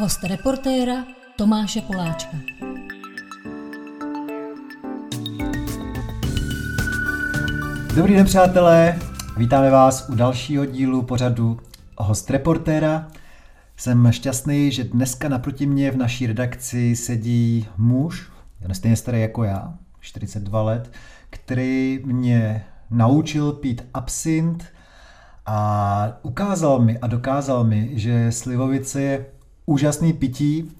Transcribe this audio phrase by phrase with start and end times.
[0.00, 1.04] Host reportéra
[1.36, 2.36] Tomáše Poláčka.
[7.96, 8.98] Dobrý den, přátelé.
[9.36, 11.60] Vítáme vás u dalšího dílu pořadu
[11.98, 13.08] Host reportéra.
[13.76, 18.30] Jsem šťastný, že dneska naproti mě v naší redakci sedí muž,
[18.72, 20.92] stejně starý jako já, 42 let,
[21.30, 24.64] který mě naučil pít absint
[25.46, 29.26] a ukázal mi a dokázal mi, že slivovice je
[29.70, 30.70] úžasný pití.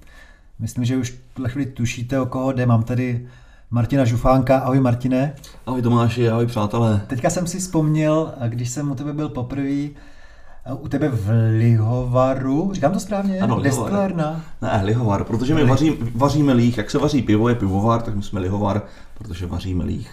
[0.58, 2.66] Myslím, že už tuhle chvíli tušíte, o koho jde.
[2.66, 3.26] Mám tady
[3.70, 4.58] Martina Žufánka.
[4.58, 5.34] Ahoj Martine.
[5.66, 7.00] Ahoj Tomáši, ahoj přátelé.
[7.06, 9.88] Teďka jsem si vzpomněl, když jsem u tebe byl poprvé,
[10.80, 13.40] u tebe v Lihovaru, říkám to správně?
[13.40, 14.44] Ano, Destilárna.
[14.62, 18.22] Ne, Lihovar, protože my vaří, vaříme líh, jak se vaří pivo, je pivovar, tak my
[18.22, 18.82] jsme Lihovar,
[19.18, 20.10] protože vaříme líh.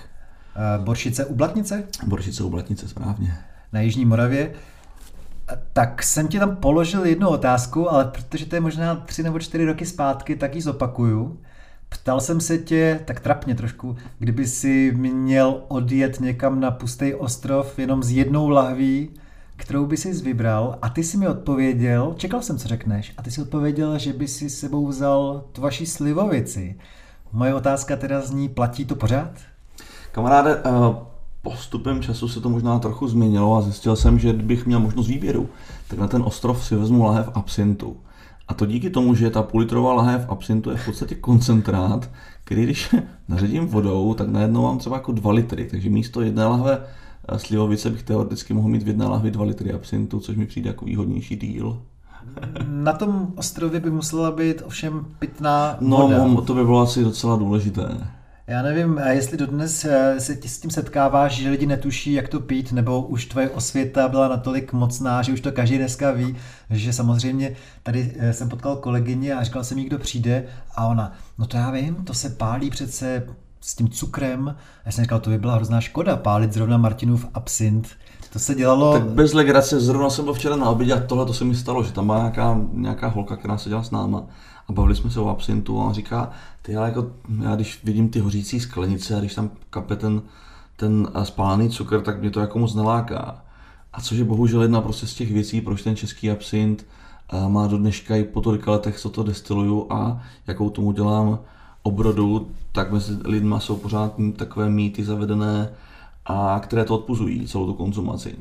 [0.77, 1.84] Boršice u Blatnice?
[2.05, 3.38] Boršice u Blatnice, správně.
[3.73, 4.52] Na Jižní Moravě.
[5.74, 9.66] Tak jsem ti tam položil jednu otázku, ale protože to je možná tři nebo čtyři
[9.66, 11.40] roky zpátky, tak ji zopakuju.
[11.90, 17.80] Ptal jsem se tě, tak trapně trošku, kdyby si měl odjet někam na pustý ostrov
[17.80, 19.10] jenom s jednou lahví,
[19.55, 23.32] kterou by si vybral a ty si mi odpověděl, čekal jsem, co řekneš, a ty
[23.32, 26.80] si odpověděl, že by si sebou vzal tu vaši slivovici.
[27.32, 29.32] Moje otázka teda zní, platí to pořád?
[30.12, 30.62] Kamaráde,
[31.49, 35.49] postupem času se to možná trochu změnilo a zjistil jsem, že kdybych měl možnost výběru,
[35.87, 37.98] tak na ten ostrov si vezmu lahev absintu.
[38.48, 42.09] A to díky tomu, že ta půlitrová lahev absintu je v podstatě koncentrát,
[42.43, 42.95] který když
[43.27, 45.68] naředím vodou, tak najednou mám třeba jako 2 litry.
[45.71, 46.81] Takže místo jedné lahve
[47.27, 50.70] eh, slivovice bych teoreticky mohl mít v jedné lahvi 2 litry absintu, což mi přijde
[50.70, 51.81] jako výhodnější díl.
[52.68, 56.27] Na tom ostrově by musela být ovšem pitná voda.
[56.27, 57.98] No, to by bylo asi docela důležité.
[58.49, 62.71] Já nevím, jestli dodnes eh, se s tím setkáváš, že lidi netuší, jak to pít,
[62.71, 66.35] nebo už tvoje osvěta byla natolik mocná, že už to každý dneska ví,
[66.69, 70.45] že samozřejmě tady eh, jsem potkal kolegyně a říkal jsem jí, kdo přijde
[70.75, 73.23] a ona, no to já vím, to se pálí přece
[73.62, 74.56] s tím cukrem.
[74.86, 77.88] Já jsem říkal, to by byla hrozná škoda pálit zrovna Martinův absint.
[78.34, 78.94] To se dělalo...
[78.94, 81.84] Tak bez legrace, zrovna jsem byl včera na obědě a tohle to se mi stalo,
[81.84, 84.28] že tam byla nějaká, nějaká holka, která seděla s náma
[84.68, 87.12] a bavili jsme se o absintu a on říká, ty ale jako,
[87.44, 90.22] já když vidím ty hořící sklenice a když tam kape ten,
[90.76, 93.44] ten spálený cukr, tak mě to jako moc neláká.
[93.94, 96.86] A což je bohužel jedna prostě z těch věcí, proč ten český absint
[97.48, 101.40] má do dneška i po tolika letech, co to destiluju a jakou tomu dělám
[101.84, 105.70] obrodu, tak mezi lidma jsou pořád takové mýty zavedené,
[106.26, 108.36] a které to odpuzují, celou tu konzumaci.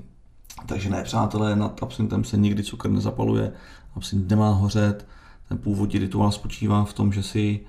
[0.66, 3.52] Takže ne, přátelé, nad absintem se nikdy cukr nezapaluje,
[3.96, 5.06] absint nemá hořet,
[5.48, 7.60] ten původní rituál spočívá v tom, že si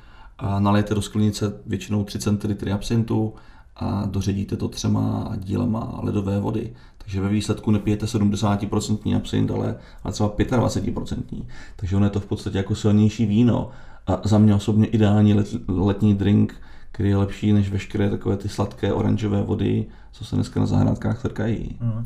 [0.60, 3.34] nalijete do sklenice většinou 3 centilitry absintu
[3.76, 6.74] a doředíte to třema dílema ledové vody.
[6.98, 11.46] Takže ve výsledku nepijete 70% absint, ale, ale třeba 25%.
[11.76, 13.70] Takže ono je to v podstatě jako silnější víno.
[14.08, 16.56] A za mě osobně ideální let, letní drink,
[16.92, 21.22] který je lepší než veškeré takové ty sladké oranžové vody, co se dneska na zahrádkách
[21.22, 21.78] trkají.
[21.82, 22.04] Hmm.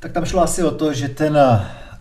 [0.00, 1.38] Tak tam šlo asi o to, že ten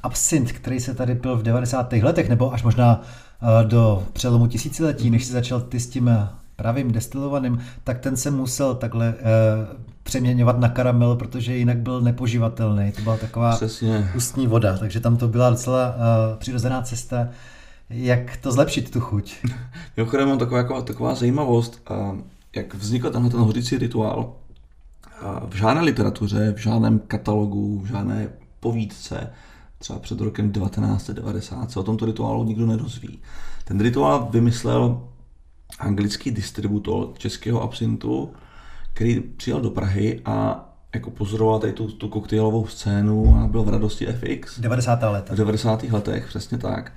[0.06, 1.94] absint, který se tady pil v 90.
[1.94, 6.30] letech, nebo až možná eh, do přelomu tisíciletí, než si začal ty s tím eh,
[6.56, 9.14] pravým destilovaným, tak ten se musel takhle e,
[10.04, 12.92] přeměňovat na karamel, protože jinak byl nepoživatelný.
[12.92, 14.12] To byla taková Přesně.
[14.16, 17.28] ústní voda, takže tam to byla docela e, přirozená cesta,
[17.90, 19.36] jak to zlepšit, tu chuť.
[19.98, 22.18] Mimochodem mám taková, jako, taková zajímavost, a
[22.56, 24.34] jak vznikl tenhle ten hořící rituál.
[25.22, 28.30] A v žádné literatuře, v žádném katalogu, v žádné
[28.60, 29.30] povídce
[29.86, 33.20] třeba před rokem 1990 se o tomto rituálu nikdo nedozví.
[33.64, 35.02] Ten rituál vymyslel
[35.80, 38.34] anglický distributor českého absintu,
[38.94, 43.70] který přijel do Prahy a jako pozoroval tady tu, tu koktejlovou scénu a byl v
[43.70, 44.60] radosti FX.
[44.60, 45.02] 90.
[45.04, 45.30] let.
[45.30, 45.84] V 90.
[45.84, 46.94] letech, přesně tak.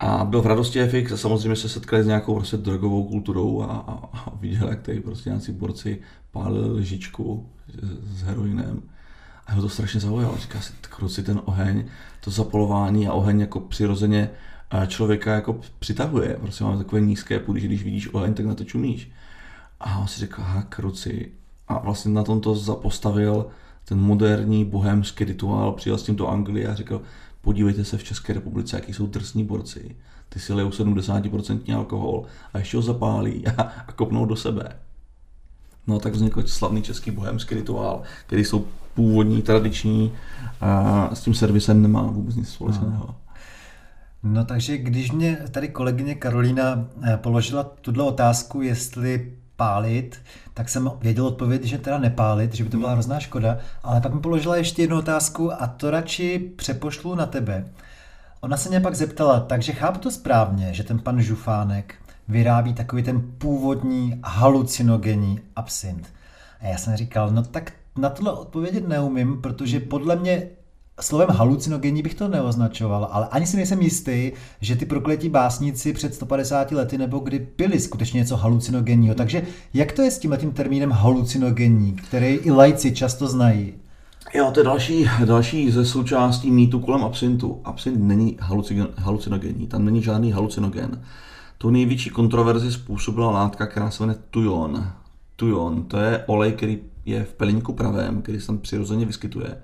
[0.00, 3.66] A byl v radosti FX a samozřejmě se setkali s nějakou prostě drogovou kulturou a,
[3.66, 6.00] a, a viděl, jak tady prostě nějací borci
[6.30, 7.48] pálili lžičku
[8.02, 8.82] s heroinem.
[9.48, 10.36] A ho to strašně zaujalo.
[10.38, 11.84] Říká si, kruci ten oheň,
[12.20, 14.30] to zapolování a oheň jako přirozeně
[14.86, 16.36] člověka jako přitahuje.
[16.40, 19.10] Prostě máme takové nízké půdy, že když vidíš oheň, tak na to čumíš.
[19.80, 21.32] A on si řekl, aha, kruci.
[21.68, 23.46] A vlastně na tom to zapostavil
[23.84, 27.02] ten moderní bohemský rituál, přijel s tím do Anglie a řekl,
[27.40, 29.96] podívejte se v České republice, jaký jsou drsní borci.
[30.28, 32.24] Ty si lejou 70% alkohol
[32.54, 34.76] a ještě ho zapálí a, a kopnou do sebe.
[35.86, 38.66] No tak vznikl slavný český bohemský rituál, který jsou
[38.98, 40.12] původní, tradiční
[40.60, 43.06] a s tím servisem nemá vůbec nic společného.
[43.06, 43.14] No.
[44.22, 50.18] no takže když mě tady kolegyně Karolína eh, položila tuto otázku, jestli pálit,
[50.54, 54.14] tak jsem věděl odpověď, že teda nepálit, že by to byla hrozná škoda, ale pak
[54.14, 57.66] mi položila ještě jednu otázku a to radši přepošlu na tebe.
[58.40, 61.94] Ona se mě pak zeptala, takže chápu to správně, že ten pan Žufánek
[62.28, 66.08] vyrábí takový ten původní halucinogenní absint.
[66.60, 70.42] A já jsem říkal, no tak na tohle odpovědět neumím, protože podle mě
[71.00, 76.14] slovem halucinogenní bych to neoznačoval, ale ani si nejsem jistý, že ty prokletí básníci před
[76.14, 79.14] 150 lety nebo kdy pili skutečně něco halucinogenního.
[79.14, 79.42] Takže
[79.74, 83.74] jak to je s tím termínem halucinogenní, který i lajci často znají?
[84.34, 87.60] Jo, to je další, další ze součástí mýtu kolem absintu.
[87.64, 88.38] Absint není
[88.96, 91.02] halucinogenní, tam není žádný halucinogen.
[91.58, 94.92] Tu největší kontroverzi způsobila látka, která se jmenuje tujon.
[95.38, 99.56] Tujon, to je olej, který je v pelínku pravém, který se tam přirozeně vyskytuje.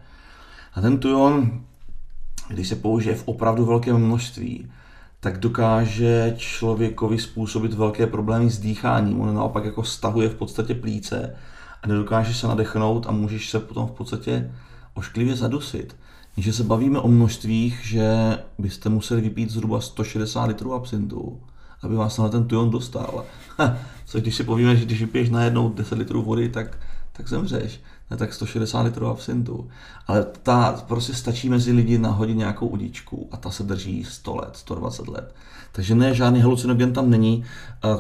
[0.75, 1.61] A ten tujon,
[2.49, 4.71] když se použije v opravdu velkém množství,
[5.21, 9.21] tak dokáže člověkovi způsobit velké problémy s dýcháním.
[9.21, 11.37] On naopak jako stahuje v podstatě plíce
[11.83, 14.51] a nedokáže se nadechnout a můžeš se potom v podstatě
[14.95, 15.97] ošklivě zadusit.
[16.35, 21.41] Když se bavíme o množstvích, že byste museli vypít zhruba 160 litrů absintu,
[21.83, 23.25] aby vás na ten tujon dostal.
[24.07, 26.79] Což když si povíme, že když vypiješ najednou 10 litrů vody, tak,
[27.13, 27.81] tak zemřeš.
[28.11, 29.69] Ne, tak 160 litrů absintu.
[30.07, 34.51] Ale ta prostě stačí mezi lidi nahodit nějakou udičku a ta se drží 100 let,
[34.53, 35.35] 120 let.
[35.73, 37.45] Takže ne, žádný halucinogen tam není.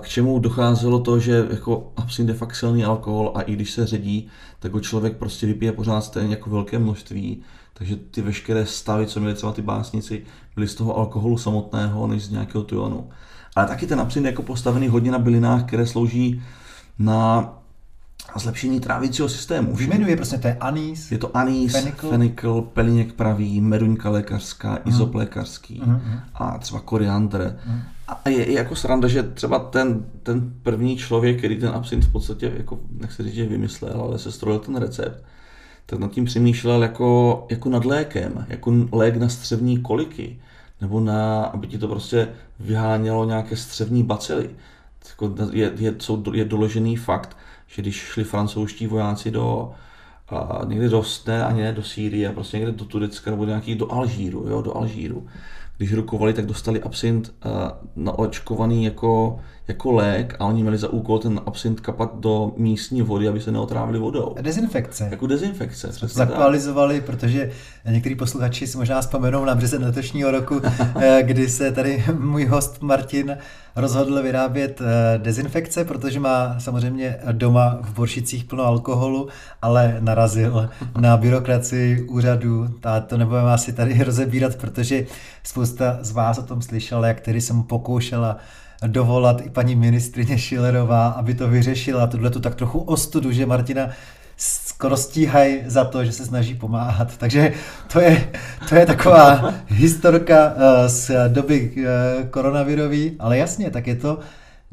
[0.00, 3.86] K čemu docházelo to, že jako absint je fakt silný alkohol a i když se
[3.86, 4.28] ředí,
[4.58, 7.42] tak ho člověk prostě vypije pořád stejně jako velké množství.
[7.74, 10.24] Takže ty veškeré stavy, co měli třeba ty básnici,
[10.54, 13.10] byly z toho alkoholu samotného, než z nějakého tuonu.
[13.56, 16.42] Ale taky ten absint je jako postavený hodně na bylinách, které slouží
[16.98, 17.52] na
[18.36, 19.76] zlepšení trávicího systému.
[19.76, 21.12] Vyjmenuje prostě, to je anís.
[21.12, 24.78] Je to anís, fenikl, fenikl peliněk pravý, meduňka lékařská, mm.
[24.84, 26.00] izop lékařský mm.
[26.34, 27.58] a třeba koriandr.
[27.66, 27.80] Mm.
[28.08, 32.12] A je, je jako sranda, že třeba ten, ten první člověk, který ten absint v
[32.12, 35.24] podstatě, jako, nechci říct, že vymyslel, ale se strojil ten recept,
[35.86, 40.38] tak nad tím přemýšlel jako, jako nad lékem, jako lék na střevní koliky
[40.84, 42.28] nebo na, aby ti to prostě
[42.60, 44.50] vyhánělo nějaké střevní bacily.
[45.08, 45.94] Jako je, je,
[46.32, 47.36] je doložený fakt,
[47.66, 49.72] že když šli francouzští vojáci do,
[50.28, 53.92] a někde do, ne, ani ne do Sýrie, prostě někde do Turecka nebo nějaký do
[53.92, 55.26] Alžíru, jo, do Alžíru.
[55.76, 57.52] Když rukovali, tak dostali absint uh,
[57.96, 63.28] naočkovaný jako jako lék a oni měli za úkol ten absint kapat do místní vody,
[63.28, 64.34] aby se neotrávili vodou.
[64.40, 65.08] Dezinfekce.
[65.10, 65.88] Jako dezinfekce.
[65.92, 67.50] Zaktualizovali, protože
[67.90, 70.60] některý posluchači si možná vzpomenou na březen letošního roku,
[71.00, 73.38] eh, kdy se tady můj host Martin
[73.76, 79.28] rozhodl vyrábět eh, dezinfekce, protože má samozřejmě doma v Boršicích plno alkoholu,
[79.62, 80.70] ale narazil
[81.00, 82.68] na byrokracii úřadu.
[82.82, 85.06] A to nebudeme asi tady rozebírat, protože
[85.42, 88.36] spousta z vás o tom slyšela, jak který jsem pokoušela
[88.86, 93.90] dovolat i paní ministrině Šilerová, aby to vyřešila, tuhle tu tak trochu ostudu, že Martina
[94.36, 97.16] skoro stíhají za to, že se snaží pomáhat.
[97.18, 97.52] Takže
[97.92, 98.30] to je,
[98.68, 104.18] to je taková historka eh, z doby eh, koronavirové, ale jasně, tak je to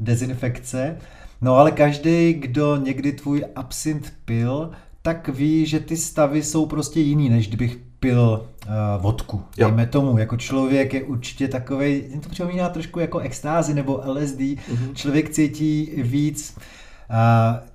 [0.00, 0.96] dezinfekce.
[1.40, 4.70] No ale každý, kdo někdy tvůj absint pil,
[5.02, 9.42] tak ví, že ty stavy jsou prostě jiný, než kdybych pil uh, vodku.
[9.56, 9.66] Jo.
[9.66, 14.38] Dejme tomu, jako člověk je určitě takový, to připomíná trošku jako extázy nebo LSD.
[14.38, 14.92] Mm-hmm.
[14.94, 17.16] Člověk cítí víc uh,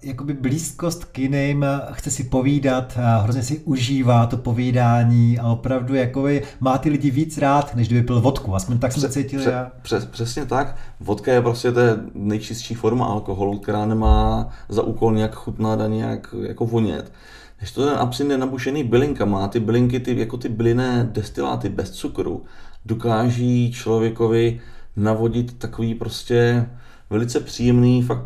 [0.04, 5.96] jakoby blízkost k jiným, chce si povídat, uh, hrozně si užívá to povídání a opravdu
[5.96, 8.56] jakoby má ty lidi víc rád, než kdyby pil vodku.
[8.56, 9.72] Aspoň tak jsem Pře- cítil pře- já.
[9.82, 10.76] Přes, přesně tak.
[11.00, 11.82] Vodka je prostě ta
[12.14, 17.12] nejčistší forma alkoholu, která nemá za úkol nějak chutnat a nějak jako vonět.
[17.58, 21.70] Když to ten absint je nabušený bylinkama a ty bylinky, ty, jako ty bylinné destiláty
[21.70, 22.46] bez cukru,
[22.86, 24.62] dokáží člověkovi
[24.96, 26.70] navodit takový prostě
[27.10, 28.26] velice příjemný, fakt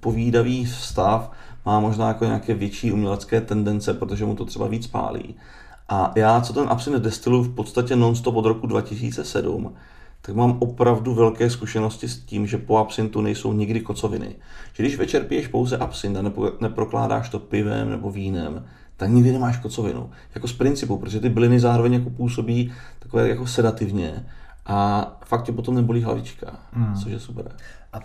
[0.00, 1.32] povídavý stav,
[1.66, 5.34] má možná jako nějaké větší umělecké tendence, protože mu to třeba víc pálí.
[5.88, 9.74] A já, co ten absint destiluju v podstatě non-stop od roku 2007,
[10.22, 14.34] tak mám opravdu velké zkušenosti s tím, že po absintu nejsou nikdy kocoviny.
[14.74, 16.22] Že když večer piješ pouze absint a
[16.60, 18.64] neprokládáš to pivem nebo vínem,
[18.96, 20.10] tak nikdy nemáš kocovinu.
[20.34, 24.26] Jako z principu, protože ty byliny zároveň jako působí takové jako sedativně
[24.66, 26.94] a fakt tě potom nebolí hlavička, hmm.
[26.94, 27.56] což je super.
[27.92, 27.98] A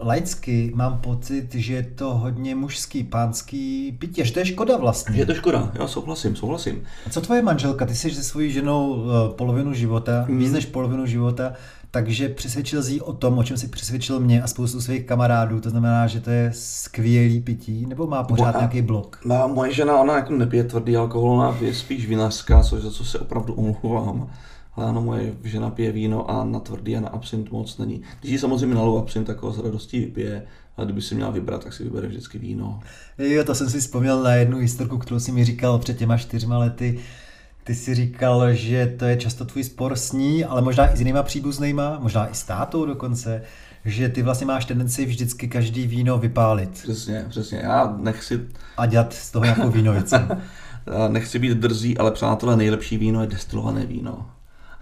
[0.00, 5.16] laicky mám pocit, že je to hodně mužský, pánský pitě, že to je škoda vlastně.
[5.16, 6.82] Je to škoda, já souhlasím, souhlasím.
[7.06, 7.86] A co tvoje manželka?
[7.86, 10.38] Ty jsi se svojí ženou eh, polovinu života, mm.
[10.38, 11.52] víc než polovinu života,
[11.90, 15.70] takže přesvědčil jsi o tom, o čem si přesvědčil mě a spoustu svých kamarádů, to
[15.70, 19.20] znamená, že to je skvělý pití, nebo má pořád Moja, nějaký blok?
[19.24, 23.04] Má, moje žena, ona jako nepije tvrdý alkohol, ona je spíš vinařská, což za co
[23.04, 24.30] se opravdu omlouvám
[24.78, 28.02] ale ano, moje žena pije víno a na tvrdý a na absint moc není.
[28.20, 30.42] Když ji samozřejmě nalou absint, tak ho s radostí vypije,
[30.76, 32.80] ale kdyby si měla vybrat, tak si vybere vždycky víno.
[33.18, 36.58] Jo, to jsem si vzpomněl na jednu historku, kterou si mi říkal před těma čtyřma
[36.58, 36.98] lety,
[37.68, 41.00] Ty si říkal, že to je často tvůj spor s ní, ale možná i s
[41.00, 43.42] jinýma příbuznýma, možná i s tátou dokonce,
[43.84, 46.70] že ty vlastně máš tendenci vždycky každý víno vypálit.
[46.70, 47.58] Přesně, přesně.
[47.58, 48.40] Já nechci...
[48.76, 50.14] A dělat z toho nějakou vínovici.
[51.08, 54.26] nechci být drzý, ale přátelé, nejlepší víno je destilované víno.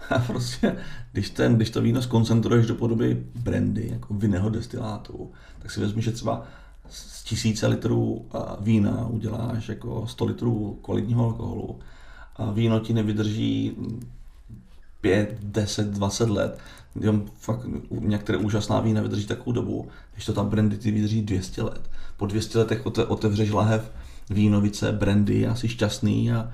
[0.09, 0.75] A prostě,
[1.11, 6.01] když, ten, když to víno skoncentruješ do podoby brandy, jako vinného destilátu, tak si vezmi,
[6.01, 6.43] že třeba
[6.89, 8.25] z tisíce litrů
[8.59, 11.79] vína uděláš jako 100 litrů kvalitního alkoholu.
[12.35, 13.75] A víno ti nevydrží
[15.01, 16.59] 5, 10, 20 let.
[16.99, 21.61] Jenom fakt některé úžasná vína vydrží takovou dobu, když to tam brandy ty vydrží 200
[21.61, 21.89] let.
[22.17, 23.91] Po 200 letech otevřeš lahev
[24.29, 26.51] vínovice, brandy, asi šťastný a,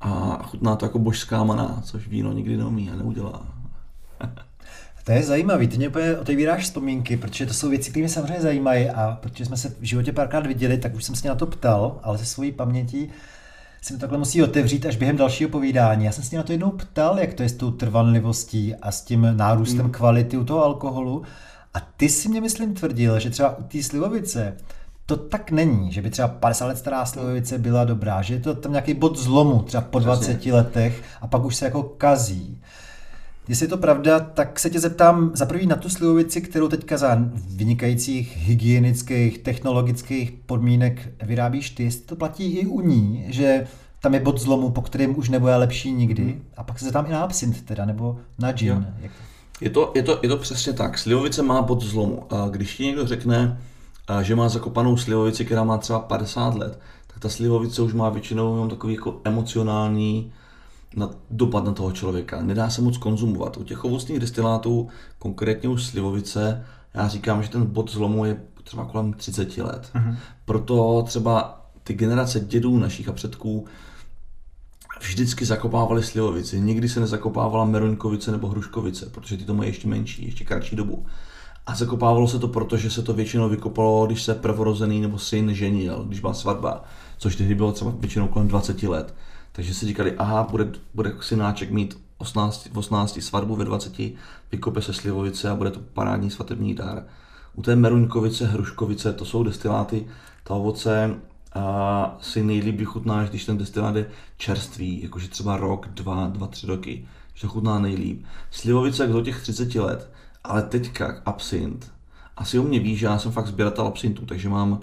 [0.00, 3.46] a chutná to jako božská maná, což víno nikdy neumí a neudělá.
[5.04, 8.40] To je zajímavé, ty mě úplně otevíráš vzpomínky, protože to jsou věci, které mě samozřejmě
[8.40, 11.46] zajímají a protože jsme se v životě párkrát viděli, tak už jsem se na to
[11.46, 13.10] ptal, ale ze svojí paměti
[13.82, 16.04] si to takhle musí otevřít až během dalšího povídání.
[16.04, 19.02] Já jsem se na to jednou ptal, jak to je s tou trvanlivostí a s
[19.02, 19.90] tím nárůstem hmm.
[19.90, 21.22] kvality u toho alkoholu.
[21.74, 24.56] A ty si mě, myslím, tvrdil, že třeba u té slivovice
[25.06, 28.54] to tak není, že by třeba 50 let stará slivovice byla dobrá, že je to
[28.54, 32.58] tam nějaký bod zlomu třeba po 20 letech a pak už se jako kazí.
[33.48, 36.96] Jestli je to pravda, tak se tě zeptám za prvý na tu slivovici, kterou teďka
[36.96, 41.84] za vynikajících hygienických, technologických podmínek vyrábíš ty.
[41.84, 43.66] Jestli to platí i u ní, že
[44.00, 46.22] tam je bod zlomu, po kterém už nebude lepší nikdy.
[46.22, 46.42] Hmm.
[46.56, 48.94] A pak se zeptám i na absint teda, nebo na gin.
[49.60, 50.98] Je to, je, to, je to přesně tak.
[50.98, 52.22] Slivovice má bod zlomu.
[52.30, 53.58] A když ti někdo řekne,
[54.22, 58.54] že má zakopanou slivovici, která má třeba 50 let, tak ta slivovice už má většinou
[58.54, 60.32] jenom takový jako emocionální
[60.96, 62.42] na dopad na toho člověka.
[62.42, 63.56] Nedá se moc konzumovat.
[63.56, 68.84] U těch ovocných destilátů, konkrétně u slivovice, já říkám, že ten bod zlomu je třeba
[68.84, 69.90] kolem 30 let.
[69.94, 70.16] Uh-huh.
[70.44, 73.66] Proto třeba ty generace dědů našich a předků
[75.00, 76.60] vždycky zakopávali slivovici.
[76.60, 81.06] Nikdy se nezakopávala meroňkovice nebo hruškovice, protože ty to mají ještě menší, ještě kratší dobu.
[81.66, 85.54] A zakopávalo se to proto, že se to většinou vykopalo, když se prvorozený nebo syn
[85.54, 86.84] ženil, když byla svatba,
[87.18, 89.14] což tehdy bylo třeba většinou kolem 20 let.
[89.52, 93.92] Takže si říkali, aha, bude, bude synáček mít 18, 18 svatbu ve 20,
[94.52, 97.04] vykope se slivovice a bude to parádní svatební dár.
[97.54, 100.06] U té meruňkovice, hruškovice, to jsou destiláty,
[100.44, 101.14] ta ovoce
[101.54, 106.66] a si nejlíp vychutnáš, když ten destilát je čerstvý, jakože třeba rok, dva, dva, tři
[106.66, 108.24] roky, že to chutná nejlíp.
[108.50, 110.10] Slivovice do těch 30 let,
[110.46, 111.92] ale teďka absint.
[112.36, 114.80] Asi o mě víš, že já jsem fakt sběratel absintu, takže mám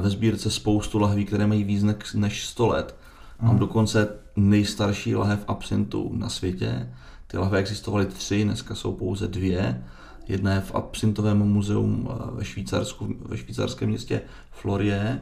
[0.00, 2.94] ve sbírce spoustu lahví, které mají víc než 100 let
[3.40, 3.58] Mám hmm.
[3.58, 6.92] dokonce nejstarší lahev absintu na světě.
[7.26, 9.84] Ty lahve existovaly tři, dneska jsou pouze dvě.
[10.28, 15.20] Jedna je v absintovém muzeum eh, ve Švýcarsku, ve švýcarském městě Florie.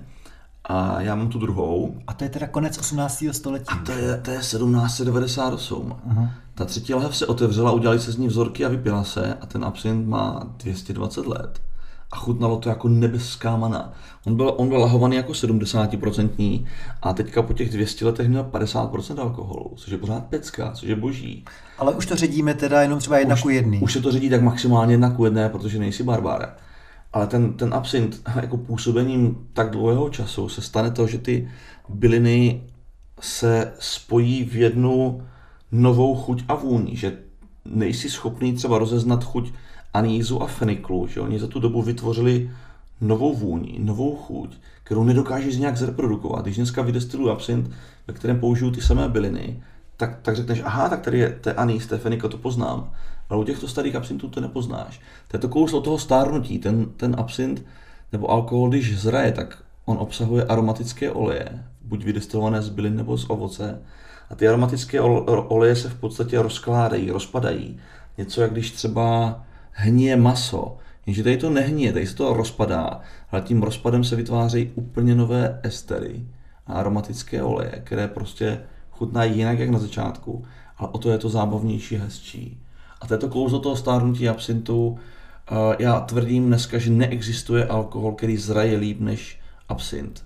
[0.66, 1.94] A já mám tu druhou.
[2.06, 3.25] A to je teda konec 18.
[3.32, 3.66] století.
[3.68, 5.96] A to je, to je 1798.
[6.08, 6.30] Uh-huh.
[6.54, 9.64] Ta třetí lahev se otevřela, udělali se z ní vzorky a vypila se a ten
[9.64, 11.61] absint má 220 let
[12.12, 13.92] a chutnalo to jako nebeská mana.
[14.26, 16.66] On byl, on byl lahovaný jako 70%
[17.02, 20.96] a teďka po těch 200 letech měl 50% alkoholu, což je pořád pecka, což je
[20.96, 21.44] boží.
[21.78, 23.80] Ale už to ředíme teda jenom třeba jedna už, ku jedný.
[23.80, 26.54] Už se to ředí tak maximálně jedna ku jedné, protože nejsi barbára.
[27.16, 31.49] Ale ten, ten absint jako působením tak dlouhého času se stane to, že ty
[31.88, 32.62] byliny
[33.20, 35.23] se spojí v jednu
[35.73, 37.18] novou chuť a vůni, že
[37.64, 39.52] nejsi schopný třeba rozeznat chuť
[39.94, 42.50] anízu a feniklu, že oni za tu dobu vytvořili
[43.00, 46.44] novou vůni, novou chuť, kterou nedokážeš nějak zreprodukovat.
[46.44, 47.70] Když dneska vydestiluji absint,
[48.06, 49.62] ve kterém použiju ty samé byliny,
[49.96, 51.48] tak, tak řekneš, aha, tak tady je, to
[51.94, 52.92] je fenika, to poznám.
[53.28, 55.00] Ale u těchto starých absintů to nepoznáš.
[55.28, 56.58] To je to kouslo toho stárnutí.
[56.58, 57.64] Ten, ten absint
[58.12, 63.30] nebo alkohol, když zraje, tak on obsahuje aromatické oleje, buď vydestilované z bylin nebo z
[63.30, 63.82] ovoce.
[64.30, 67.80] A ty aromatické oleje se v podstatě rozkládají, rozpadají.
[68.18, 69.40] Něco jak když třeba
[69.72, 70.76] hníje maso.
[71.06, 73.00] Jenže tady to nehníje, tady se to rozpadá,
[73.30, 76.26] ale tím rozpadem se vytvářejí úplně nové estery
[76.66, 78.60] a aromatické oleje, které prostě
[78.98, 80.44] chutnají jinak jak na začátku,
[80.78, 82.60] ale o to je to zábavnější, hezčí.
[83.00, 84.98] A to je to kouzlo toho stárnutí absintu.
[85.78, 90.24] Já tvrdím dneska, že neexistuje alkohol, který zraje líp než absint.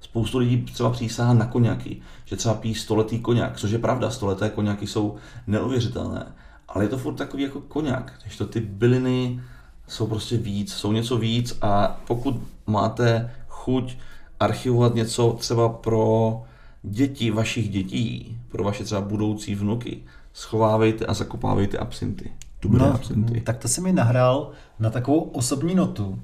[0.00, 4.50] Spoustu lidí třeba přísahá na koněky, že třeba pí stoletý koněk, což je pravda, stoleté
[4.50, 6.26] koněky jsou neuvěřitelné
[6.68, 9.40] ale je to furt takový jako koněk, když to ty byliny
[9.88, 12.36] jsou prostě víc, jsou něco víc a pokud
[12.66, 13.96] máte chuť
[14.40, 16.42] archivovat něco třeba pro
[16.82, 19.98] děti vašich dětí, pro vaše třeba budoucí vnuky,
[20.32, 22.32] schovávejte a zakopávejte absinty.
[22.62, 23.40] Dobré no, absinty.
[23.40, 26.22] Tak to se mi nahrál na takovou osobní notu.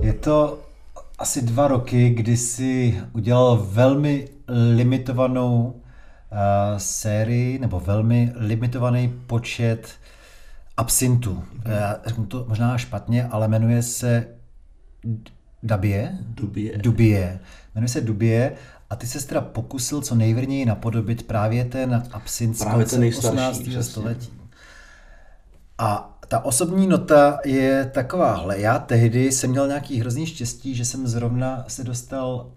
[0.00, 0.60] Je to
[1.18, 4.28] asi dva roky, kdy si udělal velmi
[4.74, 5.80] limitovanou
[6.76, 9.94] sérii nebo velmi limitovaný počet
[10.76, 11.44] absintu.
[11.64, 14.26] Já řeknu to možná špatně, ale jmenuje se
[15.62, 16.18] Dabie?
[16.20, 16.78] Dubie.
[16.78, 17.40] Dubie.
[17.74, 18.52] Jmenuje se Dubie
[18.90, 23.00] a ty se teda pokusil co nejvrněji napodobit právě ten absint z Právě konce ten
[23.00, 23.58] nejstarší, 18.
[23.58, 23.82] přesně.
[23.82, 24.32] století.
[25.78, 28.60] A ta osobní nota je takováhle.
[28.60, 32.52] Já tehdy jsem měl nějaký hrozný štěstí, že jsem zrovna se dostal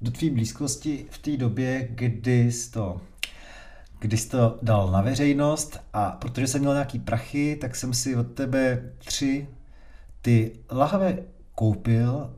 [0.00, 3.00] do tvý blízkosti v té době, kdy jsi to
[3.98, 8.16] kdy jsi to dal na veřejnost a protože jsem měl nějaký prachy, tak jsem si
[8.16, 9.48] od tebe tři
[10.22, 11.18] ty lahve
[11.54, 12.30] koupil,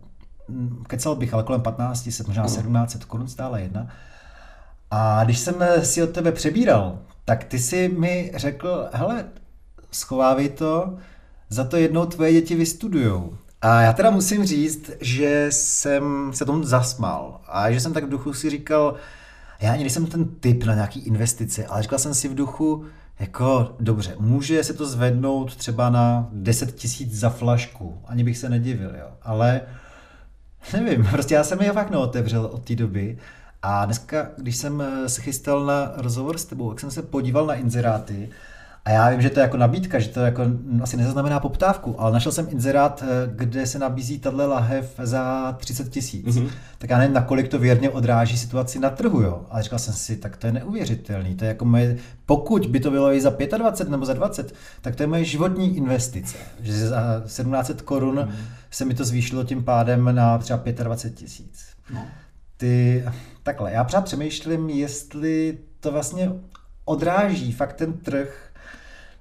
[0.87, 3.89] kecal bych, ale kolem 15, se možná 1700 korun stála jedna.
[4.91, 9.25] A když jsem si od tebe přebíral, tak ty si mi řekl, hele,
[9.91, 10.97] schovávej to,
[11.49, 13.37] za to jednou tvoje děti vystudujou.
[13.63, 18.09] A já teda musím říct, že jsem se tomu zasmál a že jsem tak v
[18.09, 18.95] duchu si říkal,
[19.61, 22.85] já ani nejsem ten typ na nějaký investice, ale říkal jsem si v duchu,
[23.19, 28.49] jako dobře, může se to zvednout třeba na 10 tisíc za flašku, ani bych se
[28.49, 29.09] nedivil, jo.
[29.23, 29.61] Ale
[30.73, 33.19] nevím, prostě já jsem je fakt neotevřel od té doby.
[33.63, 37.47] A dneska, když jsem eh, se chystal na rozhovor s tebou, tak jsem se podíval
[37.47, 38.31] na inzeráty
[38.85, 40.43] a já vím, že to je jako nabídka, že to jako
[40.83, 45.89] asi nezaznamená poptávku, ale našel jsem inzerát, eh, kde se nabízí tahle lahev za 30
[45.91, 46.27] tisíc.
[46.27, 46.51] Mm-hmm.
[46.79, 49.47] Tak já nevím, nakolik to věrně odráží situaci na trhu, jo.
[49.51, 51.35] Ale říkal jsem si, tak to je neuvěřitelný.
[51.35, 54.97] To je jako moje, pokud by to bylo i za 25 nebo za 20, tak
[54.97, 56.37] to je moje životní investice.
[56.61, 58.35] Že za 1700 korun mm-hmm.
[58.71, 61.67] se mi to zvýšilo tím pádem na třeba 25 tisíc.
[61.95, 62.07] No.
[62.57, 63.05] Ty,
[63.43, 66.33] takhle, já pořád přemýšlím, jestli to vlastně
[66.85, 68.51] odráží fakt ten trh,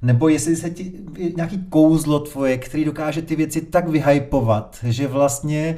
[0.04, 0.94] nebo jestli se ti
[1.36, 5.78] nějaký kouzlo tvoje, který dokáže ty věci tak vyhypovat, že vlastně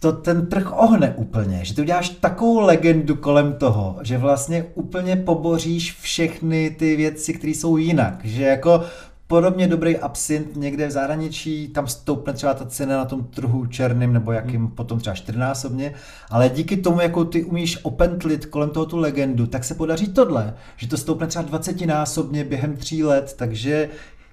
[0.00, 5.16] to ten trh ohne úplně, že ty uděláš takovou legendu kolem toho, že vlastně úplně
[5.16, 8.84] poboříš všechny ty věci, které jsou jinak, že jako
[9.26, 14.12] podobně dobrý absint někde v zahraničí, tam stoupne třeba ta cena na tom trhu černým
[14.12, 14.70] nebo jakým hmm.
[14.70, 15.94] potom třeba čtyřnásobně,
[16.30, 20.54] ale díky tomu, jako ty umíš opentlit kolem toho tu legendu, tak se podaří tohle,
[20.76, 23.88] že to stoupne třeba 20 násobně během tří let, takže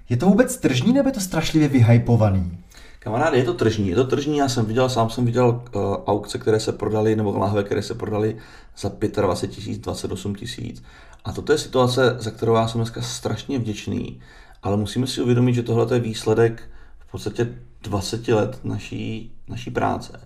[0.08, 2.58] je to vůbec tržní nebo je to strašlivě vyhypovaný?
[2.98, 6.38] Kamaráde, je to tržní, je to tržní, já jsem viděl, sám jsem viděl uh, aukce,
[6.38, 8.36] které se prodaly, nebo lahve, které se prodaly
[8.78, 10.82] za 25 tisíc, 28 tisíc.
[11.24, 14.20] A toto je situace, za kterou já jsem dneska strašně vděčný,
[14.64, 16.62] ale musíme si uvědomit, že tohle je výsledek
[16.98, 20.20] v podstatě 20 let naší, naší práce,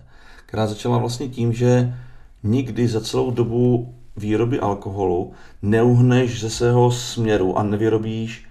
[0.45, 1.95] která začala vlastně tím, že
[2.43, 8.45] nikdy za celou dobu výroby alkoholu neuhneš ze svého směru a nevyrobíš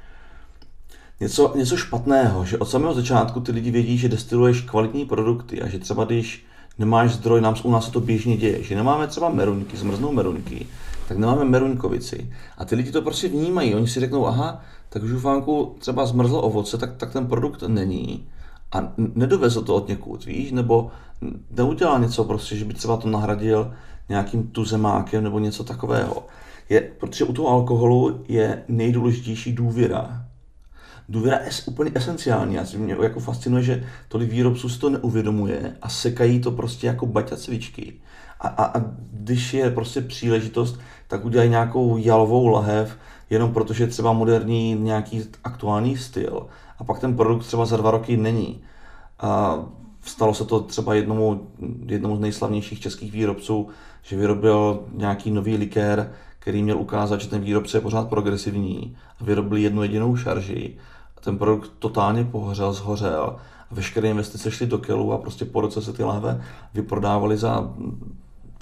[1.20, 5.68] něco, něco špatného, že od samého začátku ty lidi vědí, že destiluješ kvalitní produkty a
[5.68, 6.46] že třeba když
[6.78, 10.66] nemáš zdroj, nám, u nás se to běžně děje, že nemáme třeba meruňky, zmrznou meruňky,
[11.08, 12.32] tak nemáme meruňkovici.
[12.58, 16.42] A ty lidi to prostě vnímají, oni si řeknou, aha, tak v žufánku třeba zmrzlo
[16.42, 18.28] ovoce, tak, tak ten produkt není
[18.72, 20.90] a nedovezl to od někud, víš, nebo
[21.50, 23.74] neudělal něco prostě, že by třeba to nahradil
[24.08, 26.26] nějakým tuzemákem nebo něco takového.
[26.68, 30.24] Je, protože u toho alkoholu je nejdůležitější důvěra.
[31.08, 32.58] Důvěra je úplně esenciální.
[32.58, 37.06] A mě jako fascinuje, že tolik výrobců si to neuvědomuje a sekají to prostě jako
[37.06, 37.92] baťa cvičky.
[38.40, 42.96] A, a, a když je prostě příležitost, tak udělají nějakou jalovou lahev,
[43.30, 46.46] jenom protože je třeba moderní nějaký aktuální styl.
[46.78, 48.60] A pak ten produkt třeba za dva roky není.
[49.20, 49.58] A
[50.02, 51.48] stalo se to třeba jednomu,
[51.86, 53.68] jednomu z nejslavnějších českých výrobců,
[54.02, 59.24] že vyrobil nějaký nový likér, který měl ukázat, že ten výrobce je pořád progresivní a
[59.24, 60.76] vyrobil jednu jedinou šarži
[61.16, 63.36] a ten produkt totálně pohořel, zhořel
[63.70, 67.70] a veškeré investice šly do kelu a prostě po roce se ty lahve vyprodávaly za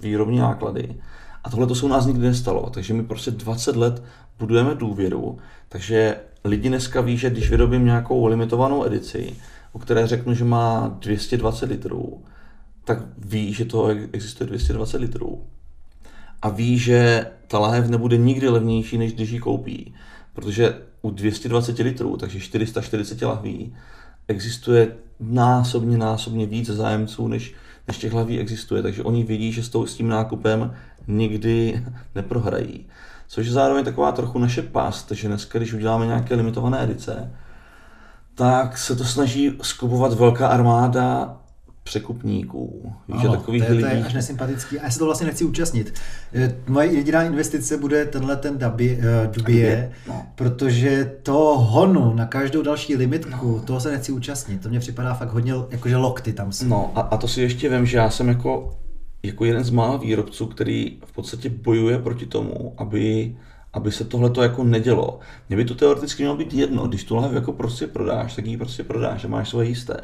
[0.03, 0.97] výrobní náklady.
[1.47, 4.03] A tohle to se u nás nikdy nestalo, takže my prostě 20 let
[4.39, 9.37] budujeme důvěru, takže lidi dneska ví, že když vyrobím nějakou limitovanou edici,
[9.73, 12.23] o které řeknu, že má 220 litrů,
[12.85, 15.43] tak ví, že to existuje 220 litrů.
[16.43, 19.95] A ví, že ta lahev nebude nikdy levnější, než když ji koupí.
[20.33, 23.75] Protože u 220 litrů, takže 440 lahví,
[24.29, 27.55] existuje násobně, násobně víc zájemců, než,
[27.89, 28.83] než těch lahví existuje.
[28.83, 30.75] Takže oni vědí, že s, tou, s tím nákupem
[31.07, 32.87] nikdy neprohrají.
[33.29, 37.33] Což je zároveň taková trochu naše past, že dneska, když uděláme nějaké limitované edice,
[38.35, 41.37] tak se to snaží skupovat velká armáda
[41.87, 42.93] překupníků.
[43.09, 43.89] Víš, ano, takových to, je, lidí.
[43.89, 44.79] to je až nesympatický.
[44.79, 45.95] A já se to vlastně nechci účastnit.
[46.35, 50.27] Eh, moje jediná investice bude tenhle ten Dubie, uh, Dubie no.
[50.35, 53.61] protože to honu na každou další limitku, no.
[53.61, 54.63] toho se nechci účastnit.
[54.63, 56.67] To mě připadá fakt hodně, jakože lokty tam jsou.
[56.67, 58.77] No a, a to si ještě vím, že já jsem jako
[59.23, 63.37] jako jeden z mála výrobců, který v podstatě bojuje proti tomu, aby
[63.77, 65.19] aby se tohle to jako nedělo.
[65.49, 68.57] Mně by to teoreticky mělo být jedno, když tu lahev jako prostě prodáš, tak ji
[68.57, 70.01] prostě prodáš a máš svoje jisté.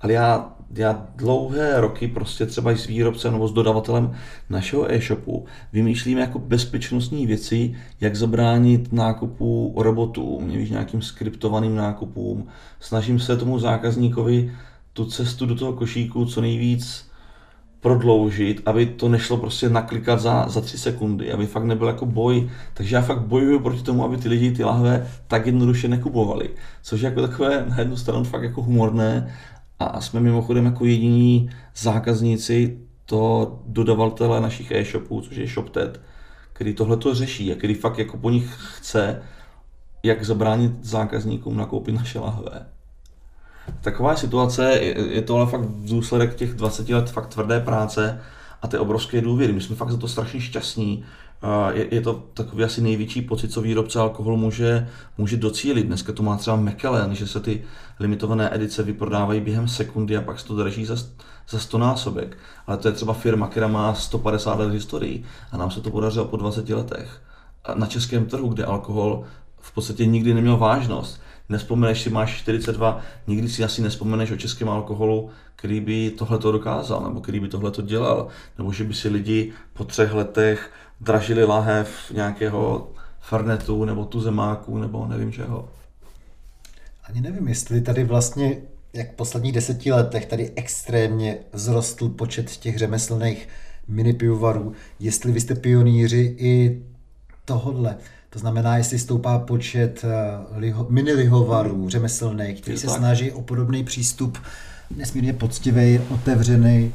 [0.00, 4.14] Ale já, já dlouhé roky prostě třeba i s výrobcem nebo s dodavatelem
[4.50, 12.48] našeho e-shopu vymýšlím jako bezpečnostní věci, jak zabránit nákupu robotům, víš, nějakým skriptovaným nákupům.
[12.80, 14.52] Snažím se tomu zákazníkovi
[14.92, 17.09] tu cestu do toho košíku co nejvíc
[17.80, 22.50] prodloužit, aby to nešlo prostě naklikat za, za tři sekundy, aby fakt nebyl jako boj.
[22.74, 26.50] Takže já fakt bojuju proti tomu, aby ty lidi ty lahve tak jednoduše nekupovali.
[26.82, 29.34] Což je jako takové na jednu stranu fakt jako humorné
[29.78, 36.00] a jsme mimochodem jako jediní zákazníci to dodavatele našich e-shopů, což je ShopTed,
[36.52, 39.22] který tohle to řeší a který fakt jako po nich chce,
[40.02, 42.66] jak zabránit zákazníkům nakoupit naše lahve.
[43.80, 44.72] Taková situace,
[45.10, 48.20] je to ale fakt důsledek těch 20 let fakt tvrdé práce
[48.62, 49.52] a ty obrovské důvěry.
[49.52, 51.04] My jsme fakt za to strašně šťastní.
[51.72, 55.82] Je, je to takový asi největší pocit, co výrobce alkoholu může, může docílit.
[55.82, 57.62] Dneska to má třeba McKellen, že se ty
[58.00, 60.96] limitované edice vyprodávají během sekundy a pak se to drží za,
[61.48, 62.38] za 100 násobek.
[62.66, 66.24] Ale to je třeba firma, která má 150 let historii a nám se to podařilo
[66.24, 67.22] po 20 letech.
[67.64, 69.24] A na českém trhu, kde alkohol
[69.60, 71.20] v podstatě nikdy neměl vážnost,
[71.50, 76.52] nespomeneš si, máš 42, nikdy si asi nespomeneš o českém alkoholu, který by tohle to
[76.52, 80.70] dokázal, nebo který by tohle to dělal, nebo že by si lidi po třech letech
[81.00, 82.88] dražili lahev nějakého
[83.20, 85.68] farnetu, nebo tu zemáku, nebo nevím čeho.
[87.04, 88.56] Ani nevím, jestli tady vlastně,
[88.92, 93.48] jak v posledních deseti letech, tady extrémně vzrostl počet těch řemeslných
[93.88, 96.82] mini pivovarů, jestli vy jste pionýři i
[97.44, 97.96] tohodle.
[98.30, 102.96] To znamená, jestli stoupá počet eh, liho, mini lihovarů řemeslných, kteří se tak.
[102.96, 104.38] snaží o podobný přístup,
[104.96, 106.92] nesmírně poctivý, otevřený.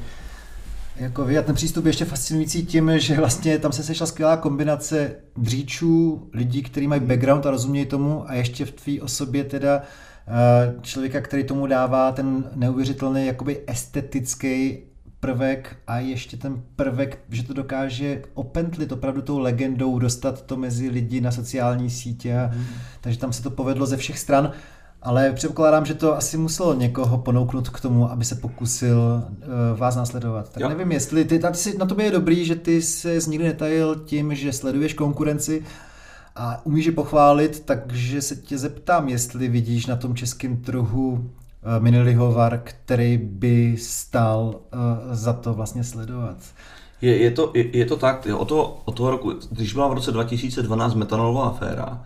[0.96, 4.38] Jako vy, a ten přístup je ještě fascinující tím, že vlastně tam se sešla skvělá
[4.38, 9.82] kombinace dříčů, lidí, kteří mají background a rozumějí tomu a ještě v tvý osobě teda
[10.28, 14.78] eh, člověka, který tomu dává ten neuvěřitelný jakoby estetický
[15.26, 20.90] prvek a ještě ten prvek, že to dokáže opentlit opravdu tou legendou, dostat to mezi
[20.90, 22.38] lidi na sociální sítě.
[22.38, 22.66] A, hmm.
[23.02, 24.52] Takže tam se to povedlo ze všech stran.
[25.02, 29.96] Ale předpokládám, že to asi muselo někoho ponouknout k tomu, aby se pokusil uh, vás
[29.96, 30.50] následovat.
[30.50, 30.70] Tak jo.
[30.70, 33.96] nevím, jestli ty, tady si, na tobě je dobrý, že ty se z nikdy netajil
[33.96, 35.64] tím, že sleduješ konkurenci
[36.36, 41.30] a umíš je pochválit, takže se tě zeptám, jestli vidíš na tom českém trhu
[41.68, 44.78] Eh, minilihovar, který by stál eh,
[45.16, 46.38] za to vlastně sledovat.
[47.02, 49.94] Je, je, to, je, je to tak, o, toho, o toho roku, když byla v
[49.94, 52.04] roce 2012 metanolová aféra,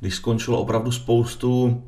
[0.00, 1.82] když skončilo opravdu spoustu,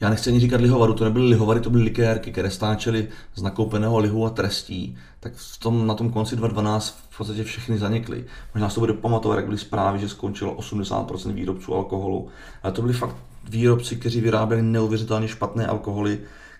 [0.00, 3.98] já nechci ani říkat lihovaru, to nebyly lihovary, to byly likérky, které stáčely z nakoupeného
[3.98, 8.24] lihu a trestí, tak v tom, na tom konci 2012 v podstatě všechny zanikly.
[8.54, 12.28] Možná se to bude pamatovat, jak byly zprávy, že skončilo 80% výrobců alkoholu,
[12.62, 13.16] ale to byli fakt
[13.48, 16.18] výrobci, kteří vyráběli neuvěřitelně špatné alkoholy,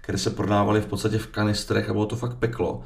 [0.08, 2.82] které se prodávaly v podstatě v kanistrech a bylo to fakt peklo.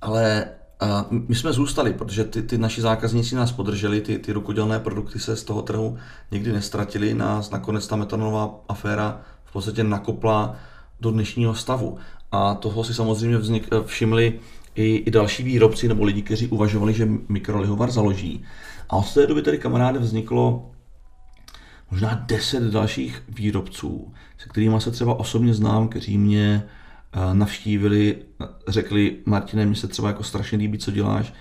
[0.00, 0.46] Ale
[0.80, 5.18] a my jsme zůstali, protože ty, ty naši zákazníci nás podrželi, ty, ty rukodělné produkty
[5.18, 5.96] se z toho trhu
[6.30, 10.56] nikdy nestratili, nás nakonec ta metanolová aféra v podstatě nakopla
[11.00, 11.98] do dnešního stavu.
[12.32, 14.40] A toho si samozřejmě vznik, všimli
[14.74, 18.44] i, i další výrobci nebo lidi, kteří uvažovali, že mikrolihovar založí.
[18.90, 20.70] A od té doby tedy kamaráde vzniklo
[21.90, 24.12] možná deset dalších výrobců,
[24.44, 26.62] se kterými se třeba osobně znám, kteří mě
[27.12, 28.16] eh, navštívili,
[28.68, 31.32] řekli, Martine, mi se třeba jako strašně líbí, co děláš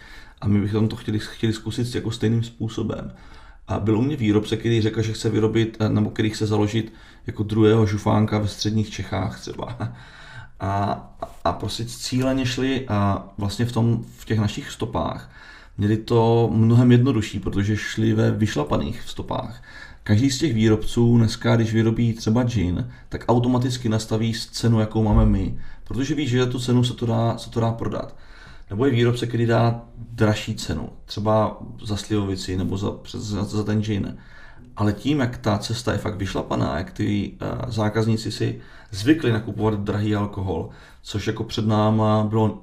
[0.41, 3.11] a my bychom to chtěli, chtěli zkusit jako stejným způsobem.
[3.67, 6.93] A byl u mě výrobce, který řekl, že chce vyrobit, eh, nebo který chce založit
[7.27, 9.77] jako druhého žufánka ve středních Čechách třeba.
[10.59, 15.31] A, a prostě cíleně šli a vlastně v, tom, v těch našich stopách
[15.77, 19.63] měli to mnohem jednodušší, protože šli ve vyšlapaných stopách.
[20.03, 25.25] Každý z těch výrobců dneska, když vyrobí třeba gin, tak automaticky nastaví cenu, jakou máme
[25.25, 28.15] my, protože ví, že za tu cenu se to dá, se to dá prodat.
[28.69, 33.81] Nebo je výrobce, který dá dražší cenu, třeba za slivovici nebo za, za, za ten
[33.81, 34.17] gin.
[34.75, 38.61] Ale tím, jak ta cesta je fakt vyšlapaná, jak ty uh, zákazníci si
[38.91, 40.69] zvykli nakupovat drahý alkohol,
[41.01, 42.61] což jako před náma bylo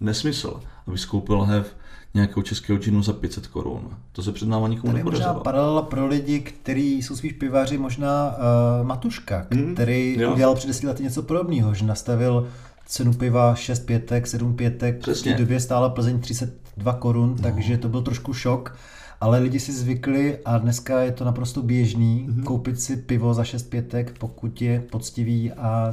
[0.00, 1.76] nesmysl, aby skoupil lahev
[2.14, 3.96] nějakého českého džinu za 500 korun.
[4.12, 8.28] To se před náma nikomu Tady možná paralela pro lidi, kteří jsou spíš pivaři, možná
[8.30, 12.48] uh, Matuška, hmm, který mm, udělal před 10 lety něco podobného, že nastavil
[12.86, 15.32] cenu piva 6 pětek, 7 pětek, Přesně.
[15.32, 17.42] v té době stála Plzeň 32 korun, no.
[17.42, 18.76] takže to byl trošku šok.
[19.20, 22.44] Ale lidi si zvykli a dneska je to naprosto běžný mm-hmm.
[22.44, 25.92] koupit si pivo za 6 pětek, pokud je poctivý a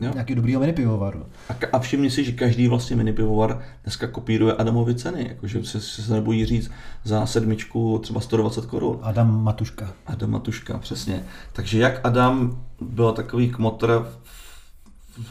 [0.00, 0.10] jo.
[0.12, 1.26] nějaký dobrýho mini pivovaru.
[1.48, 5.80] A, a všimni si, že každý vlastně mini pivovar dneska kopíruje Adamovy ceny, jakože se,
[5.80, 6.70] se nebojí říct
[7.04, 8.98] za sedmičku třeba 120 korun.
[9.02, 9.92] Adam Matuška.
[10.06, 11.24] Adam Matuška, přesně.
[11.52, 14.06] Takže jak Adam byl takový kmotr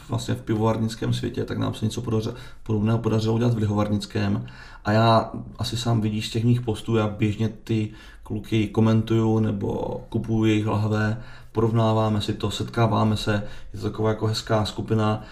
[0.08, 4.46] vlastně v pivovarnickém světě, tak nám se něco podařilo, podobného podařilo udělat v lihovarnickém.
[4.84, 7.90] A já asi sám vidíš z těch mých postů, já běžně ty
[8.22, 14.26] kluky komentuju nebo kupuju jejich lahve, porovnáváme si to, setkáváme se, je to taková jako
[14.26, 15.24] hezká skupina,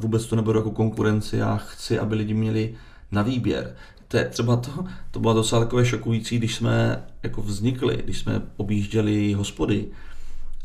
[0.00, 2.74] vůbec to neberu jako konkurenci, já chci, aby lidi měli
[3.10, 3.74] na výběr.
[4.08, 8.42] To je třeba to, to bylo docela takové šokující, když jsme jako vznikli, když jsme
[8.56, 9.86] objížděli hospody,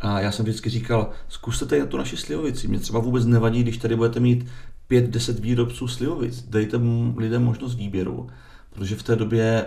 [0.01, 2.67] a já jsem vždycky říkal, zkuste tady na tu naši slivovici.
[2.67, 4.47] Mě třeba vůbec nevadí, když tady budete mít
[4.91, 6.43] 5-10 výrobců slivovic.
[6.49, 6.79] Dejte
[7.17, 8.29] lidem možnost výběru.
[8.69, 9.65] Protože v té době,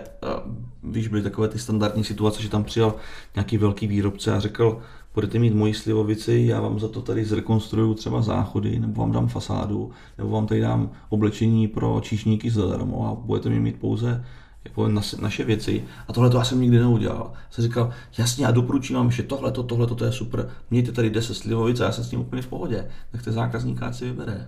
[0.83, 2.95] víš, byly takové ty standardní situace, že tam přijel
[3.35, 4.81] nějaký velký výrobce a řekl,
[5.13, 9.27] budete mít moji slivovici, já vám za to tady zrekonstruju třeba záchody, nebo vám dám
[9.27, 14.23] fasádu, nebo vám tady dám oblečení pro číšníky zadarmo a budete mi mít pouze
[14.65, 14.87] jako
[15.21, 15.83] naše věci.
[16.07, 17.33] A tohle to já jsem nikdy neudělal.
[17.49, 20.49] Jsem říkal, jasně, já doporučím vám ještě tohle, tohle, to je super.
[20.71, 22.87] Mějte tady 10 slivovic a já jsem s tím úplně v pohodě.
[23.13, 24.47] Nechte zákazníka, si vybere.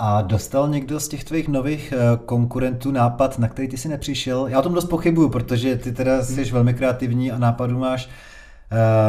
[0.00, 4.46] A dostal někdo z těch tvých nových eh, konkurentů nápad, na který ty si nepřišel?
[4.46, 6.52] Já o tom dost pochybuju, protože ty teda jsi hmm.
[6.52, 8.08] velmi kreativní a nápadů máš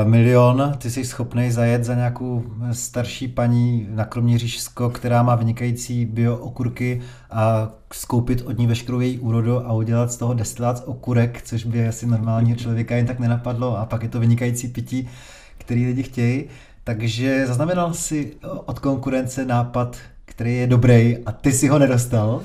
[0.04, 0.74] milion.
[0.78, 7.02] Ty jsi schopný zajet za nějakou starší paní na Kroměřížsko, která má vynikající bio okurky
[7.32, 11.88] a skoupit od ní veškerou její úrodu a udělat z toho destilát okurek, což by
[11.88, 13.78] asi normálního člověka jen tak nenapadlo.
[13.78, 15.10] A pak je to vynikající pití,
[15.58, 16.46] který lidi chtějí.
[16.84, 18.34] Takže zaznamenal si
[18.66, 19.98] od konkurence nápad
[20.30, 22.42] který je dobrý a ty si ho nedostal?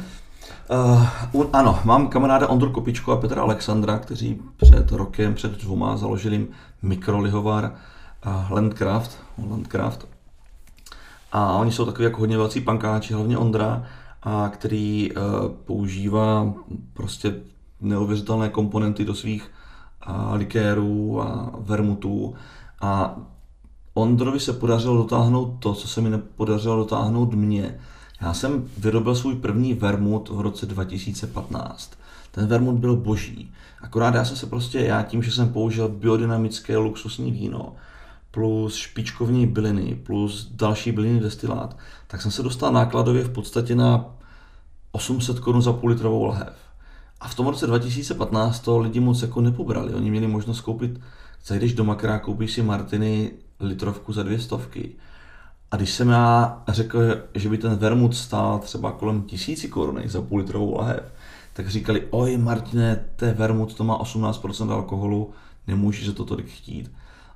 [0.70, 1.06] Uh,
[1.52, 6.46] ano, mám kamaráda Ondru Kopičku a Petra Alexandra, kteří před rokem, před dvoma založili
[6.82, 7.72] mikrolihovar
[8.26, 9.18] uh, Landcraft,
[9.50, 10.08] Landcraft.
[11.32, 13.82] A oni jsou takový jako hodně velcí pankáči, hlavně Ondra,
[14.22, 15.22] a který uh,
[15.64, 16.52] používá
[16.92, 17.34] prostě
[17.80, 19.50] neuvěřitelné komponenty do svých
[20.08, 22.34] uh, likérů a vermutů.
[22.80, 23.16] A
[23.94, 27.78] Ondrovi se podařilo dotáhnout to, co se mi nepodařilo dotáhnout mně.
[28.24, 31.92] Já jsem vyrobil svůj první vermut v roce 2015.
[32.30, 33.52] Ten vermut byl boží.
[33.82, 37.74] Akorát já jsem se prostě, já tím, že jsem použil biodynamické luxusní víno,
[38.30, 44.04] plus špičkovní byliny, plus další byliny destilát, tak jsem se dostal nákladově v podstatě na
[44.92, 46.54] 800 korun za půl litrovou lahev.
[47.20, 49.94] A v tom roce 2015 to lidi moc jako nepobrali.
[49.94, 51.00] Oni měli možnost koupit,
[51.46, 54.92] zajdeš do Makra, koupíš si Martiny litrovku za dvě stovky.
[55.74, 56.98] A když jsem já řekl,
[57.34, 61.12] že by ten vermut stál třeba kolem tisíci korun za půl litrovou lahev,
[61.52, 65.30] tak říkali, oj Martine, je vermut, to má 18% alkoholu,
[65.66, 66.92] nemůžeš to tolik chtít.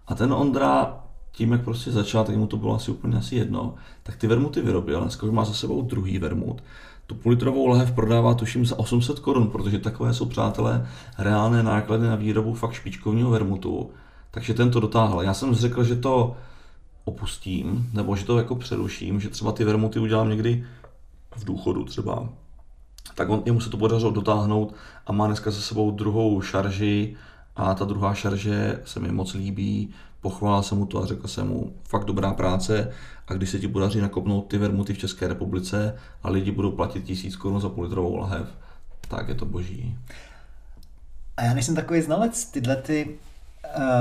[0.07, 1.01] A ten Ondra,
[1.33, 4.61] tím jak prostě začal, tak mu to bylo asi úplně asi jedno, tak ty vermuty
[4.61, 6.62] vyrobil, dneska už má za sebou druhý vermut.
[7.07, 10.87] Tu půlitrovou lahev prodává tuším za 800 korun, protože takové jsou přátelé
[11.18, 13.90] reálné náklady na výrobu fakt špičkovního vermutu.
[14.31, 15.22] Takže ten to dotáhl.
[15.22, 16.37] Já jsem řekl, že to
[17.09, 20.66] opustím, nebo že to jako přeruším, že třeba ty vermuty udělám někdy
[21.37, 22.29] v důchodu třeba.
[23.14, 24.75] Tak on, jemu se to podařilo dotáhnout
[25.07, 27.16] a má dneska za sebou druhou šarži
[27.57, 29.90] a ta druhá šarže se mi moc líbí,
[30.21, 32.92] pochválil jsem mu to a řekl jsem mu, fakt dobrá práce
[33.29, 37.05] a když se ti podaří nakopnout ty vermuty v České republice a lidi budou platit
[37.05, 38.49] tisíc korun za půl litrovou lahev,
[39.09, 39.99] tak je to boží.
[41.37, 43.18] A já nejsem takový znalec, tyhle ty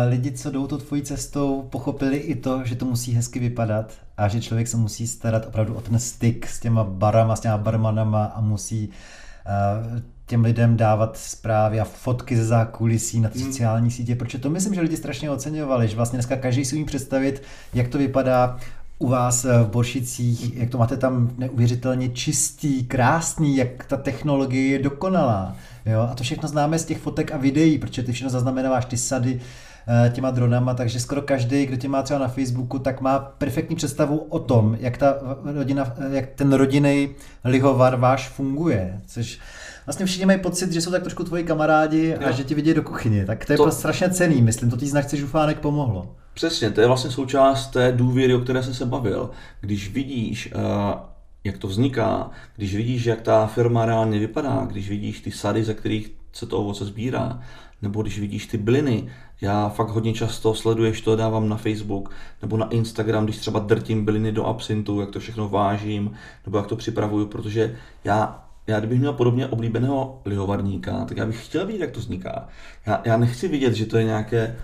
[0.09, 4.27] lidi, co jdou to tvojí cestou, pochopili i to, že to musí hezky vypadat a
[4.27, 8.25] že člověk se musí starat opravdu o ten styk s těma barama, s těma barmanama
[8.25, 13.47] a musí uh, těm lidem dávat zprávy a fotky ze zákulisí na ty hmm.
[13.47, 16.85] sociální sítě, protože to myslím, že lidi strašně oceňovali, že vlastně dneska každý si umí
[16.85, 17.43] představit,
[17.73, 18.57] jak to vypadá
[18.99, 24.67] u vás eh, v Boršicích, jak to máte tam neuvěřitelně čistý, krásný, jak ta technologie
[24.67, 25.55] je dokonalá.
[25.85, 26.07] Jo?
[26.11, 29.39] A to všechno známe z těch fotek a videí, protože ty všechno zaznamenáváš, ty sady
[29.87, 33.75] eh, těma dronama, takže skoro každý, kdo tě má třeba na Facebooku, tak má perfektní
[33.75, 37.09] představu o tom, jak, ta rodina, eh, jak ten rodinný
[37.43, 39.01] lihovar váš funguje.
[39.07, 39.39] Což
[39.87, 42.35] vlastně všichni mají pocit, že jsou tak trošku tvoji kamarádi a jo.
[42.35, 43.25] že ti vidí do kuchyně.
[43.25, 43.63] Tak to je to...
[43.63, 46.15] Prostě strašně cený, myslím, to tý značce Žufánek pomohlo.
[46.33, 49.29] Přesně, to je vlastně součást té důvěry, o které jsem se bavil.
[49.61, 55.21] Když vidíš, uh jak to vzniká, když vidíš, jak ta firma reálně vypadá, když vidíš
[55.21, 57.41] ty sady, ze kterých se to ovoce sbírá,
[57.81, 59.09] nebo když vidíš ty bliny,
[59.41, 64.05] já fakt hodně často sleduješ to, dávám na Facebook nebo na Instagram, když třeba drtím
[64.05, 66.11] byliny do absintu, jak to všechno vážím,
[66.45, 71.45] nebo jak to připravuju, protože já, já kdybych měl podobně oblíbeného lihovarníka, tak já bych
[71.45, 72.47] chtěl vidět, jak to vzniká.
[72.85, 74.55] Já, já nechci vidět, že to je nějaké,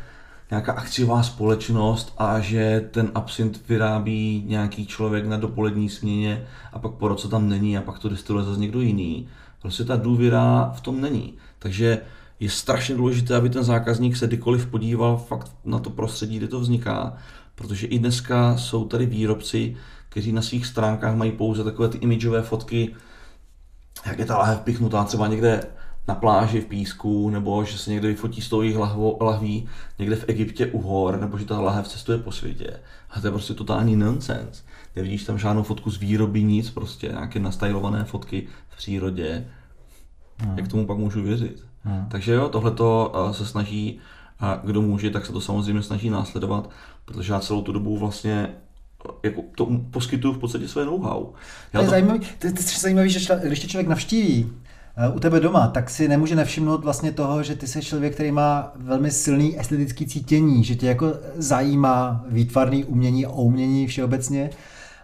[0.52, 6.92] nějaká akciová společnost a že ten absint vyrábí nějaký člověk na dopolední směně a pak
[6.92, 9.28] po roce tam není a pak to destiluje zase někdo jiný.
[9.62, 11.34] Prostě ta důvěra v tom není.
[11.60, 12.02] Takže
[12.40, 16.60] je strašně důležité, aby ten zákazník se kdykoliv podíval fakt na to prostředí, kde to
[16.60, 17.18] vzniká,
[17.56, 19.76] protože i dneska jsou tady výrobci,
[20.10, 22.96] kteří na svých stránkách mají pouze takové ty imidžové fotky,
[24.06, 25.64] jak je ta lahev pichnutá třeba někde
[26.08, 28.78] na pláži v písku, nebo že se někde vyfotí s tou jejich
[29.22, 32.80] lahví někde v Egyptě u hor, nebo že ta lahev cestuje po světě.
[33.10, 34.64] A to je prostě totální nonsense.
[34.96, 39.48] Nevidíš tam žádnou fotku z výroby, nic, prostě nějaké nastajlované fotky v přírodě.
[40.38, 40.58] Hmm.
[40.58, 41.66] Jak tomu pak můžu věřit?
[41.84, 42.06] Hmm.
[42.12, 44.00] Takže jo, tohle eh, se snaží,
[44.40, 46.70] a kdo může, tak se to samozřejmě snaží následovat,
[47.06, 48.56] protože já celou tu dobu vlastně
[49.24, 51.26] jako to poskytuju v podstatě své know-how.
[51.74, 51.90] Já to je to...
[51.90, 54.52] zajímavý, to je zajímavý, že čla, když tě člověk navštíví
[54.98, 58.32] eh, u tebe doma, tak si nemůže nevšimnout vlastně toho, že ty jsi člověk, který
[58.32, 64.50] má velmi silný estetický cítění, že tě jako zajímá výtvarný umění a umění všeobecně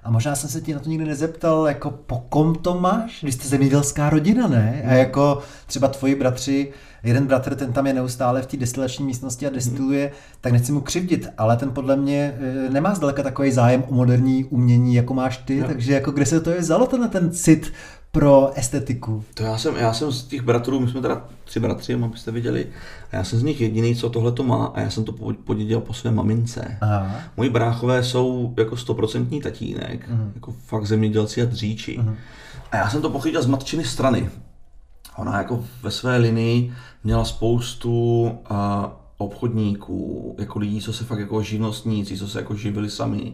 [0.03, 3.23] a možná jsem se ti na to nikdy nezeptal, jako po kom to máš?
[3.23, 4.83] Vy jste zemědělská rodina, ne?
[4.88, 9.47] A jako třeba tvoji bratři, jeden bratr, ten tam je neustále v té destilační místnosti
[9.47, 10.12] a destiluje, mm.
[10.41, 14.45] tak nechci mu křivdit, ale ten podle mě e, nemá zdaleka takový zájem o moderní
[14.45, 15.67] umění, jako máš ty, no.
[15.67, 17.73] takže jako kde se to je vzalo ten, ten cit
[18.11, 19.23] pro estetiku?
[19.33, 22.67] To já jsem, já jsem z těch bratrů, my jsme teda tři bratři, abyste viděli,
[23.11, 25.11] a já jsem z nich jediný, co tohle to má a já jsem to
[25.43, 26.77] podědil po své mamince.
[26.81, 27.15] Aha.
[27.37, 30.31] Moji bráchové jsou jako stoprocentní tatínek, uh-huh.
[30.35, 31.99] jako fakt zemědělci a dříči.
[31.99, 32.15] Uh-huh.
[32.71, 34.29] A já jsem to pochytil z matčiny strany.
[35.17, 38.57] Ona jako ve své linii měla spoustu uh,
[39.17, 43.33] obchodníků, jako lidí, co se fakt jako živnostníci, co se jako živili sami.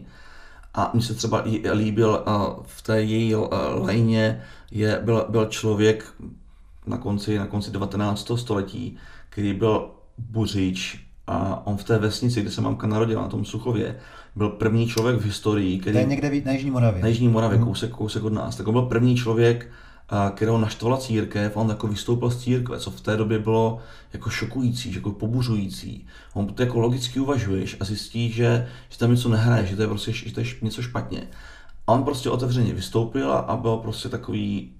[0.74, 6.12] A mně se třeba líbil uh, v té její uh, lajně je, byl, byl člověk
[6.86, 8.30] na konci, na konci 19.
[8.36, 8.96] století,
[9.28, 13.98] který byl buřič a on v té vesnici, kde se mamka narodila, na tom Suchově,
[14.36, 15.94] byl první člověk v historii, který...
[15.94, 17.02] To je někde na Jižní Moravě.
[17.02, 17.66] Na Jižní Moravě, mhm.
[17.66, 18.56] kousek, kousek od nás.
[18.56, 19.68] Tak on byl první člověk,
[20.34, 23.78] kterého naštvala církev a on jako vystoupil z církve, co v té době bylo
[24.12, 26.06] jako šokující, jako pobuřující.
[26.34, 29.88] On to jako logicky uvažuješ a zjistí, že, že tam něco nehraje, že to je
[29.88, 31.22] prostě že to je něco špatně.
[31.86, 34.72] A on prostě otevřeně vystoupil a byl prostě takový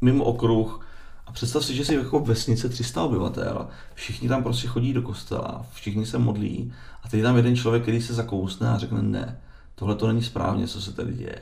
[0.00, 0.86] mimo okruh,
[1.26, 5.66] a představ si, že jsi jako vesnice 300 obyvatel, všichni tam prostě chodí do kostela,
[5.72, 9.40] všichni se modlí a teď tam jeden člověk, který se zakousne a řekne ne,
[9.74, 11.38] tohle to není správně, co se tady děje.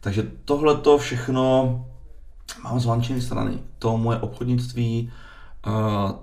[0.00, 1.86] Takže tohle to všechno
[2.64, 3.58] mám z vančiny strany.
[3.78, 5.12] To moje obchodnictví,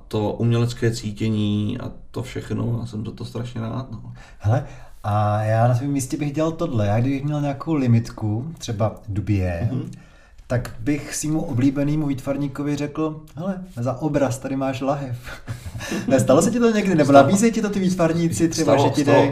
[0.08, 3.92] to umělecké cítění a to všechno, já jsem za to strašně rád.
[3.92, 4.13] No.
[4.39, 4.68] Hele,
[5.04, 6.88] a já na svém místě bych dělal tohle.
[6.88, 10.04] Já kdybych měl nějakou limitku, třeba dubě, mm-hmm
[10.48, 15.18] tak bych svýmu oblíbenému výtvarníkovi řekl, hele, za obraz tady máš lahev.
[16.08, 16.96] Nestalo se ti to někdy?
[16.96, 19.32] Nebo nabízejí ti to ty výtvarníci třeba, stalo, že ti dají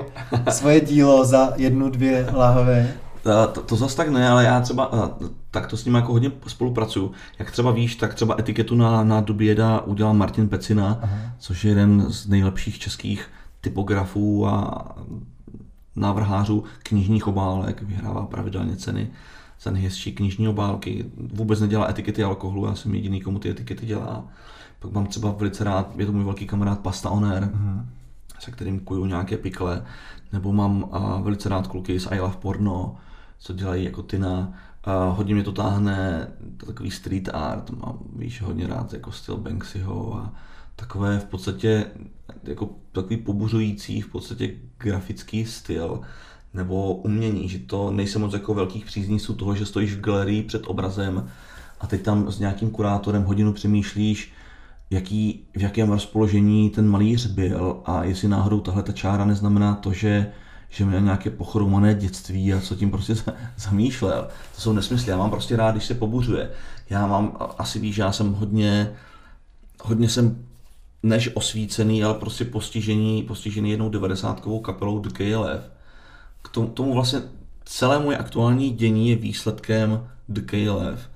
[0.50, 2.94] svoje dílo za jednu, dvě lahve?
[3.24, 5.12] To, to, to zase tak ne, ale já třeba
[5.52, 7.12] tak to s ním jako hodně spolupracuju.
[7.40, 11.18] Jak třeba víš, tak třeba etiketu na, na Dubieda udělal Martin Pecina, Aha.
[11.40, 13.28] což je jeden z nejlepších českých
[13.62, 14.86] typografů a
[15.96, 19.12] návrhářů knižních obálek, vyhrává pravidelně ceny
[19.62, 24.26] za nejhezčí knižní obálky, vůbec nedělá etikety alkoholu, já jsem jediný, komu ty etikety dělá.
[24.80, 27.86] Pak mám třeba velice rád, je to můj velký kamarád Pasta Oner, mm-hmm.
[28.40, 29.86] se kterým kuju nějaké pikle,
[30.34, 32.96] nebo mám uh, velice rád kluky z I Love Porno,
[33.40, 34.54] co dělají jako Tina.
[34.88, 36.28] Uh, hodně mě to táhne,
[36.58, 40.34] to takový street art, mám, víš, hodně rád jako styl Banksyho a
[40.82, 41.86] takové v podstatě
[42.44, 46.02] jako takový pobuřující v podstatě grafický styl
[46.54, 50.64] nebo umění, že to nejsem moc jako velkých příznivců toho, že stojíš v galerii před
[50.68, 51.30] obrazem
[51.80, 54.34] a teď tam s nějakým kurátorem hodinu přemýšlíš,
[54.90, 59.94] jaký, v jakém rozpoložení ten malíř byl a jestli náhodou tahle ta čára neznamená to,
[59.94, 60.32] že,
[60.70, 63.16] že měl nějaké pochromané dětství a co tím prostě
[63.58, 64.28] zamýšlel.
[64.56, 65.12] To jsou nesmysly.
[65.12, 66.52] Já mám prostě rád, když se pobuřuje.
[66.90, 68.94] Já mám, asi víš, já jsem hodně,
[69.84, 70.51] hodně jsem
[71.04, 75.72] než osvícený, ale prostě postižený, postižený jednou devadesátkovou kapelou The KLF
[76.42, 77.22] k tomu, tomu vlastně
[77.66, 81.10] celé moje aktuální dění je výsledkem The KLF,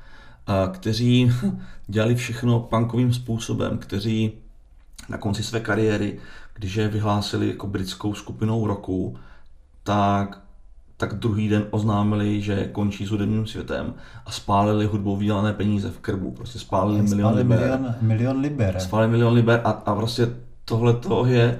[0.71, 1.31] kteří
[1.87, 4.31] dělali všechno punkovým způsobem, kteří
[5.09, 6.19] na konci své kariéry,
[6.53, 9.17] když je vyhlásili jako britskou skupinou roku,
[9.83, 10.44] tak,
[11.07, 13.93] tak druhý den oznámili, že končí s hudebním světem
[14.25, 16.31] a spálili hudbou vydělané peníze v krbu.
[16.31, 17.59] Prostě spálili milion liber.
[17.59, 18.79] Milion, milion liber.
[18.79, 20.29] Spálili milion liber a, a prostě
[20.65, 21.59] tohle to je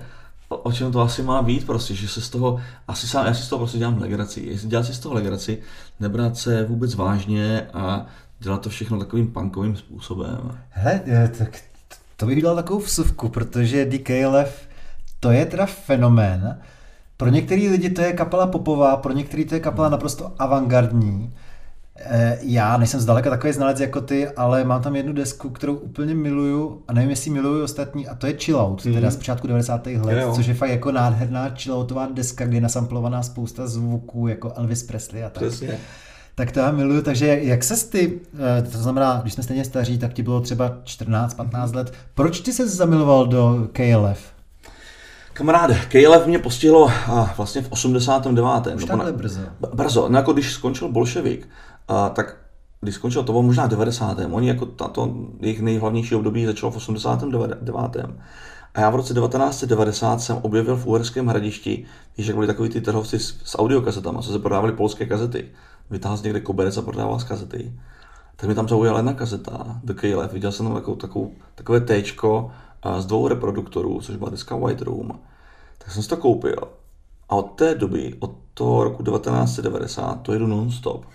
[0.49, 3.43] o čem to asi má být prostě, že se z toho, asi sám, já si
[3.43, 4.41] z toho prostě dělám legraci.
[4.41, 5.61] Jestli dělat si z toho legraci,
[5.99, 8.05] nebrat se vůbec vážně a
[8.39, 10.59] dělat to všechno takovým punkovým způsobem.
[10.69, 11.01] Hele,
[11.37, 11.61] tak
[12.17, 14.67] to bych dal takovou vsuvku, protože DKLF
[15.19, 16.59] to je teda fenomén.
[17.17, 21.33] Pro některý lidi to je kapela popová, pro některý to je kapela naprosto avantgardní.
[21.97, 26.15] Eh, já nejsem zdaleka takový znalec jako ty, ale mám tam jednu desku, kterou úplně
[26.15, 28.93] miluju a nevím, jestli miluju ostatní a to je Chillout, mm.
[28.93, 29.85] teda z počátku 90.
[29.85, 30.33] let, jo.
[30.35, 35.23] což je fakt jako nádherná chilloutová deska, kde je nasamplovaná spousta zvuků jako Elvis Presley
[35.23, 35.43] a tak.
[35.43, 35.77] Přesně.
[36.35, 38.19] Tak to já miluju, takže jak se ty,
[38.59, 42.53] eh, to znamená, když jsme stejně staří, tak ti bylo třeba 14-15 let, proč ty
[42.53, 44.34] se zamiloval do KLF?
[45.35, 48.75] Kamaráde, KLF mě postihlo a vlastně v 89.
[48.75, 49.39] Už takhle brzo.
[49.73, 51.49] Brzo, no jako když skončil bolševik,
[51.87, 52.37] a, tak
[52.81, 54.17] když skončil to bylo možná 90.
[54.31, 57.57] Oni jako tato jejich nejhlavnější období začalo v 89.
[58.75, 63.19] A já v roce 1990 jsem objevil v Uherském hradišti, když byli takový ty trhovci
[63.19, 65.45] s, s audiokazetama, co se prodávali polské kazety.
[65.89, 67.73] Vytáhl z někde koberec a prodával z kazety.
[68.35, 70.33] Tak mi tam zaujala jedna kazeta, The KLF.
[70.33, 72.03] Viděl jsem tam takovou, takovou, takové T
[72.99, 75.19] z dvou reproduktorů, což byla deska White Room.
[75.77, 76.55] Tak jsem si to koupil.
[77.29, 81.05] A od té doby, od toho roku 1990, to jedu non-stop.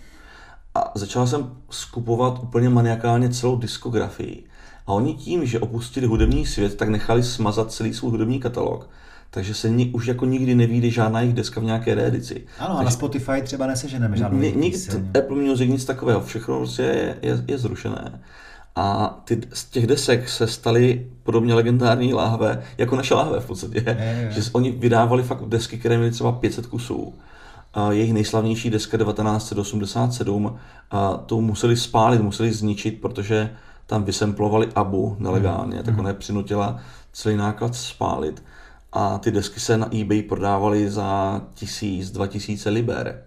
[0.74, 4.44] A začal jsem skupovat úplně maniakálně celou diskografii.
[4.86, 8.90] A oni tím, že opustili hudební svět, tak nechali smazat celý svůj hudební katalog.
[9.30, 12.46] Takže se ni, už jako nikdy nevíde žádná jejich deska v nějaké reedici.
[12.58, 14.74] Ano, Takže a na Spotify třeba neseženeme žádnou ni, nik,
[15.18, 18.20] Apple Music, nic takového, všechno prostě je, je, je zrušené.
[18.76, 23.84] A ty, z těch desek se staly podobně legendární láhve, jako naše láhve v podstatě.
[23.86, 24.32] Je, je.
[24.32, 27.14] Že oni vydávali fakt desky, které měly třeba 500 kusů
[27.90, 30.58] jejich nejslavnější deska 1987,
[30.90, 33.56] a to museli spálit, museli zničit, protože
[33.86, 35.82] tam vysemplovali Abu nelegálně, mm.
[35.82, 36.80] tak ona je přinutila
[37.12, 38.42] celý náklad spálit.
[38.92, 43.22] A ty desky se na eBay prodávaly za tisíc, dva tisíce liber.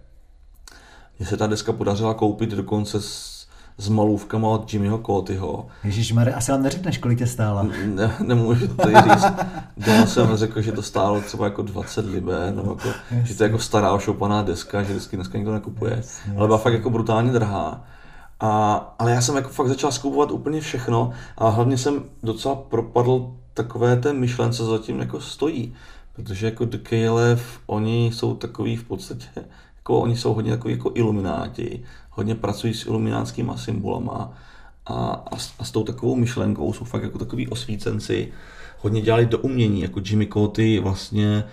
[1.18, 3.33] Mně se ta deska podařila koupit dokonce s
[3.78, 5.66] s malůvkama od Jimmyho Cotyho.
[5.84, 7.66] Ježíš Mare, asi nám neřekneš, kolik tě stála.
[7.86, 9.24] Ne, nemůžu to říct.
[9.76, 12.88] Doma jsem řekl, že to stálo třeba jako 20 liber, nebo jako,
[13.24, 15.96] že to je jako stará ošoupaná deska, že vždycky dneska nikdo nekupuje.
[15.96, 17.84] Jasně, ale byla fakt jako brutálně drahá.
[18.40, 23.32] A, ale já jsem jako fakt začal skupovat úplně všechno a hlavně jsem docela propadl
[23.54, 25.74] takové té myšlence, co zatím jako stojí.
[26.12, 29.28] Protože jako The KLF, oni jsou takový v podstatě,
[29.76, 31.82] jako oni jsou hodně takový jako ilumináti
[32.14, 34.32] hodně pracují s iluminátskýma symbolama
[34.86, 38.32] a, a, a s tou takovou myšlenkou jsou fakt jako takový osvícenci.
[38.78, 41.44] Hodně dělali do umění, jako Jimmy Coty vlastně,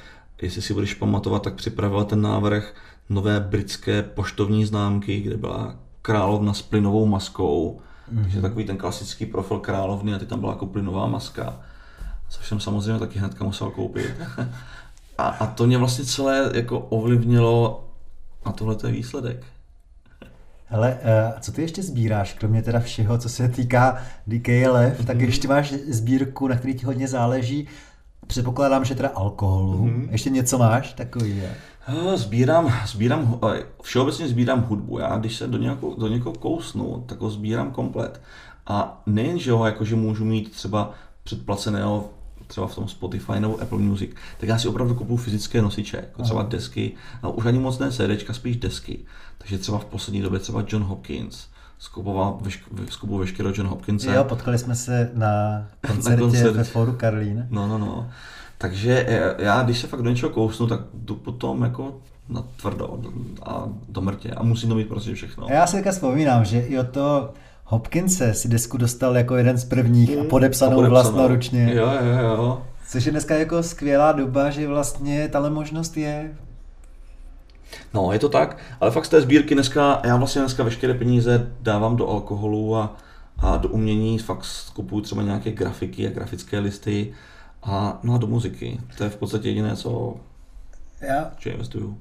[0.41, 2.75] jestli si budeš pamatovat, tak připravil ten návrh
[3.09, 7.79] nové britské poštovní známky, kde byla královna s plynovou maskou,
[8.13, 8.21] mm-hmm.
[8.21, 11.59] takže takový ten klasický profil královny a ty tam byla jako plynová maska,
[12.29, 14.13] což jsem samozřejmě taky hnedka musel koupit.
[15.17, 17.87] a, a to mě vlastně celé jako ovlivnilo
[18.43, 19.45] a tohle je výsledek.
[20.71, 20.97] Ale
[21.33, 23.97] uh, co ty ještě sbíráš, kromě teda všeho, co se týká
[24.27, 25.05] DKLF, mm-hmm.
[25.05, 25.25] tak mhm.
[25.25, 27.67] ještě máš sbírku, na který ti hodně záleží.
[28.27, 29.85] Předpokládám, že teda alkoholu.
[29.85, 30.07] Mm-hmm.
[30.11, 31.37] Ještě něco máš takový?
[31.37, 31.53] Je?
[32.15, 33.39] Sbírám, sbírám,
[33.81, 34.99] všeobecně sbírám hudbu.
[34.99, 38.21] Já když se do někoho, do někoho kousnu, tak ho sbírám komplet.
[38.67, 40.91] A nejen, že ho jakože můžu mít třeba
[41.23, 42.09] předplaceného
[42.51, 46.23] třeba v tom Spotify nebo Apple Music, tak já si opravdu kupuju fyzické nosiče, jako
[46.23, 46.91] třeba desky,
[47.23, 48.99] no už ani moc ne CDčka, spíš desky.
[49.41, 51.45] Takže třeba v poslední době třeba John Hopkins,
[51.79, 54.13] skupoval vešk- skupu veškerého John Hopkinse.
[54.15, 55.31] Jo, potkali jsme se na
[55.87, 56.51] koncertě na koncert.
[56.53, 57.47] ve Foru Karlín.
[57.49, 58.09] No, no, no.
[58.57, 61.95] Takže e, já, když se fakt do něčeho kousnu, tak jdu potom jako
[62.29, 62.99] na tvrdo
[63.43, 65.47] a do mrtě a musím to mít prostě všechno.
[65.49, 67.33] Já si teďka vzpomínám, že i o to
[67.65, 71.03] Hopkinse si desku dostal jako jeden z prvních a podepsanou, a podepsanou.
[71.11, 71.71] vlastnoručně.
[71.75, 72.61] Jo, jo, jo.
[72.87, 76.31] Což je dneska jako skvělá doba, že vlastně tahle možnost je.
[77.93, 81.51] No, je to tak, ale fakt z té sbírky dneska, já vlastně dneska veškeré peníze
[81.61, 82.97] dávám do alkoholu a,
[83.37, 87.13] a do umění, fakt kupuju třeba nějaké grafiky a grafické listy
[87.63, 88.79] a, no a do muziky.
[88.97, 90.15] To je v podstatě jediné, co
[91.01, 91.97] já, investuju.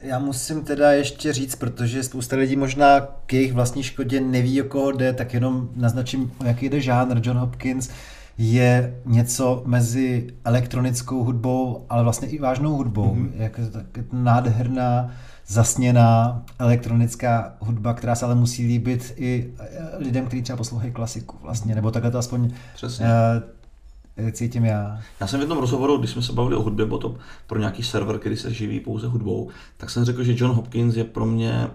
[0.00, 4.64] Já musím teda ještě říct, protože spousta lidí možná k jejich vlastní škodě neví, o
[4.64, 7.20] koho jde, tak jenom naznačím, o jaký jde žánr.
[7.22, 7.90] John Hopkins
[8.38, 13.14] je něco mezi elektronickou hudbou, ale vlastně i vážnou hudbou.
[13.14, 13.30] Mm-hmm.
[13.34, 15.10] Jak, tak nádherná,
[15.46, 19.54] zasněná elektronická hudba, která se ale musí líbit i
[19.98, 23.06] lidem, kteří třeba poslouchají klasiku vlastně, nebo takhle to aspoň Přesně.
[23.06, 25.00] Uh, cítím já.
[25.20, 27.16] Já jsem v jednom rozhovoru, když jsme se bavili o hudbě, to
[27.46, 31.04] pro nějaký server, který se živí pouze hudbou, tak jsem řekl, že John Hopkins je
[31.04, 31.68] pro mě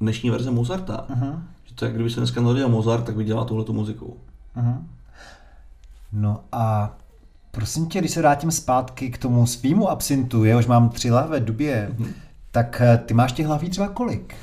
[0.00, 1.06] dnešní verze Mozarta.
[1.10, 1.42] Uh-huh.
[1.64, 4.16] Že to je, kdyby se dneska narodil Mozart, tak by dělal tuhle muziku.
[4.56, 4.78] Uh-huh.
[6.18, 6.96] No a
[7.50, 11.90] prosím tě, když se vrátím zpátky k tomu svýmu absintu, jehož mám tři lahve dubě,
[11.90, 12.12] mm-hmm.
[12.50, 14.34] tak eh, ty máš těch lahví třeba kolik?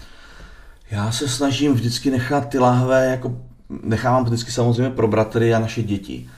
[0.91, 3.37] Já se snažím vždycky nechat ty lahve, jako
[3.83, 6.29] nechávám vždycky samozřejmě pro bratry a naše děti.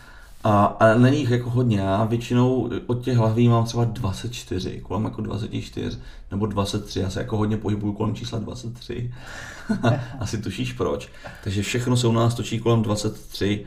[0.44, 5.04] A, a není jich jako hodně, já většinou od těch lahví mám třeba 24, kolem
[5.04, 5.98] jako 24
[6.32, 9.14] nebo 23, já se jako hodně pohybuju kolem čísla 23.
[10.20, 11.10] Asi tušíš proč.
[11.44, 13.66] Takže všechno se u nás točí kolem 23,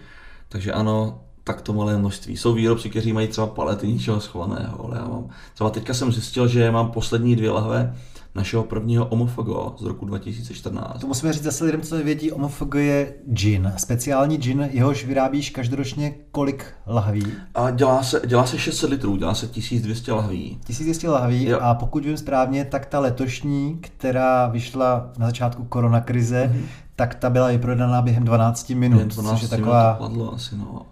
[0.48, 2.36] takže ano, tak to malé množství.
[2.36, 6.48] Jsou výrobci, kteří mají třeba palety ničeho schovaného, ale já mám, třeba teďka jsem zjistil,
[6.48, 7.94] že mám poslední dvě lahve
[8.34, 11.00] našeho prvního Omofago z roku 2014.
[11.00, 16.14] To musíme říct zase lidem, co nevědí, Omofago je gin, speciální gin, jehož vyrábíš každoročně
[16.30, 17.32] kolik lahví?
[17.54, 20.58] A dělá se, dělá se 600 litrů, dělá se 1200 lahví.
[20.66, 21.58] 1200 lahví jo.
[21.62, 26.64] a pokud vím správně, tak ta letošní, která vyšla na začátku koronakrize, mm-hmm.
[26.96, 29.84] tak ta byla vyprodaná během 12 minut, během 12 což je taková...
[29.84, 30.86] Minut to padlo asi, no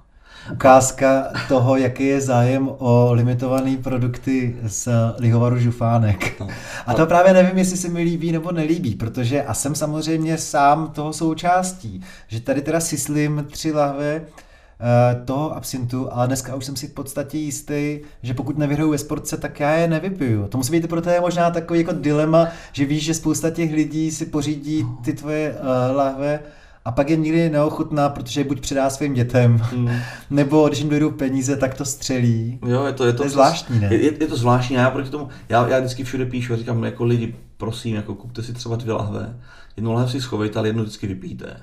[0.53, 4.89] ukázka toho, jaký je zájem o limitované produkty z
[5.19, 6.41] lihovaru žufánek.
[6.41, 6.49] No.
[6.87, 10.91] A to právě nevím, jestli se mi líbí nebo nelíbí, protože a jsem samozřejmě sám
[10.91, 16.77] toho součástí, že tady teda sislim tři lahve eh, toho absintu, ale dneska už jsem
[16.77, 20.49] si v podstatě jistý, že pokud nevyhraju ve sportce, tak já je nevypiju.
[20.49, 24.11] To musí být pro je možná takový jako dilema, že víš, že spousta těch lidí
[24.11, 26.41] si pořídí ty tvoje uh, lahve
[26.87, 29.91] a pak je nikdy neochutná, protože je buď předá svým dětem, hmm.
[30.31, 32.59] nebo když jim dojdou peníze, tak to střelí.
[32.67, 33.89] Jo, je to, je to, to je zvláštní, ne?
[33.95, 37.05] Je, je, to zvláštní, já proti tomu, já, já vždycky všude píšu a říkám jako
[37.05, 39.37] lidi, prosím, jako kupte si třeba dvě lahve,
[39.77, 41.57] jednu lahve si schovejte, ale jednu vždycky vypijte.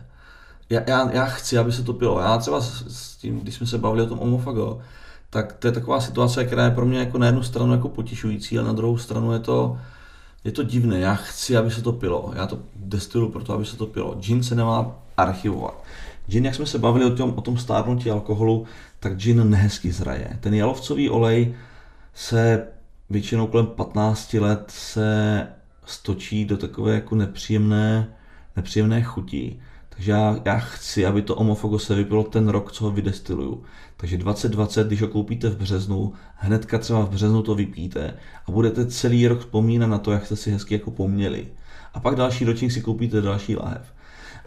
[0.69, 2.21] Já, já, já chci, aby se to pilo.
[2.21, 4.79] Já třeba s, s tím, když jsme se bavili o tom omofago,
[5.29, 8.59] tak to je taková situace, která je pro mě jako na jednu stranu jako potěšující,
[8.59, 9.77] a na druhou stranu je to,
[10.43, 10.99] je to divné.
[10.99, 12.31] Já chci, aby se to pilo.
[12.35, 14.15] Já to destiluju proto, aby se to pilo.
[14.19, 15.83] Gin se nemá archivovat.
[16.27, 18.65] Gin, jak jsme se bavili o tom, o tom stárnutí alkoholu,
[18.99, 20.37] tak gin nehezky zraje.
[20.39, 21.55] Ten jalovcový olej
[22.13, 22.67] se
[23.09, 25.47] většinou kolem 15 let se
[25.85, 28.15] stočí do takové jako nepříjemné,
[28.55, 29.59] nepříjemné chuti.
[29.89, 33.63] Takže já, já chci, aby to omofogo se vypilo ten rok, co ho vydestiluju.
[33.97, 38.13] Takže 2020, když ho koupíte v březnu, hnedka třeba v březnu to vypíte
[38.47, 41.47] a budete celý rok vzpomínat na to, jak jste si hezky jako poměli.
[41.93, 43.93] A pak další ročník si koupíte další lahev.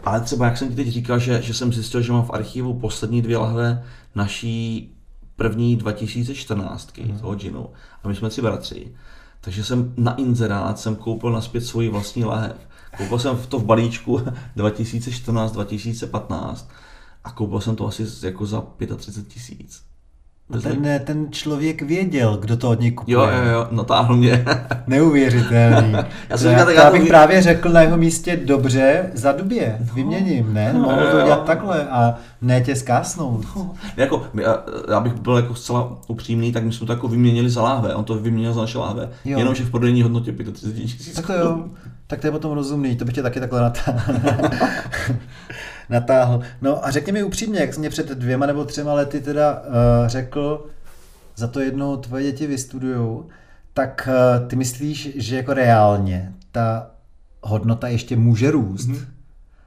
[0.04, 2.74] Ale třeba, jak jsem ti teď říkal, že, že jsem zjistil, že mám v archivu
[2.74, 3.84] poslední dvě lahve
[4.14, 4.92] naší
[5.36, 7.18] první 2014 mm.
[7.18, 7.68] toho džinu.
[8.04, 8.94] A my jsme si bratři.
[9.40, 12.56] Takže jsem na inzerát jsem koupil naspět svoji vlastní lahev.
[12.96, 14.20] Koupil jsem to v balíčku
[14.56, 16.66] 2014-2015
[17.24, 18.64] a koupil jsem to asi jako za
[18.96, 19.85] 35 tisíc.
[20.50, 23.14] A ten, ten člověk věděl, kdo to od něj kupuje.
[23.14, 24.44] Jo, jo, jo, natáhl mě.
[24.86, 25.92] Neuvěřitelný.
[26.28, 27.08] já jsem říkal, tak já bych to...
[27.08, 29.94] právě řekl na jeho místě dobře, za dubě, no.
[29.94, 30.72] vyměním, ne?
[30.72, 33.46] No, Mohl to dělat takhle a ne tě zkásnout.
[33.56, 33.74] No.
[33.96, 34.26] Jako,
[34.90, 38.04] já bych byl jako zcela upřímný, tak my jsme to jako vyměnili za láhve, on
[38.04, 39.38] to vyměnil za naše láhve, jo.
[39.38, 41.14] jenomže v prodejní hodnotě 35 tisíc.
[41.14, 41.64] Tak to jo,
[42.06, 44.00] tak to je potom rozumný, to bych tě taky takhle natáhl.
[45.90, 46.40] natáhl.
[46.62, 50.08] No a řekni mi upřímně, jak jsi mě před dvěma nebo třema lety teda uh,
[50.08, 50.66] řekl,
[51.36, 53.26] za to jednou tvoje děti vystudujou,
[53.74, 56.90] tak uh, ty myslíš, že jako reálně ta
[57.42, 58.88] hodnota ještě může růst?
[58.88, 59.16] Mm-hmm.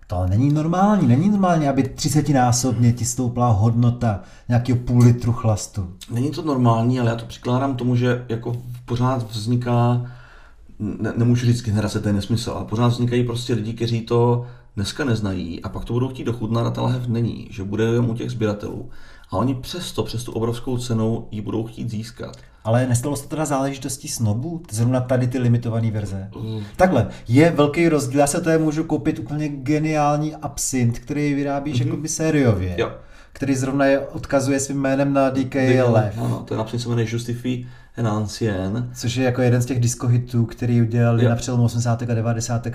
[0.09, 5.93] To není normální, není normální, aby 30 násobně ti stoupla hodnota nějakého půl litru chlastu.
[6.11, 8.55] Není to normální, ale já to přikládám tomu, že jako
[8.85, 10.05] pořád vzniká,
[10.79, 14.45] ne, nemůžu říct generace, to je nesmysl, ale pořád vznikají prostě lidi, kteří to
[14.79, 18.05] dneska neznají a pak to budou chtít dochutnat a ta lahev není, že bude jen
[18.05, 18.89] u těch sběratelů.
[19.31, 22.37] A oni přesto, přes tu obrovskou cenu ji budou chtít získat.
[22.63, 24.61] Ale nestalo se to teda záležitostí snobu?
[24.71, 26.29] Zrovna tady ty limitované verze.
[26.35, 26.63] Uh.
[26.75, 28.19] Takhle, je velký rozdíl.
[28.19, 31.85] Já se tady můžu koupit úplně geniální absint, který vyrábíš uh-huh.
[31.85, 32.75] jakoby sériově.
[32.77, 32.91] Jo.
[33.33, 36.17] Který zrovna je, odkazuje svým jménem na DKLF.
[36.17, 37.67] Ano, ten absint se jmenuje Justify
[37.97, 38.89] en Ancien.
[38.93, 41.29] Což je jako jeden z těch diskohitů, který udělali jo.
[41.29, 42.01] na přelomu 80.
[42.01, 42.67] a 90.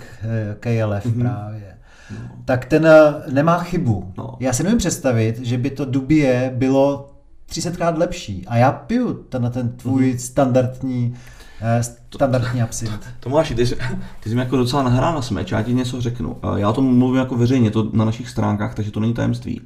[0.61, 1.21] KLF uh-huh.
[1.21, 1.75] právě
[2.11, 2.29] no.
[2.45, 4.13] tak ten eh, nemá chybu.
[4.19, 4.37] No.
[4.41, 7.15] Já si nevím představit, že by to Dubie bylo
[7.51, 8.47] 30krát lepší.
[8.47, 10.19] A já piju ten, ten tvůj mm.
[10.19, 11.15] standardní
[11.61, 11.83] eh,
[12.15, 13.01] standardní absint.
[13.21, 13.77] Tomáš, ty jsi,
[14.21, 16.37] ty jsi mi jako docela nahrál na smeč, já ti něco řeknu.
[16.43, 19.61] Eh, já o tom mluvím jako veřejně, to na našich stránkách, takže to není tajemství.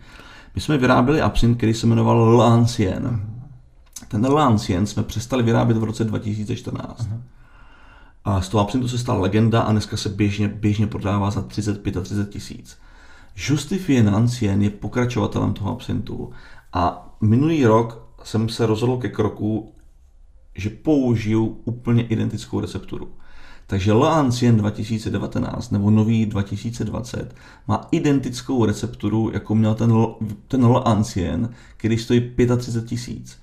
[0.54, 3.20] My jsme vyráběli absint, který se jmenoval L'Ancien.
[4.08, 7.00] Ten L'Ancien jsme přestali vyrábět v roce 2014.
[7.00, 7.20] Uh-huh.
[8.24, 11.96] A z toho absintu se stala legenda a dneska se běžně, běžně prodává za 35
[11.96, 12.78] a 30 tisíc.
[13.48, 16.30] Justifien Ancien je pokračovatelem toho absintu
[16.72, 19.74] a minulý rok jsem se rozhodl ke kroku,
[20.54, 23.08] že použiju úplně identickou recepturu.
[23.66, 27.34] Takže L'Ancien 2019 nebo nový 2020
[27.66, 29.92] má identickou recepturu, jako měl ten,
[30.48, 33.38] ten L'Ancien, který stojí 35 tisíc.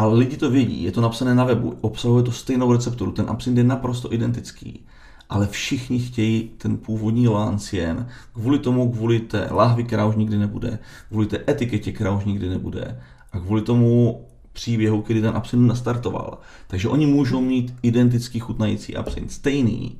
[0.00, 3.58] Ale lidi to vědí, je to napsané na webu, obsahuje to stejnou recepturu, ten absint
[3.58, 4.86] je naprosto identický.
[5.28, 10.78] Ale všichni chtějí ten původní Lancien kvůli tomu, kvůli té lahvi, která už nikdy nebude,
[11.08, 13.00] kvůli té etiketě, která už nikdy nebude.
[13.32, 14.20] a kvůli tomu
[14.52, 16.38] příběhu, který ten absint nastartoval.
[16.66, 19.98] Takže oni můžou mít identický chutnající absint, stejný,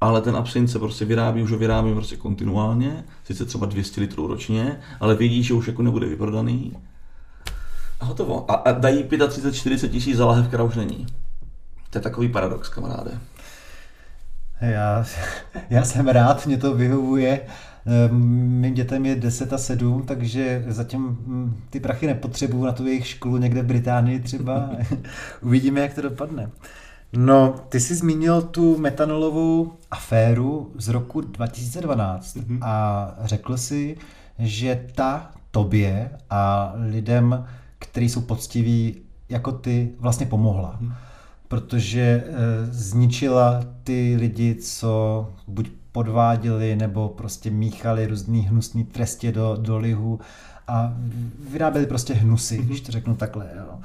[0.00, 4.26] ale ten absint se prostě vyrábí, už ho vyrábí prostě kontinuálně, sice třeba 200 litrů
[4.26, 6.72] ročně, ale vědí, že už jako nebude vyprodaný.
[8.02, 8.50] A hotovo.
[8.50, 11.06] A, a dají 35-40 tisíc za lahev, která už není.
[11.90, 13.10] To je takový paradox, kamaráde.
[14.60, 15.04] Já,
[15.70, 17.40] já jsem rád, mě to vyhovuje.
[17.86, 18.16] Ehm,
[18.60, 23.06] mým dětem je 10 a 7, takže zatím hm, ty prachy nepotřebuju na tu jejich
[23.06, 24.70] školu někde v Británii třeba.
[25.42, 26.50] Uvidíme, jak to dopadne.
[27.12, 32.58] No, ty jsi zmínil tu metanolovou aféru z roku 2012 mm-hmm.
[32.62, 33.96] a řekl si,
[34.38, 37.46] že ta tobě a lidem,
[37.86, 38.96] kteří jsou poctiví
[39.28, 40.76] jako ty, vlastně pomohla.
[40.80, 40.92] Mm.
[41.48, 42.24] Protože e,
[42.70, 50.20] zničila ty lidi, co buď podváděli nebo prostě míchali různý hnusný trestě do, do lihu
[50.68, 50.94] a
[51.50, 52.64] vyráběli prostě hnusy, mm-hmm.
[52.64, 53.46] když to řeknu takhle.
[53.56, 53.78] Jo.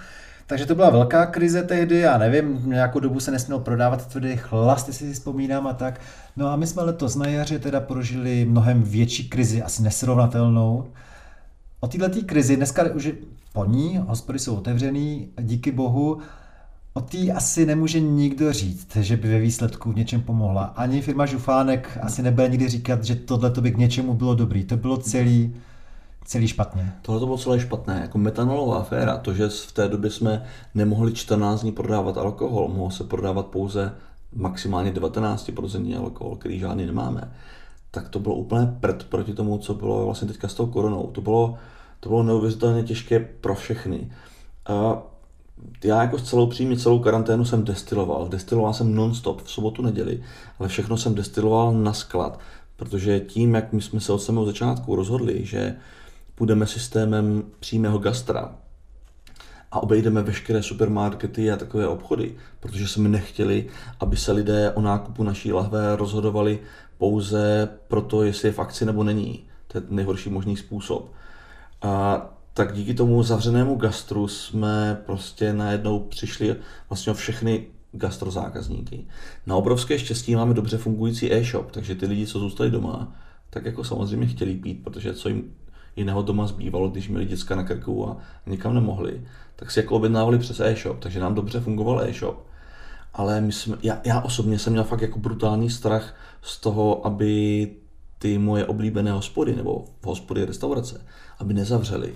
[0.48, 4.88] Takže to byla velká krize tehdy, já nevím, nějakou dobu se nesměl prodávat tvrdý chlast,
[4.88, 6.02] jestli si vzpomínám a tak.
[6.36, 10.88] No a my jsme letos na jaře teda prožili mnohem větší krizi, asi nesrovnatelnou.
[11.80, 13.12] O této krizi dneska už
[13.54, 16.22] po ní, hospody jsou otevřený, díky bohu,
[16.98, 20.64] O té asi nemůže nikdo říct, že by ve výsledku v něčem pomohla.
[20.64, 24.64] Ani firma Žufánek asi nebude nikdy říkat, že tohle by k něčemu bylo dobrý.
[24.64, 25.56] To bylo celý,
[26.26, 26.94] celý špatně.
[27.02, 28.00] Tohle to bylo celé špatné.
[28.02, 30.44] Jako metanolová aféra, to, že v té době jsme
[30.76, 33.94] nemohli 14 dní prodávat alkohol, mohlo se prodávat pouze
[34.36, 37.32] maximálně 19% alkohol, který žádný nemáme,
[37.92, 41.08] tak to bylo úplně prd proti tomu, co bylo vlastně teďka s tou koronou.
[41.08, 41.58] To bylo,
[42.00, 44.12] to bylo neuvěřitelně těžké pro všechny.
[44.66, 45.04] A
[45.84, 48.28] já jako celou přímě, celou karanténu jsem destiloval.
[48.28, 50.24] Destiloval jsem non-stop v sobotu, neděli,
[50.60, 52.40] ale všechno jsem destiloval na sklad,
[52.76, 55.76] protože tím, jak my jsme se od samého začátku rozhodli, že
[56.36, 58.56] půjdeme systémem přímého gastra
[59.72, 63.68] a obejdeme veškeré supermarkety a takové obchody, protože jsme nechtěli,
[64.00, 66.60] aby se lidé o nákupu naší lahve rozhodovali
[66.98, 69.44] pouze proto, jestli je v akci nebo není.
[69.68, 71.12] To je nejhorší možný způsob.
[71.82, 72.22] A
[72.54, 76.56] tak díky tomu zavřenému gastru jsme prostě najednou přišli
[76.90, 79.06] vlastně o všechny gastrozákazníky.
[79.46, 83.16] Na obrovské štěstí máme dobře fungující e-shop, takže ty lidi, co zůstali doma,
[83.50, 85.54] tak jako samozřejmě chtěli pít, protože co jim
[85.96, 89.22] jiného doma zbývalo, když měli děcka na krku a nikam nemohli,
[89.56, 92.48] tak si jako objednávali přes e-shop, takže nám dobře fungoval e-shop.
[93.14, 97.68] Ale my jsme, já, já osobně jsem měl fakt jako brutální strach z toho, aby
[98.20, 101.02] ty moje oblíbené hospody nebo hospody restaurace,
[101.40, 102.14] aby nezavřely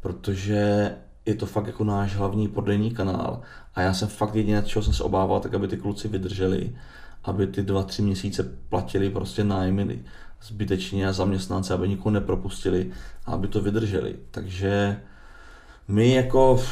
[0.00, 0.90] protože
[1.26, 3.40] je to fakt jako náš hlavní prodejní kanál
[3.74, 6.76] a já jsem fakt jediné, čeho jsem se obával, tak aby ty kluci vydrželi,
[7.24, 10.04] aby ty dva, tři měsíce platili prostě nájmy
[10.42, 12.90] zbytečně a zaměstnance, aby nikoho nepropustili
[13.26, 14.16] a aby to vydrželi.
[14.30, 15.00] Takže
[15.88, 16.62] my jako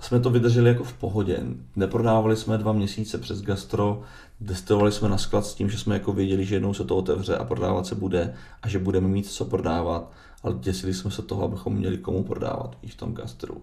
[0.00, 1.38] jsme to vydrželi jako v pohodě.
[1.76, 4.02] Neprodávali jsme dva měsíce přes gastro,
[4.40, 7.36] destilovali jsme na sklad s tím, že jsme jako věděli, že jednou se to otevře
[7.36, 10.10] a prodávat se bude a že budeme mít co prodávat
[10.42, 13.62] ale děsili jsme se toho, abychom měli komu prodávat i v tom gastru.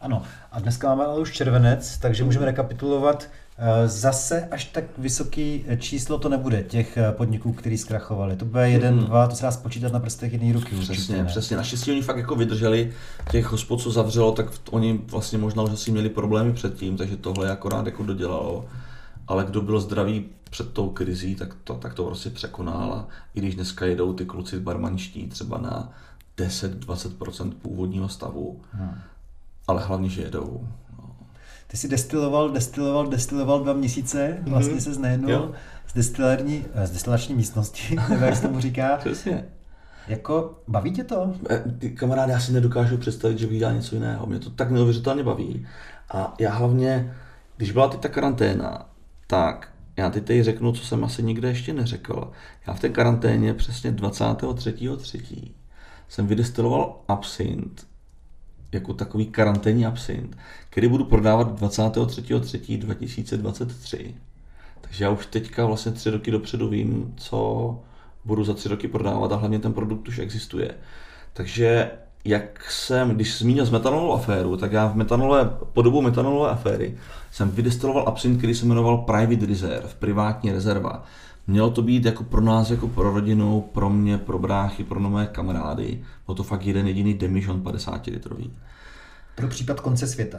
[0.00, 3.28] Ano, a dneska máme ale už červenec, takže můžeme rekapitulovat.
[3.58, 8.36] Eh, zase až tak vysoký číslo to nebude, těch eh, podniků, který zkrachovali.
[8.36, 9.06] To bude jeden, hmm.
[9.06, 10.76] dva, to se dá spočítat na prstech jedné ruky.
[10.76, 11.56] Přesně, určitě, přesně.
[11.56, 12.92] Naštěstí oni fakt jako vydrželi
[13.30, 17.50] těch hospod, co zavřelo, tak oni vlastně možná už asi měli problémy předtím, takže tohle
[17.50, 18.64] akorát jako dodělalo.
[19.32, 22.92] Ale kdo byl zdravý před tou krizí, tak to, tak to prostě překonal.
[22.92, 25.92] A i když dneska jedou ty kluci barmanští třeba na
[26.38, 28.94] 10-20% původního stavu, hmm.
[29.66, 30.68] ale hlavně, že jedou.
[30.98, 31.16] No.
[31.66, 34.50] Ty jsi destiloval, destiloval, destiloval dva měsíce, mhm.
[34.50, 35.54] vlastně se najednou
[35.88, 38.96] z destilární, eh, z destilační místnosti, nebo jak se tomu říká.
[38.96, 39.44] Přesně.
[40.08, 41.34] Jako, baví tě to?
[41.50, 44.26] Eh, ty kamarád, já si nedokážu představit, že bych dělal něco jiného.
[44.26, 45.66] Mě to tak neuvěřitelně baví.
[46.10, 47.14] A já hlavně,
[47.56, 48.91] když byla teď ta karanténa,
[49.32, 52.30] tak já teď tady řeknu, co jsem asi nikde ještě neřekl.
[52.66, 55.50] Já v té karanténě přesně 23.3.
[56.08, 57.86] jsem vydestiloval absint,
[58.72, 60.38] jako takový karanténní absint,
[60.70, 64.14] který budu prodávat 23.3.2023.
[64.80, 67.80] Takže já už teďka vlastně tři roky dopředu vím, co
[68.24, 70.74] budu za tři roky prodávat a hlavně ten produkt už existuje.
[71.32, 71.90] Takže
[72.24, 76.96] jak jsem, když zmínil z metanolovou aféru, tak já v metanolové, po dobu metanolové aféry
[77.30, 81.04] jsem vydestiloval absint, který se jmenoval Private Reserve, privátní rezerva.
[81.46, 85.26] Mělo to být jako pro nás, jako pro rodinu, pro mě, pro bráchy, pro nové
[85.26, 86.00] kamarády.
[86.26, 88.52] Byl to fakt jeden jediný demižon 50 litrový.
[89.34, 90.38] Pro případ konce světa.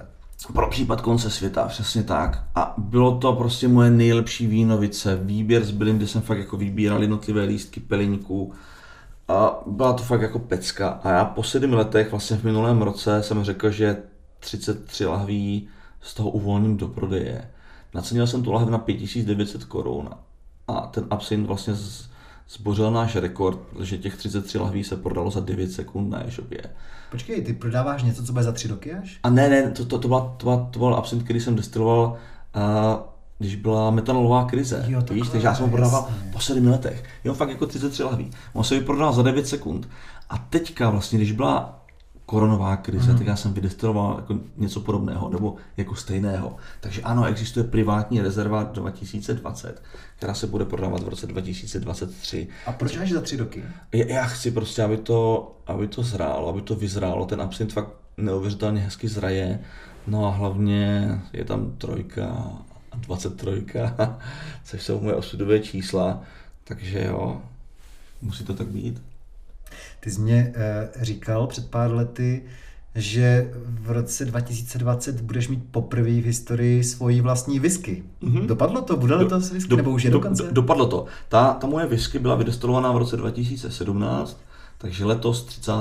[0.53, 2.43] Pro případ konce světa, přesně tak.
[2.55, 7.01] A bylo to prostě moje nejlepší vínovice, výběr z bylin, kde jsem fakt jako vybíral
[7.01, 8.53] jednotlivé lístky peliníků
[9.27, 10.89] A byla to fakt jako pecka.
[11.03, 13.97] A já po sedmi letech, vlastně v minulém roce, jsem řekl, že
[14.39, 15.67] 33 lahví
[16.01, 17.51] z toho uvolním do prodeje.
[17.93, 20.09] Nacenil jsem tu lahev na 5900 korun
[20.67, 22.09] a ten absint vlastně z,
[22.49, 26.61] zbořil náš rekord, že těch 33 lahví se prodalo za 9 sekund na e-shopě.
[27.11, 29.19] Počkej, ty prodáváš něco, co bude za tři roky až?
[29.23, 32.17] A ne, ne, to, to, to, byla, to, byla, to byl absint, který jsem destiloval,
[32.55, 34.85] uh, když byla metanolová krize.
[34.87, 36.31] Jo, víš, takže já jsem ho prodával jasně.
[36.31, 37.03] po sedmi letech.
[37.23, 38.31] Jo, fakt jako 33 lahví.
[38.53, 39.89] On se vyprodal za 9 sekund.
[40.29, 41.83] A teďka vlastně, když byla
[42.25, 43.17] koronová krize, mm.
[43.17, 46.55] tak já jsem vydestiloval jako něco podobného, nebo jako stejného.
[46.79, 49.83] Takže ano, existuje privátní rezerva 2020,
[50.17, 52.47] která se bude prodávat v roce 2023.
[52.65, 53.63] A proč až za tři roky?
[53.93, 57.25] Já já chci prostě, aby to, aby to zrálo, aby to vyzrálo.
[57.25, 59.59] Ten absint fakt neuvěřitelně hezky zraje.
[60.07, 62.47] No a hlavně je tam trojka
[62.93, 63.65] a 23,
[64.65, 66.21] což jsou moje osudové čísla.
[66.63, 67.41] Takže jo,
[68.21, 69.01] musí to tak být.
[69.99, 72.43] Ty jsi mě eh, říkal před pár lety,
[72.95, 78.03] že v roce 2020 budeš mít poprvé v historii svoji vlastní whisky.
[78.21, 78.47] Mhm.
[78.47, 78.97] Dopadlo to?
[78.97, 79.69] Bude letos whisky?
[79.69, 80.43] Do- Nebo už je do- dokonce?
[80.43, 81.05] do- Dopadlo to.
[81.29, 84.41] Ta, ta moje whisky byla vydestilovaná v roce 2017,
[84.77, 85.71] takže letos 30.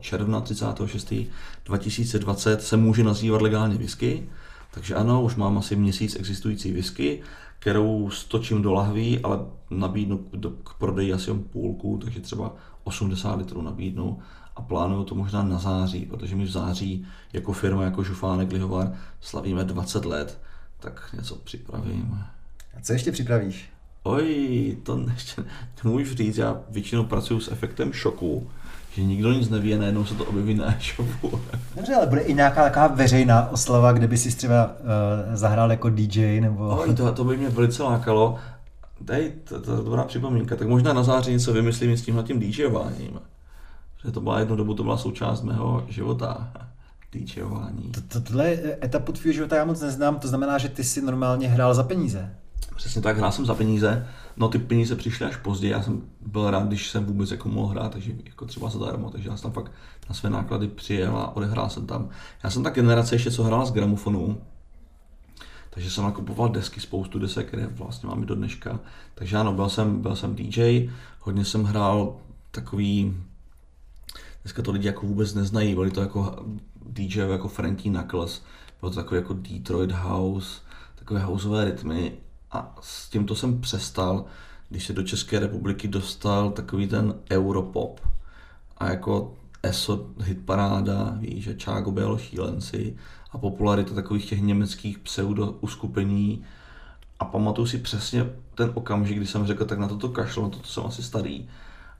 [0.00, 1.12] června, 36.
[1.64, 4.22] 2020 se může nazývat legálně whisky.
[4.70, 7.22] Takže ano, už mám asi měsíc existující whisky,
[7.58, 9.38] kterou stočím do lahví, ale
[9.70, 10.18] nabídnu
[10.64, 12.54] k prodeji asi půlku, takže třeba
[12.84, 14.18] 80 litrů nabídnu
[14.56, 18.92] a plánuju to možná na září, protože my v září jako firma, jako Žufánek Lihovar
[19.20, 20.40] slavíme 20 let,
[20.80, 22.18] tak něco připravím.
[22.76, 23.70] A co ještě připravíš?
[24.02, 25.44] Oj, to ještě
[25.84, 28.50] nemůžu říct, já většinou pracuji s efektem šoku,
[29.00, 31.40] že nikdo nic neví a najednou se to objeví na e-shopu.
[31.76, 35.90] Dobře, ale bude i nějaká taková veřejná oslava, kde by si třeba uh, zahrál jako
[35.90, 36.76] DJ nebo...
[36.76, 38.38] Oj, to, to by mě velice lákalo.
[39.00, 40.56] Dej, to, to je dobrá připomínka.
[40.56, 43.20] Tak možná na září něco vymyslím s tímhle tím DJováním.
[44.04, 46.52] Že to byla jednu dobu, to byla součást mého života.
[47.12, 47.92] DJování.
[47.92, 51.48] To, to, tohle etapu tvýho života já moc neznám, to znamená, že ty si normálně
[51.48, 52.34] hrál za peníze.
[52.76, 54.06] Přesně tak, hrál jsem za peníze.
[54.36, 57.68] No ty peníze přišly až později, já jsem byl rád, když jsem vůbec jako mohl
[57.68, 59.72] hrát, takže jako třeba zadarmo, takže já jsem tam fakt
[60.08, 62.08] na své náklady přijel a odehrál jsem tam.
[62.44, 64.40] Já jsem ta generace ještě, co hrála z gramofonu,
[65.70, 68.80] takže jsem nakupoval desky, spoustu desek, které vlastně mám i do dneška.
[69.14, 70.90] Takže ano, byl jsem, byl jsem DJ,
[71.20, 72.16] hodně jsem hrál
[72.50, 73.16] takový,
[74.42, 76.44] dneska to lidi jako vůbec neznají, byli to jako
[76.86, 78.42] DJ jako Frankie Knuckles,
[78.80, 80.60] bylo to takový jako Detroit House,
[80.94, 82.12] takové houseové rytmy
[82.52, 84.24] a s tímto jsem přestal,
[84.68, 88.00] když se do České republiky dostal takový ten Europop.
[88.78, 92.96] A jako ESO hitparáda, víš, že Čágo byl šílenci
[93.30, 96.44] a popularita takových těch německých pseudo uskupení
[97.18, 100.68] a pamatuju si přesně ten okamžik, kdy jsem řekl, tak na toto kašlo, na toto
[100.68, 101.48] jsem asi starý.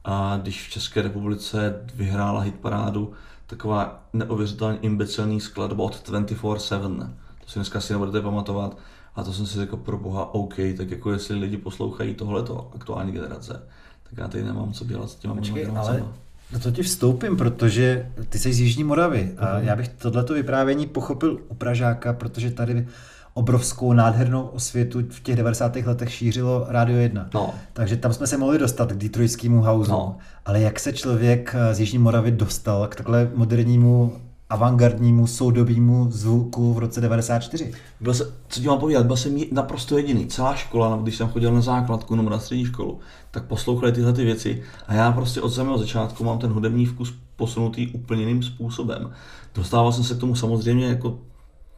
[0.05, 3.13] A když v České republice vyhrála hitparádu
[3.47, 7.13] taková neuvěřitelně imbecilní skladba od 24-7,
[7.45, 8.77] to si dneska asi nebudete pamatovat,
[9.21, 13.13] a to jsem si řekl, pro boha, OK, tak jako jestli lidi poslouchají tohleto, aktuální
[13.13, 13.63] generace,
[14.11, 16.05] tak já tady nemám co dělat s těma Počkej, ale
[16.53, 19.67] do toho ti vstoupím, protože ty jsi z Jižní Moravy a Mhm.
[19.67, 22.87] já bych tohleto vyprávění pochopil u Pražáka, protože tady
[23.35, 25.87] obrovskou nádhernou osvětu v těch 90.
[25.87, 27.29] letech šířilo Rádio 1.
[27.35, 27.55] No.
[27.73, 29.91] Takže tam jsme se mohli dostat k detroitskému houseu.
[29.93, 30.17] No.
[30.47, 34.17] Ale jak se člověk eh, z Jižní Moravy dostal k takhle modernímu,
[34.51, 37.73] avantgardnímu, soudobému zvuku v roce 94?
[38.01, 40.27] Byl se, co ti mám povídat, byl jsem naprosto jediný.
[40.27, 42.99] Celá škola, když jsem chodil na základku nebo na střední školu,
[43.31, 47.15] tak poslouchali tyhle ty věci a já prostě od samého začátku mám ten hudební vkus
[47.37, 49.13] posunutý úplně jiným způsobem.
[49.55, 51.19] Dostával jsem se k tomu samozřejmě jako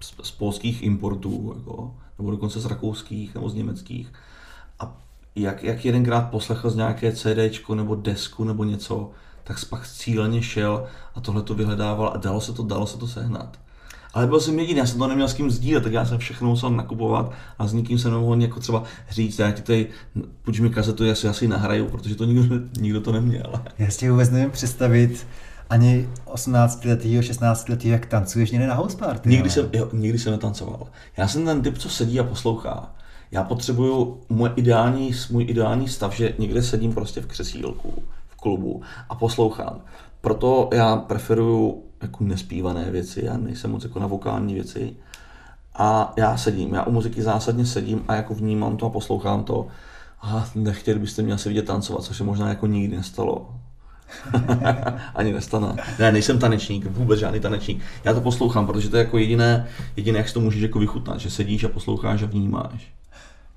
[0.00, 4.12] z, z polských importů, jako, nebo dokonce z rakouských nebo z německých.
[4.80, 4.96] A
[5.36, 9.10] jak, jak jedenkrát poslechl z nějaké CDčko nebo desku nebo něco,
[9.54, 10.84] tak pak cíleně šel
[11.14, 13.58] a tohle to vyhledával a dalo se to, dalo se to sehnat.
[14.14, 16.48] Ale byl jsem jediný, já jsem to neměl s kým sdílet, tak já jsem všechno
[16.48, 19.86] musel nakupovat a s nikým jsem nemohl jako třeba říct, já ti tady,
[20.42, 23.52] půjč mi kazetu, já si asi nahraju, protože to nikdo, nikdo to neměl.
[23.78, 25.26] Já si vůbec nevím představit
[25.70, 29.28] ani 18 letýho, 16 letýho, jak tancuješ někde na house party.
[29.28, 30.86] Nikdy ale- jsem, jo, nikdy jsem netancoval.
[31.16, 32.94] Já jsem ten typ, co sedí a poslouchá.
[33.30, 38.02] Já potřebuju můj ideální, můj ideální stav, že někde sedím prostě v křesílku,
[38.42, 39.80] klubu a poslouchám.
[40.20, 44.96] Proto já preferuju jako nespívané věci, já nejsem moc jako na vokální věci.
[45.74, 49.66] A já sedím, já u muziky zásadně sedím a jako vnímám to a poslouchám to.
[50.22, 53.54] A nechtěli byste mě asi vidět tancovat, což se možná jako nikdy nestalo.
[55.14, 55.76] Ani nestane.
[55.98, 57.82] Ne, nejsem tanečník, vůbec žádný tanečník.
[58.04, 59.66] Já to poslouchám, protože to je jako jediné,
[59.96, 62.92] jediné, jak si to můžeš jako vychutnat, že sedíš a posloucháš a vnímáš.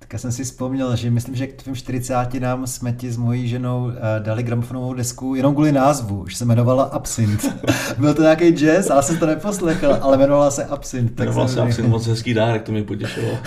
[0.05, 3.17] Tak já jsem si vzpomněl, že myslím, že k tvým 40 nám jsme ti s
[3.17, 7.45] mojí ženou eh, dali gramofonovou desku jenom kvůli názvu, že se jmenovala Absint.
[7.97, 11.15] Byl to nějaký jazz, ale jsem to neposlechl, ale jmenovala se Absint.
[11.15, 13.31] Tak jmenovala se Absint, moc hezký dárek, to mě potěšilo.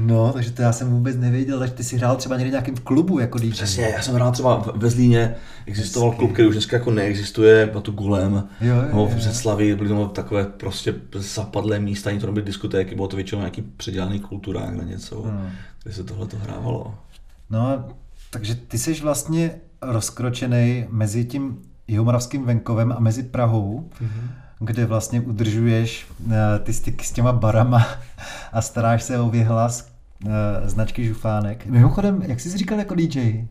[0.00, 3.18] No, takže to já jsem vůbec nevěděl, takže ty jsi hrál třeba někdy nějakým klubu
[3.18, 3.50] jako DJ.
[3.50, 5.34] Přesně, já jsem hrál třeba ve Zlíně,
[5.66, 6.18] existoval Hezky.
[6.18, 9.88] klub, který už dneska jako neexistuje, byl to Gulem, jo, jo, no, v Břeclavi byly
[9.88, 14.74] tam takové prostě zapadlé místa, ani to nebyly diskotéky, bylo to většinou nějaký předělaný kulturák
[14.74, 15.50] na něco, hmm.
[15.82, 16.94] kde se tohle to hrávalo.
[17.50, 17.84] No,
[18.30, 19.50] takže ty jsi vlastně
[19.82, 23.90] rozkročený mezi tím jihomoravským venkovem a mezi Prahou.
[24.02, 26.32] Mm-hmm kde vlastně udržuješ uh,
[26.62, 27.86] ty styky s těma barama
[28.52, 29.90] a staráš se o vyhlas
[30.24, 30.30] uh,
[30.64, 31.66] značky Žufánek.
[31.66, 33.44] Mimochodem, jak jsi říkal jako DJ?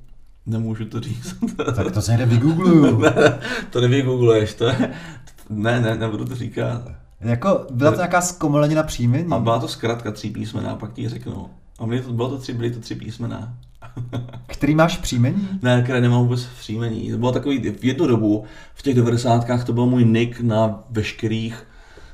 [0.46, 1.36] Nemůžu to říct.
[1.76, 3.00] tak to se někde vygoogluju.
[3.02, 3.40] ne,
[3.70, 4.94] to nevygoogluješ, to je,
[5.50, 6.82] ne, ne, nebudu to říkat.
[7.22, 9.28] Jako, byla to nějaká zkomolenina příjmení?
[9.32, 11.50] A byla to zkrátka tří písmena, pak ti řeknu.
[11.80, 13.54] A byly to, bylo to tři, byly to tři písmena.
[14.48, 15.48] Který máš příjmení?
[15.62, 17.12] Ne, které nemám vůbec příjmení.
[17.12, 19.64] To bylo takový, v jednu dobu, v těch 90.
[19.66, 21.68] to byl můj nick na veškerých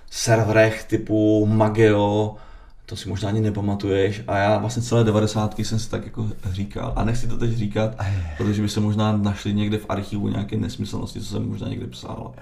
[0.10, 2.36] serverech typu Mageo,
[2.86, 5.60] to si možná ani nepamatuješ a já vlastně celé 90.
[5.60, 7.96] jsem si tak jako říkal a nechci to teď říkat,
[8.38, 12.34] protože by se možná našli někde v archivu nějaké nesmyslnosti, co jsem možná někde psal.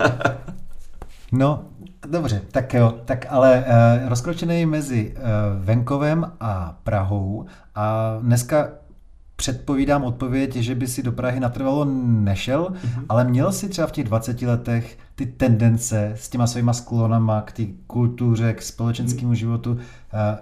[1.32, 1.64] no,
[2.08, 3.64] dobře, tak jo, tak ale
[4.02, 5.22] uh, rozkročený mezi uh,
[5.64, 8.68] venkovem a Prahou a dneska
[9.36, 13.04] předpovídám odpověď, že by si do Prahy natrvalo nešel, mm-hmm.
[13.08, 17.52] ale měl si třeba v těch 20 letech ty tendence s těma svýma sklonama k
[17.52, 19.36] té kultuře, k společenskému mm-hmm.
[19.36, 19.78] životu, uh,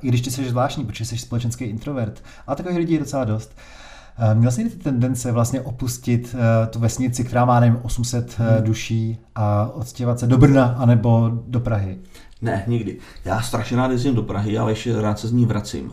[0.03, 2.23] i když ty jsi zvláštní, protože jsi společenský introvert.
[2.47, 3.57] A takových lidí je docela dost.
[3.57, 3.86] Uh,
[4.35, 6.41] měl jsi ty tendence vlastně opustit uh,
[6.71, 8.65] tu vesnici, která má, nevím, 800 mm.
[8.65, 11.99] duší a odstěvat se do Brna anebo do Prahy?
[12.43, 12.99] Ne, nikdy.
[13.25, 15.93] Já strašně rád jezdím do Prahy, ale ještě rád se z ní vracím.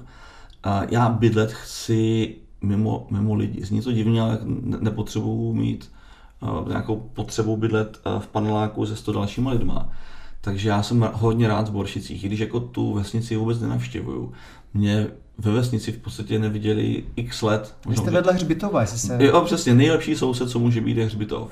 [0.90, 3.66] Já bydlet chci mimo, mimo lidi.
[3.66, 4.40] Zní to divně, ale
[4.80, 5.92] nepotřebuju mít
[6.68, 9.90] nějakou potřebu bydlet v paneláku se sto dalšíma lidma.
[10.42, 14.32] Takže já jsem hodně rád z Boršicích, i když jako tu vesnici vůbec nenavštěvuju.
[14.74, 15.08] Mě
[15.38, 17.76] ve vesnici v podstatě neviděli x let.
[17.88, 19.18] Vy jste vedle Hřbitova, jestli se...
[19.20, 21.52] Jo, přesně, nejlepší soused, co může být, je Hřbitov.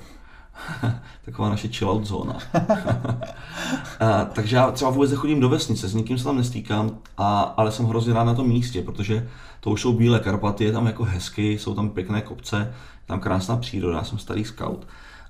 [1.26, 2.38] Taková naše chillout zóna.
[4.00, 7.72] a, takže já třeba vůbec nechodím do vesnice, s nikým se tam nestýkám, a, ale
[7.72, 9.30] jsem hrozně rád na tom místě, protože
[9.60, 12.74] to už jsou bílé Karpaty, je tam jako hezky, jsou tam pěkné kopce, je
[13.06, 14.88] tam krásná příroda, já jsem starý scout.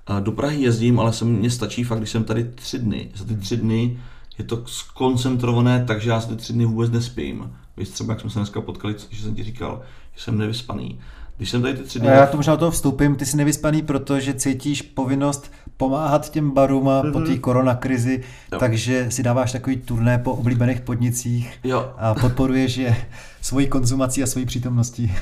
[0.07, 3.11] A do Prahy jezdím, ale se mně stačí fakt, když jsem tady tři dny.
[3.15, 3.99] Za ty tři dny
[4.41, 7.51] je to skoncentrované, takže já za ty tři dny vůbec nespím.
[7.77, 9.81] Víš třeba, jak jsme se dneska potkali, že jsem ti říkal,
[10.15, 10.99] že jsem nevyspaný.
[11.37, 12.07] Když jsem tady ty tři dny...
[12.07, 16.85] Já to možná do toho vstoupím, ty jsi nevyspaný, protože cítíš povinnost pomáhat těm barům
[16.85, 17.11] mm-hmm.
[17.11, 17.39] po té mhm.
[17.39, 18.59] koronakrizi, jo.
[18.59, 21.93] takže si dáváš takový turné po oblíbených podnicích jo.
[21.97, 23.07] a podporuješ je
[23.41, 25.13] svojí konzumací a svojí přítomností.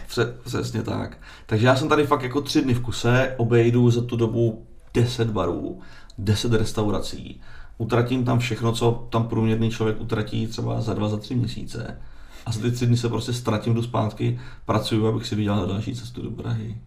[0.43, 1.17] Přesně tak.
[1.45, 5.30] Takže já jsem tady fakt jako tři dny v kuse, obejdu za tu dobu 10
[5.30, 5.80] barů,
[6.17, 7.41] 10 restaurací,
[7.80, 11.97] utratím tam všechno, co tam průměrný člověk utratí třeba za dva, za tři měsíce
[12.45, 15.95] a za ty tři dny se prostě ztratím, do zpátky, pracuju, abych si vydělal další
[15.95, 16.77] cestu do Prahy.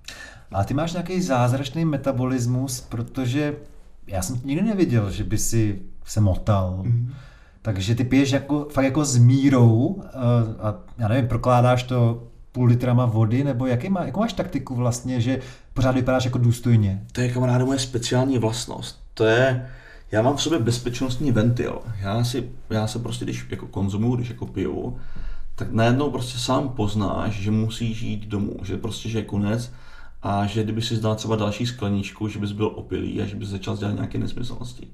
[0.52, 3.56] A ty máš nějaký zázračný metabolismus, protože
[4.06, 6.82] já jsem nikdy neviděl, že by si se motal.
[6.84, 7.06] Mm-hmm.
[7.62, 12.22] Takže ty piješ jako, fakt jako s mírou a, eh, a já nevím, prokládáš to
[12.52, 15.40] půl litrama vody, nebo jaký má, jakou máš taktiku vlastně, že
[15.74, 17.04] pořád vypadáš jako důstojně?
[17.12, 19.02] To je kamaráde moje speciální vlastnost.
[19.14, 19.68] To je,
[20.12, 21.78] já mám v sobě bezpečnostní ventil.
[22.00, 24.98] Já, si, já se prostě, když jako konzumuju, když jako piju,
[25.54, 29.72] tak najednou prostě sám poznáš, že musíš jít domů, že prostě, že je konec
[30.22, 33.48] a že kdyby si zdal třeba další skleničku, že bys byl opilý a že bys
[33.48, 34.88] začal dělat nějaké nesmyslnosti.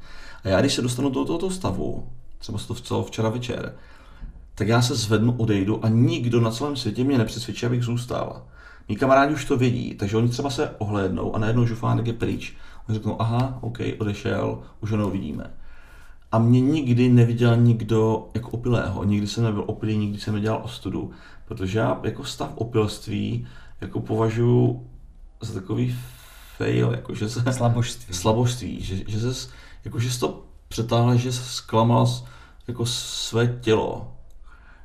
[0.44, 2.08] A já když se dostanu do tohoto stavu,
[2.38, 3.74] třeba to co včera večer,
[4.54, 8.42] tak já se zvednu, odejdu a nikdo na celém světě mě nepřesvědčí, abych zůstal.
[8.88, 12.56] Mí kamarádi už to vědí, takže oni třeba se ohlédnou a najednou žufánek je pryč.
[12.88, 15.50] Oni řeknou, aha, OK, odešel, už ho neuvidíme.
[16.32, 19.04] A mě nikdy neviděl nikdo jako opilého.
[19.04, 21.10] Nikdy jsem nebyl opilý, nikdy jsem nedělal ostudu.
[21.44, 23.46] Protože já jako stav opilství
[23.80, 24.86] jako považuji
[25.40, 25.96] za takový
[26.56, 27.52] fail, jako že se...
[27.52, 28.14] Slabožství.
[28.14, 29.50] Slabožství, že, že se,
[29.84, 32.08] jako že jsi to přetáhl, že se zklamal
[32.68, 34.12] jako své tělo.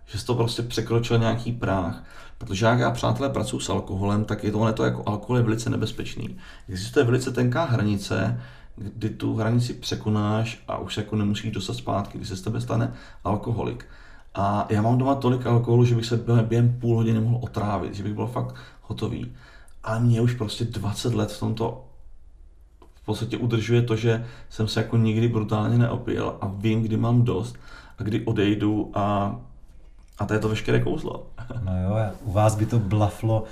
[0.06, 2.04] Že jsi to prostě překročil nějaký práh.
[2.48, 5.70] Protože jak já, přátelé, pracuji s alkoholem, tak je to, to jako alkohol je velice
[5.70, 6.38] nebezpečný.
[6.70, 8.42] Existuje velice tenká hranice,
[8.76, 12.62] kdy tu hranici překonáš a už se jako nemusíš dostat zpátky, kdy se z tebe
[12.62, 13.86] stane alkoholik.
[14.36, 16.18] A já mám doma tolik alkoholu, že bych se
[16.48, 19.32] během půl hodiny mohl otrávit, že bych byl fakt hotový.
[19.84, 21.86] Ale mě už prostě 20 let v tomto
[23.04, 27.24] v podstatě udržuje to, že jsem se jako nikdy brutálně neopil a vím, kdy mám
[27.24, 27.56] dost
[27.98, 29.36] a kdy odejdu a
[30.20, 31.28] A to je to veškeré kouzlo.
[31.66, 33.44] No jo, u vás by to blaflo.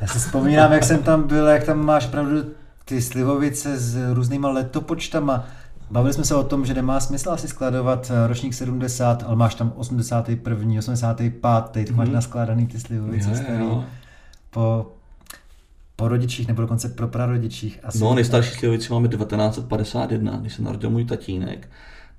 [0.00, 2.42] Já si vzpomínám, jak jsem tam byl, jak tam máš pravdu
[2.84, 5.44] ty slivovice s různýma letopočtama.
[5.90, 9.54] Bavili jsme se o tom, že nemá smysl asi skladovat eh, ročník 70, ale máš
[9.54, 12.14] tam 81., 85., tak máš Mhm.
[12.14, 13.84] naskládaný ty slivovice Jo, starý jo.
[14.50, 14.86] po,
[15.96, 17.78] po rodičích nebo dokonce pro prarodičích.
[17.82, 17.98] Asi.
[17.98, 21.68] No, nejstarší slivovici máme 1951, když se narodil můj tatínek.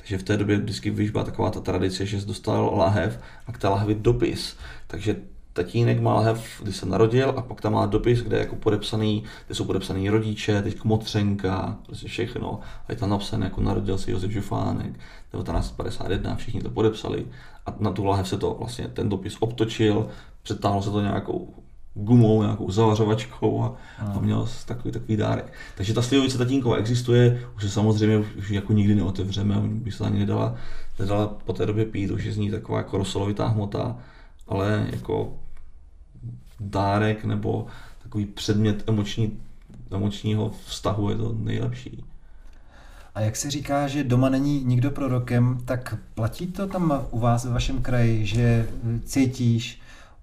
[0.10, 3.58] Takže v té době vždycky víš, byla taková ta tradice, že dostal lahev a k
[3.58, 4.58] té lahvi dopis.
[4.88, 5.16] Takže
[5.54, 9.56] tatínek má lahev, když se narodil a pak tam má dopis, kde jako podepsaný, kde
[9.56, 12.60] jsou podepsaný rodiče, teď motřenka, prostě všechno.
[12.88, 14.94] A je tam napsané, jako narodil se Josef Žufánek,
[15.32, 17.28] 1951, všichni to podepsali.
[17.66, 20.10] A na tu lahev se to vlastně ten dopis obtočil,
[20.44, 21.54] přetáhlo se to nějakou
[21.94, 25.54] gumou, nějakou zavařovačkou a, a měl jsi takový, takový dárek.
[25.78, 30.20] Takže ta slivovice tatínková existuje, už se samozřejmě už, jako nikdy neotevřeme, by se ani
[30.20, 30.56] nedala,
[31.00, 33.98] nedala po té době pít, už je z ní taková jako rosolovitá hmota,
[34.48, 35.34] ale jako
[36.60, 37.68] dárek nebo
[38.04, 39.40] takový předmět emoční,
[39.92, 42.04] emočního vztahu je to nejlepší.
[43.16, 47.46] A jak se říká, že doma není nikdo prorokem, tak platí to tam u vás
[47.46, 48.68] ve vašem kraji, že
[49.06, 49.79] cítíš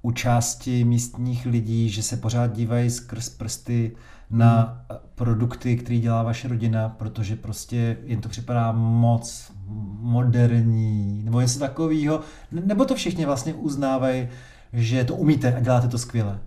[0.06, 3.96] u části místních lidí, že se pořád dívají skrz prsty
[4.30, 4.80] na
[5.14, 9.52] produkty, které dělá vaše rodina, protože prostě jim to připadá moc
[10.00, 14.28] moderní, nebo něco takového, nebo to všichni vlastně uznávají,
[14.72, 16.38] že to umíte a děláte to skvěle.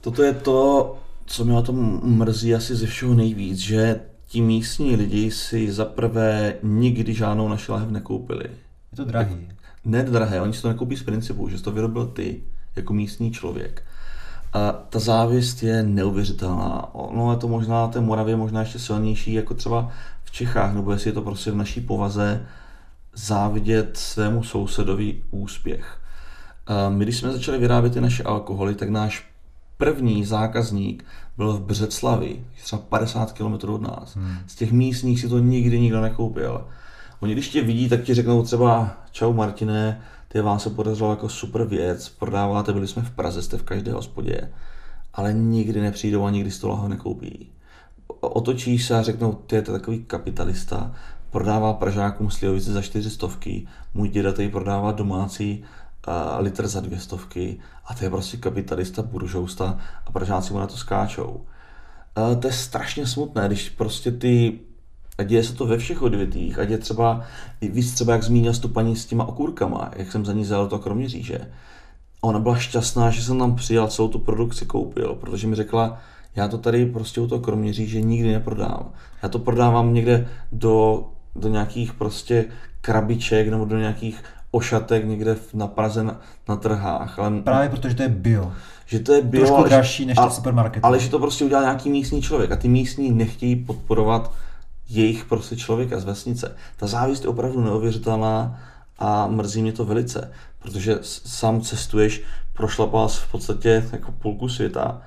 [0.00, 4.96] Toto je to, co mě na tom mrzí asi ze všeho nejvíc, že ti místní
[4.96, 8.44] lidi si zaprvé nikdy žádnou naši lahev nekoupili.
[8.92, 9.48] Je to drahý.
[9.84, 12.42] Ne drahé, oni si to nekoupí z principu, že jsi to vyrobil ty,
[12.76, 13.82] jako místní člověk.
[14.52, 16.94] A ta závist je neuvěřitelná.
[16.94, 19.90] Ono je to možná na té Moravě možná ještě silnější, jako třeba
[20.24, 22.46] v Čechách, nebo jestli je to prostě v naší povaze
[23.14, 25.98] závidět svému sousedovi úspěch.
[26.66, 29.32] A my, když jsme začali vyrábět ty naše alkoholy, tak náš
[29.76, 31.04] první zákazník
[31.36, 34.16] byl v Břeclavi, třeba 50 km od nás.
[34.16, 34.36] Hmm.
[34.46, 36.66] Z těch místních si to nikdy nikdo nekoupil.
[37.22, 41.28] Oni když tě vidí, tak ti řeknou třeba čau Martine, ty vám se podařilo jako
[41.28, 44.52] super věc, prodáváte, byli jsme v Praze, jste v každé hospodě,
[45.14, 47.48] ale nikdy nepřijdou a nikdy z toho nekoupí.
[48.20, 50.94] Otočíš se a řeknou, ty je to takový kapitalista,
[51.30, 55.64] prodává Pražákům slivovice za čtyři stovky, můj děda tady prodává domácí
[56.38, 60.76] litr za dvě stovky a to je prostě kapitalista, buržousta a Pražáci mu na to
[60.76, 61.46] skáčou.
[62.18, 64.60] Uh, to je strašně smutné, když prostě ty
[65.22, 67.20] a děje se to ve všech odvětvích, ať je třeba,
[67.62, 70.78] víc třeba jak zmínil tu paní s těma okurkama, jak jsem za ní zajel to
[70.78, 71.38] Kroměříže.
[72.20, 75.98] Ona byla šťastná, že jsem tam přijel celou tu produkci koupil, protože mi řekla,
[76.36, 78.90] já to tady prostě u toho Kroměříže nikdy neprodám.
[79.22, 81.04] Já to prodávám někde do,
[81.36, 82.44] do nějakých prostě
[82.80, 87.18] krabiček nebo do nějakých ošatek někde na Praze na, na trhách.
[87.18, 88.52] Ale, Právě protože to je bio.
[88.86, 90.86] že to je bio, Trošku dražší než a- v supermarketu.
[90.86, 94.32] Ale že to prostě udělá nějaký místní člověk a ty místní nechtějí podporovat
[94.96, 96.56] jejich prostě člověka z vesnice.
[96.76, 98.60] Ta závist je opravdu neuvěřitelná
[98.98, 102.22] a mrzí mě to velice, protože sám cestuješ,
[102.52, 105.02] prošlapal v podstatě jako půlku světa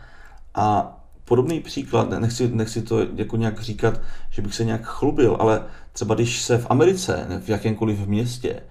[0.55, 5.37] a podobný příklad, ne- nechci, nechci to jako nějak říkat, že bych se nějak chlubil,
[5.39, 5.63] ale
[5.93, 8.61] třeba když se v Americe, v jakémkoliv městě,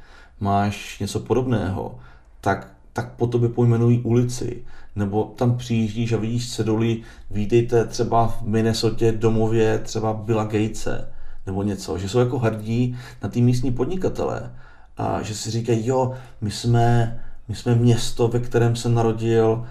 [0.41, 1.99] máš něco podobného,
[2.41, 4.63] tak, tak po tobě pojmenují ulici,
[4.97, 11.09] nebo tam přijíždíš a vidíš ceduli, vítejte třeba v Minnesotě domově třeba Billa Gatese,
[11.47, 14.53] nebo něco, že jsou jako hrdí na ty místní podnikatele.
[14.97, 19.67] A že si říkají, jo, my jsme, my jsme město, ve kterém se narodil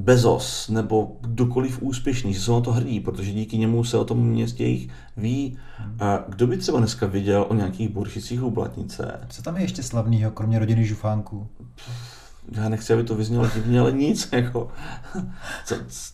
[0.00, 4.18] Bezos nebo kdokoliv úspěšný, že jsou na to hrdí, protože díky němu se o tom
[4.18, 5.58] městě jich ví.
[6.00, 9.20] A kdo by třeba dneska viděl o nějakých buršicích u Blatnice?
[9.28, 11.48] Co tam je ještě slavného, kromě rodiny žufánků?
[12.52, 14.68] Já nechci, aby to vyznělo divně, ale nic, jako,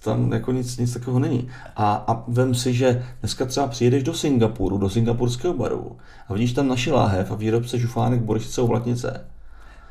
[0.05, 1.49] tam jako nic, nic takového není.
[1.77, 5.97] A, a vem si, že dneska třeba přijedeš do Singapuru, do singapurského baru
[6.29, 9.36] a vidíš tam naši láhev a výrobce žufánek Boryšice u Blatnice.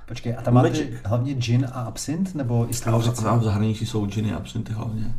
[0.06, 3.12] Počkej, a tam máte hlavně gin a absint, nebo i A v, slivovice?
[3.12, 5.16] v zahraničí jsou džiny a absinty hlavně.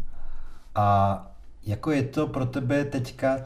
[0.75, 1.21] A
[1.67, 3.39] jako je to pro tebe teďka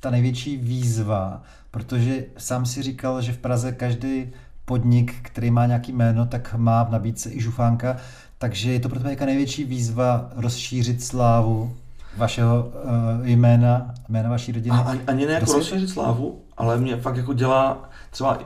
[0.00, 4.26] ta největší výzva, protože sám si říkal, že v Praze každý
[4.64, 7.96] podnik, který má nějaký jméno, tak má v nabídce i žufánka,
[8.38, 11.76] takže je to pro tebe teďka největší výzva rozšířit slávu
[12.16, 12.72] vašeho
[13.20, 14.76] uh, jména, jména vaší rodiny.
[14.76, 18.38] A ani, ani ne jako rozšířit slávu, ale mě fakt jako dělá, třeba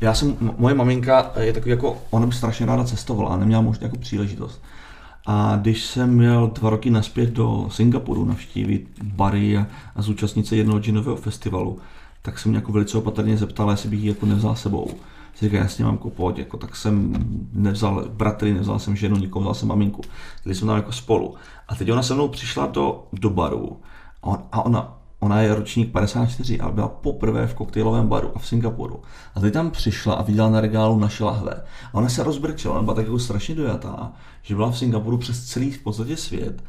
[0.00, 3.84] já jsem, moje maminka je takový jako, ona by strašně ráda cestovala a neměla možná
[3.84, 4.62] jako příležitost.
[5.26, 10.56] A když jsem měl dva roky naspět do Singapuru navštívit bary a, a zúčastnit se
[10.56, 11.78] jednoho ginového festivalu,
[12.22, 14.90] tak jsem mě jako velice opatrně zeptal, jestli bych ji jako nevzal sebou.
[15.34, 17.14] Si říká, jasně mám pojď, jako, tak jsem
[17.52, 20.02] nevzal bratry, nevzal jsem ženu, nikomu, vzal jsem maminku.
[20.44, 21.34] Byli jsme tam jako spolu.
[21.68, 23.80] A teď ona se mnou přišla do, do baru
[24.22, 28.38] a, on, a ona, ona je ročník 54, ale byla poprvé v koktejlovém baru a
[28.38, 29.02] v Singapuru.
[29.34, 31.52] A teď tam přišla a viděla na regálu naše lahve.
[31.92, 34.12] A ona se rozbrčela, ona byla tak jako strašně dojatá,
[34.42, 36.64] že byla v Singapuru přes celý v podstatě svět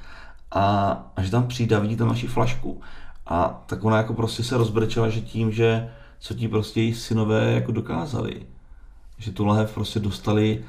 [0.51, 2.81] a, a že tam přijde a vidí tam naši flašku.
[3.25, 5.89] A tak ona jako prostě se rozbrčela, že tím, že
[6.19, 8.45] co ti prostě její synové jako dokázali.
[9.17, 10.63] Že tu lahev prostě dostali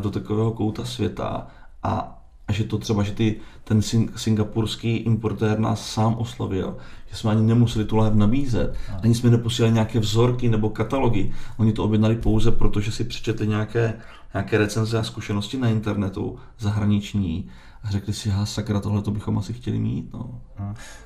[0.00, 1.46] do takového kouta světa
[1.82, 2.18] a,
[2.48, 3.82] a že to třeba, že ty, ten
[4.16, 6.76] singapurský importér nás sám oslovil,
[7.10, 11.32] že jsme ani nemuseli tu lahev nabízet, ani jsme neposílali nějaké vzorky nebo katalogy.
[11.56, 13.94] Oni to objednali pouze proto, že si přečetli nějaké,
[14.34, 17.48] nějaké recenze a zkušenosti na internetu zahraniční
[17.84, 20.12] a řekli si, ha, sakra, tohle to bychom asi chtěli mít.
[20.12, 20.40] No.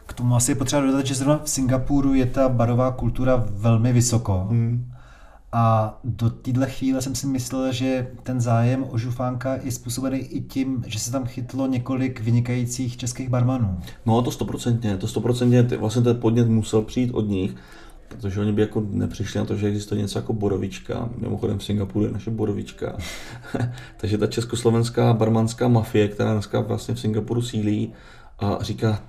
[0.06, 3.92] K tomu asi je potřeba dodat, že zrovna v Singapuru je ta barová kultura velmi
[3.92, 4.46] vysoko.
[4.50, 4.92] Hmm.
[5.53, 10.40] A do téhle chvíle jsem si myslel, že ten zájem o žufánka je způsobený i
[10.40, 13.80] tím, že se tam chytlo několik vynikajících českých barmanů.
[14.07, 17.55] No to stoprocentně, to stoprocentně, vlastně ten podnět musel přijít od nich,
[18.09, 21.09] protože oni by jako nepřišli na to, že existuje něco jako borovička.
[21.18, 22.96] Mimochodem v Singapuru je naše borovička.
[23.96, 27.92] Takže ta československá barmanská mafie, která dneska vlastně v Singapuru sílí,
[28.38, 29.03] a říká,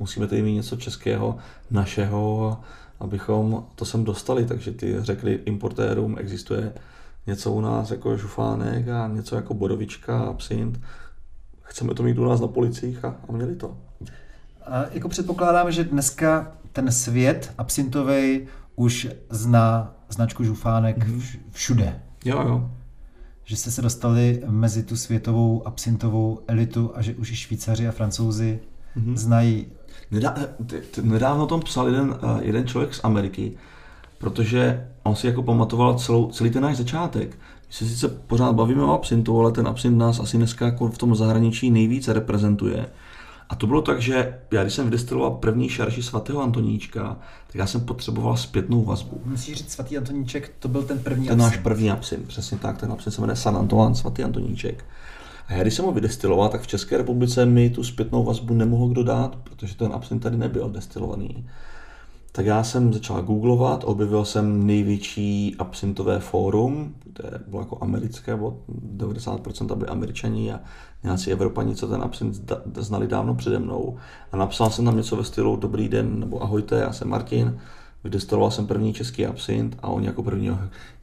[0.00, 1.36] musíme tady mít něco českého,
[1.70, 2.60] našeho,
[3.00, 4.46] abychom to sem dostali.
[4.46, 6.72] Takže ty řekli importérům, existuje
[7.26, 10.80] něco u nás jako žufánek a něco jako borovička, absint.
[11.62, 13.76] Chceme to mít u nás na policích a, a měli to.
[14.66, 18.46] A jako předpokládám, že dneska ten svět absintový
[18.76, 21.38] už zná značku žufánek mm-hmm.
[21.50, 22.00] všude.
[22.24, 22.70] Jo, jo.
[23.44, 27.92] Že jste se dostali mezi tu světovou absintovou elitu a že už i Švýcaři a
[27.92, 28.60] Francouzi
[28.96, 29.16] mm-hmm.
[29.16, 29.66] znají.
[30.10, 30.34] Nedá,
[31.02, 33.52] nedávno o tom psal jeden, uh, jeden člověk z Ameriky,
[34.18, 37.38] protože on si jako pamatoval celou, celý ten náš začátek.
[37.68, 40.98] My se sice pořád bavíme o absintu, ale ten absint nás asi dneska jako v
[40.98, 42.86] tom zahraničí nejvíce reprezentuje.
[43.48, 47.66] A to bylo tak, že já když jsem vydestiloval první šarži svatého Antoníčka, tak já
[47.66, 49.20] jsem potřeboval zpětnou vazbu.
[49.24, 52.92] Musíš říct svatý Antoníček, to byl ten první Ten náš první absint, přesně tak, ten
[52.92, 54.84] absint se jmenuje San Antoine, svatý Antoníček.
[55.48, 58.88] A já když jsem ho vydestiloval, tak v České republice mi tu zpětnou vazbu nemohl
[58.88, 61.44] kdo dát, protože ten absint tady nebyl destilovaný
[62.38, 68.56] tak já jsem začal googlovat, objevil jsem největší absintové fórum, které bylo jako americké, bylo
[68.96, 70.60] 90% byli američani a
[71.04, 73.96] nějací Evropani, co ten absint znali dávno přede mnou.
[74.32, 77.58] A napsal jsem tam něco ve stylu Dobrý den nebo Ahojte, já jsem Martin,
[78.04, 80.50] vydestiloval jsem první český absint a on jako první,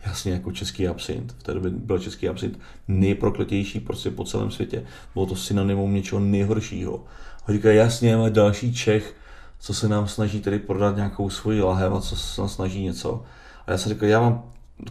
[0.06, 1.36] jasně jako český absint.
[1.40, 4.86] V té době byl český absint nejprokletější prostě po celém světě.
[5.14, 7.04] Bylo to synonymum něčeho nejhoršího.
[7.48, 9.16] A říká, jasně, ale další Čech,
[9.60, 13.24] co se nám snaží tedy prodat nějakou svoji lahev a co se nám snaží něco.
[13.68, 14.44] A já jsem řekl, já vám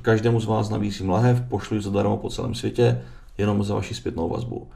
[0.03, 3.03] každému z vás nabízím lahev, pošlu ji zadarmo po celém světě,
[3.39, 4.69] jenom za vaši zpětnou vazbu.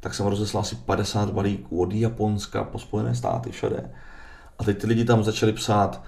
[0.00, 3.90] Tak jsem rozeslal asi 50 balíků od Japonska po Spojené státy, všude.
[4.58, 6.04] A teď ty lidi tam začali psát,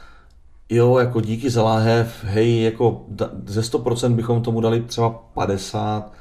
[0.75, 3.07] jo, jako díky za láhev, hej, jako
[3.47, 6.13] ze 100% bychom tomu dali třeba 50,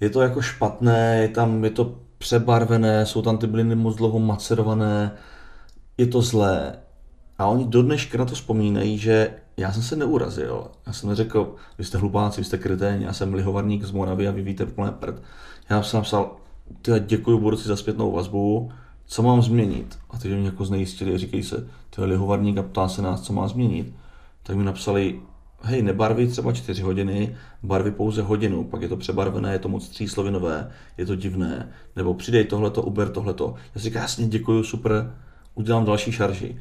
[0.00, 4.18] je to jako špatné, je tam, je to přebarvené, jsou tam ty byliny moc dlouho
[4.18, 5.12] macerované,
[5.98, 6.72] je to zlé.
[7.38, 10.66] A oni do dneška na to vzpomínají, že já jsem se neurazil.
[10.86, 14.30] Já jsem neřekl, vy jste hlupáci, vy jste kryténi, já jsem lihovarník z Moravy a
[14.30, 15.22] vy víte plné prd.
[15.70, 16.36] Já jsem napsal,
[16.82, 18.70] ty děkuji borci za zpětnou vazbu,
[19.10, 19.98] co mám změnit?
[20.10, 23.32] A teď mě jako znejistili a říkají se, ty lihovarník a ptá se nás, co
[23.32, 23.94] má změnit.
[24.42, 25.20] Tak mi napsali,
[25.62, 29.88] hej, nebarví třeba 4 hodiny, barvy pouze hodinu, pak je to přebarvené, je to moc
[29.88, 33.54] tříslovinové, je to divné, nebo přidej tohleto, uber tohleto.
[33.74, 35.14] Já si říkám, jasně, děkuji, super,
[35.54, 36.58] udělám další šarži.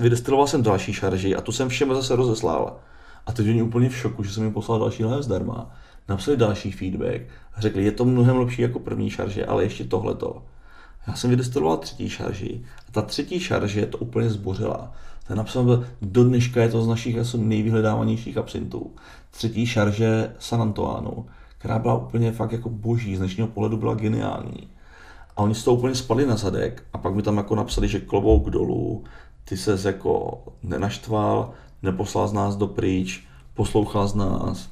[0.00, 2.76] Vydestiloval jsem další šarži a tu jsem všem zase rozeslal.
[3.26, 5.70] A teď oni úplně v šoku, že jsem jim poslal další lév zdarma.
[6.08, 7.20] Napsali další feedback
[7.54, 10.42] a řekli, je to mnohem lepší jako první šarže, ale ještě tohleto.
[11.06, 14.92] Já jsem vydestiloval třetí šarži a ta třetí šarže to úplně zbořila.
[15.26, 18.90] Ten napsal, do dneška je to z našich asi nejvyhledávanějších absintů.
[19.30, 21.26] Třetí šarže San Antoánu,
[21.58, 24.68] která byla úplně fakt jako boží, z dnešního pohledu byla geniální.
[25.36, 28.00] A oni z toho úplně spadli na zadek a pak mi tam jako napsali, že
[28.00, 29.04] klobouk dolů,
[29.44, 31.50] ty se jako nenaštval,
[31.82, 34.70] neposlal z nás do pryč, poslouchal z nás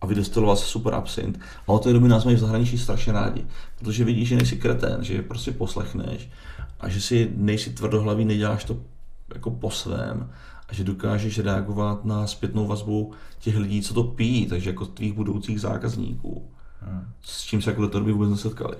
[0.00, 1.40] a vydestiloval se super absint.
[1.66, 3.46] A od té doby nás mají v zahraničí strašně rádi,
[3.78, 6.30] protože vidíš, že nejsi kretén, že je prostě poslechneš
[6.80, 8.76] a že si nejsi tvrdohlavý, neděláš to
[9.34, 10.30] jako po svém
[10.68, 15.12] a že dokážeš reagovat na zpětnou vazbu těch lidí, co to pijí, takže jako tvých
[15.12, 16.50] budoucích zákazníků.
[16.80, 17.04] Hmm.
[17.22, 18.76] S čím se jako do té doby vůbec nesetkali.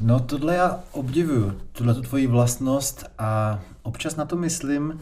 [0.00, 5.00] No tohle já obdivuju, tuhle tu tvoji vlastnost a občas na to myslím,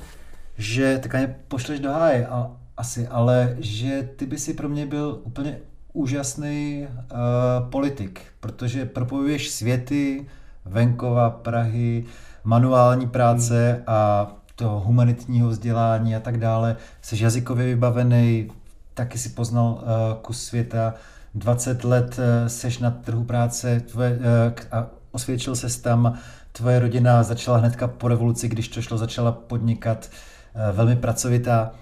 [0.59, 4.87] že tak mě pošleš do háje a asi, ale že ty by si pro mě
[4.87, 5.59] byl úplně
[5.93, 10.27] úžasný uh, politik, protože propojuješ světy,
[10.65, 12.05] venkova, Prahy,
[12.45, 13.83] manuální práce hmm.
[13.87, 16.77] a toho humanitního vzdělání a tak dále.
[17.03, 18.51] Jsi jazykově vybavený,
[18.95, 19.79] taky si poznal uh,
[20.23, 20.95] kus světa,
[21.35, 24.25] 20 let uh, seš na trhu práce tvoje, uh,
[24.71, 26.19] a osvědčil se tam,
[26.53, 30.11] tvoje rodina začala hnedka po revoluci, když to šlo, začala podnikat,
[30.55, 31.73] uh, velmi pracovitá.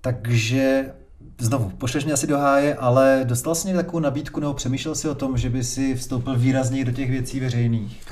[0.00, 0.92] Takže
[1.38, 5.08] znovu, pošleš mě asi do háje, ale dostal jsi někdy takovou nabídku nebo přemýšlel si
[5.08, 8.02] o tom, že by si vstoupil výrazněji do těch věcí veřejných?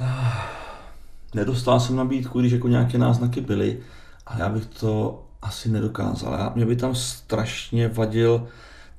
[1.34, 3.78] Nedostal jsem nabídku, když jako nějaké náznaky byly,
[4.26, 6.32] ale já bych to asi nedokázal.
[6.32, 8.48] Já, mě by tam strašně vadil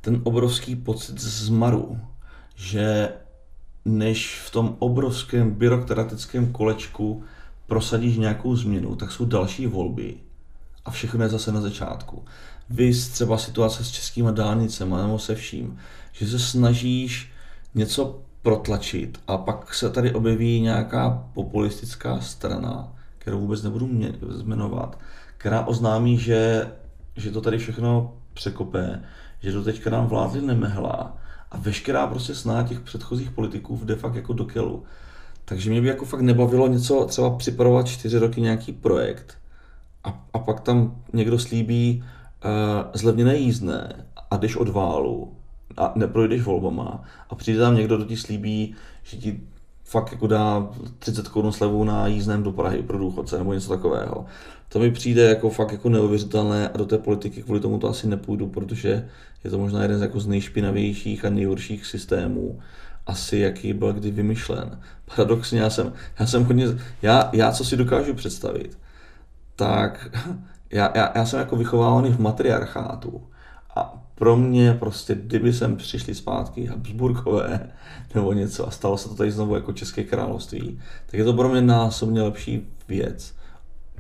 [0.01, 1.99] ten obrovský pocit zmaru,
[2.55, 3.09] že
[3.85, 7.23] než v tom obrovském byrokratickém kolečku
[7.67, 10.15] prosadíš nějakou změnu, tak jsou další volby
[10.85, 12.25] a všechno je zase na začátku.
[12.69, 15.77] Vy třeba situace s českýma dálnicemi nebo se vším,
[16.11, 17.31] že se snažíš
[17.75, 23.89] něco protlačit a pak se tady objeví nějaká populistická strana, kterou vůbec nebudu
[24.43, 24.99] jmenovat,
[25.37, 26.71] která oznámí, že,
[27.15, 29.03] že to tady všechno překopé,
[29.41, 31.17] že to teďka nám vládli nemehla
[31.51, 34.83] a veškerá prostě sná těch předchozích politiků jde fakt jako do kelu.
[35.45, 39.37] Takže mě by jako fakt nebavilo něco třeba připravovat čtyři roky nějaký projekt
[40.05, 42.03] a, a pak tam někdo slíbí
[42.45, 42.51] uh,
[42.93, 45.33] zlevněné jízdné a jdeš od válu
[45.77, 49.39] a neprojdeš volbama a přijde tam někdo, kdo ti slíbí, že ti
[49.83, 50.69] fakt jako dá
[50.99, 54.25] 30 korun slevu na jízdném do Prahy pro důchodce nebo něco takového.
[54.69, 58.07] To mi přijde jako fakt jako neuvěřitelné a do té politiky kvůli tomu to asi
[58.07, 59.09] nepůjdu, protože
[59.43, 62.59] je to možná jeden z, jako z nejšpinavějších a nejhorších systémů,
[63.07, 64.79] asi jaký byl kdy vymyšlen.
[65.15, 66.65] Paradoxně já jsem, já jsem hodně,
[67.01, 68.77] já, já co si dokážu představit,
[69.55, 70.09] tak
[70.71, 73.27] já, já, já jsem jako vychovávaný v matriarchátu
[73.75, 77.71] a pro mě prostě, kdyby sem přišli zpátky Habsburkové
[78.15, 81.49] nebo něco a stalo se to tady znovu jako České království, tak je to pro
[81.49, 83.35] mě násobně lepší věc,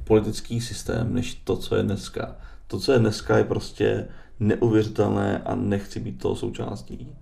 [0.03, 2.35] politický systém, než to, co je dneska.
[2.67, 4.07] To, co je dneska, je prostě
[4.39, 7.15] neuvěřitelné a nechci být toho součástí.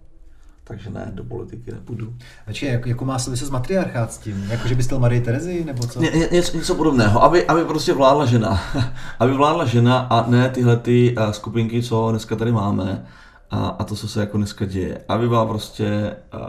[0.73, 2.13] Takže ne, do politiky nepůjdu.
[2.45, 4.43] Počkej, jak, jako má souvislost s matriarchát s tím?
[4.49, 6.01] Jako, že bys chtěl Marie Terezy, nebo co?
[6.01, 8.61] Ně, něco, něco podobného, aby, aby prostě vládla žena.
[9.19, 13.05] aby vládla žena a ne tyhle ty uh, skupinky, co dneska tady máme
[13.51, 15.01] a, a to, co se jako dneska děje.
[15.07, 16.41] Aby byla prostě uh,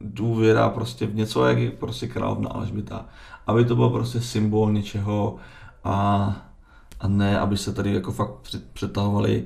[0.00, 3.06] důvěra prostě v něco, jak je prostě královna Alžběta.
[3.46, 5.36] Aby to byl prostě symbol něčeho
[5.84, 6.36] a,
[7.00, 8.30] a ne, aby se tady jako fakt
[8.72, 9.44] přetahovali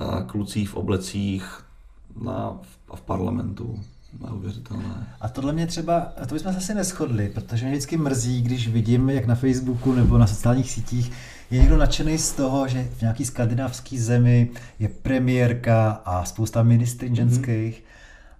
[0.00, 1.66] uh, kluci v oblecích
[2.20, 3.80] na, v, v parlamentu.
[4.24, 5.06] Neuvěřitelné.
[5.20, 9.10] A tohle mě třeba, to bychom se asi neschodli, protože mě vždycky mrzí, když vidím,
[9.10, 11.12] jak na Facebooku nebo na sociálních sítích
[11.50, 17.12] je někdo nadšený z toho, že v nějaký skandinávský zemi je premiérka a spousta ministrin
[17.12, 17.16] mhm.
[17.16, 17.80] ženských.
[17.80, 17.86] Mm-hmm.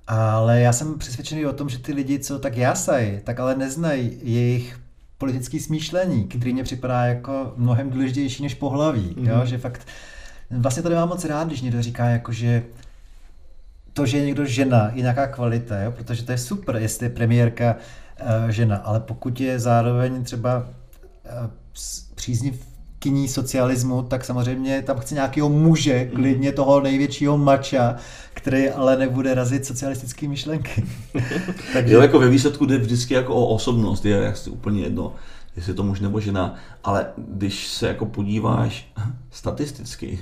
[0.07, 4.19] Ale já jsem přesvědčený o tom, že ty lidi, co tak jásají, tak ale neznají
[4.23, 4.81] jejich
[5.19, 9.17] politické smýšlení, který mě připadá jako mnohem důležitější než pohlaví.
[9.17, 9.29] Mm-hmm.
[9.29, 9.47] Jo?
[9.47, 9.87] Že fakt,
[10.51, 12.63] vlastně to nemám moc rád, když někdo říká, jako, že
[13.97, 15.93] to, že je někdo žena, je nějaká kvalita, jo?
[15.93, 17.77] protože to je super, jestli je premiérka
[18.21, 21.51] uh, žena, ale pokud je zároveň třeba uh,
[22.15, 26.15] příznivkyní socialismu, tak samozřejmě tam chce nějakého muže, mhm.
[26.23, 27.97] klidně toho největšího mača,
[28.35, 30.85] který ale nebude razit socialistické myšlenky.
[31.73, 31.95] Takže...
[31.95, 35.15] Jo, jako ve výsledku jde vždycky jako o osobnost, je jak úplně jedno,
[35.57, 36.55] jestli je to muž nebo žena,
[36.85, 38.93] ale když se jako podíváš
[39.31, 40.19] statisticky,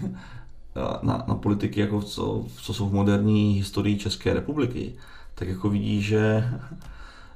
[1.02, 4.92] na, na politiky, jako co, co jsou v moderní historii České republiky,
[5.34, 6.50] tak jako vidí, že,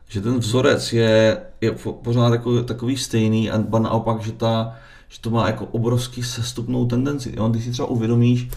[0.08, 4.76] že ten vzorec je, je pořád jako, takový stejný a naopak, že, ta,
[5.08, 7.34] že to má jako obrovský sestupnou tendenci.
[7.36, 7.48] Jo?
[7.48, 8.48] Když si třeba uvědomíš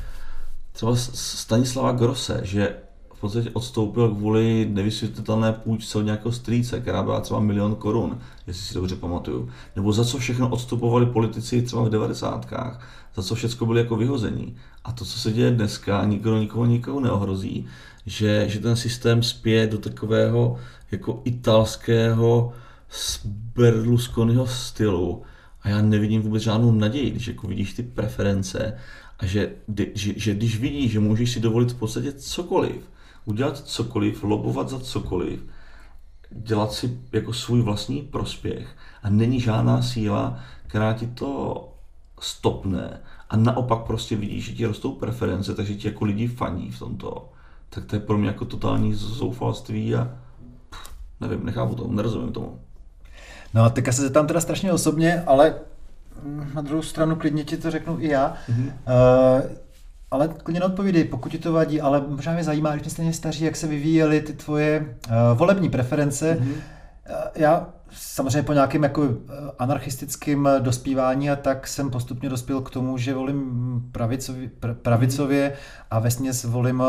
[0.73, 2.75] třeba Stanislava Grosse, že
[3.21, 8.73] podstatě odstoupil kvůli nevysvětlitelné půjčce od nějakého strýce, která byla třeba milion korun, jestli si
[8.73, 9.49] dobře pamatuju.
[9.75, 14.55] Nebo za co všechno odstupovali politici třeba v devadesátkách za co všechno byli jako vyhození.
[14.83, 17.67] A to, co se děje dneska, nikdo nikoho nikoho neohrozí,
[18.05, 20.59] že, že ten systém spěje do takového
[20.91, 22.53] jako italského
[23.55, 25.23] Berlusconiho stylu
[25.61, 28.77] a já nevidím vůbec žádnou naději, když jako vidíš ty preference
[29.19, 29.51] a že,
[29.93, 32.89] že, že když vidíš, že můžeš si dovolit v podstatě cokoliv,
[33.25, 35.45] udělat cokoliv, lobovat za cokoliv,
[36.29, 38.67] dělat si jako svůj vlastní prospěch
[39.03, 41.67] a není žádná síla, která ti to
[42.19, 42.99] stopne
[43.29, 47.29] a naopak prostě vidíš, že ti rostou preference, takže ti jako lidi faní v tomto,
[47.69, 50.17] tak to je pro mě jako totální zoufalství a
[50.69, 52.59] pff, nevím, nechápu to, nerozumím tomu.
[53.53, 55.55] No a teďka se tam teda strašně osobně, ale
[56.53, 58.35] na druhou stranu klidně ti to řeknu i já.
[58.49, 58.65] Mm-hmm.
[58.65, 59.51] Uh,
[60.11, 63.45] ale klidně neodpovídej, pokud ti to vadí, ale možná mě zajímá, když jste stejně staří,
[63.45, 66.37] jak se vyvíjely ty tvoje uh, volební preference.
[66.41, 66.53] Mm-hmm.
[67.35, 69.09] Já samozřejmě po nějakém jako
[69.59, 74.49] anarchistickém dospívání a tak jsem postupně dospěl k tomu, že volím pravicově,
[74.81, 75.53] pravicově
[75.91, 76.09] a ve
[76.45, 76.83] volím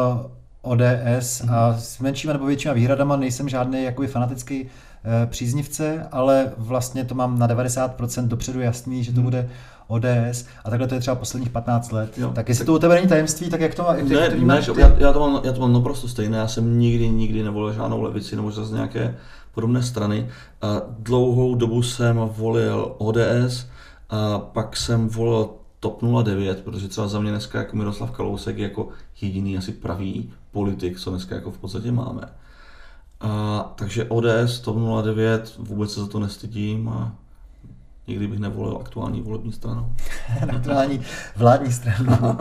[0.62, 4.70] ODS a s menšíma nebo většíma výhradama nejsem žádný jakoby fanatický
[5.04, 9.24] Eh, příznivce, ale vlastně to mám na 90% dopředu jasný, že to hmm.
[9.24, 9.48] bude
[9.88, 12.18] ODS a takhle to je třeba posledních 15 let.
[12.18, 12.66] Jo, tak jestli tak...
[12.66, 15.12] to u tebe není tajemství, tak jak to, má, jak ne, to ne, já, já,
[15.12, 18.50] to mám, já to mám naprosto stejné, já jsem nikdy, nikdy nevolil žádnou levici nebo
[18.50, 19.16] z nějaké
[19.54, 20.28] podobné strany.
[20.62, 23.66] A dlouhou dobu jsem volil ODS
[24.10, 25.50] a pak jsem volil
[25.80, 28.88] TOP 09, protože třeba za mě dneska jako Miroslav Kalousek je jako
[29.20, 32.22] jediný asi pravý politik, co dneska jako v podstatě máme.
[33.20, 37.12] A, takže ODS, TOP 09, vůbec se za to nestydím a
[38.06, 39.96] nikdy bych nevolil aktuální volební stranu.
[40.56, 41.00] aktuální
[41.36, 42.18] vládní stranu.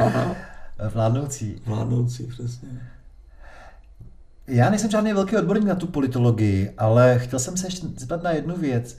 [0.93, 1.61] Vládnoucí.
[1.65, 2.69] Vládnoucí, přesně.
[4.47, 8.31] Já nejsem žádný velký odborník na tu politologii, ale chtěl jsem se ještě zeptat na
[8.31, 8.97] jednu věc,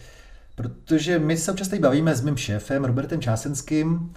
[0.55, 4.09] protože my se občas tady bavíme s mým šéfem Robertem Čásenským uh,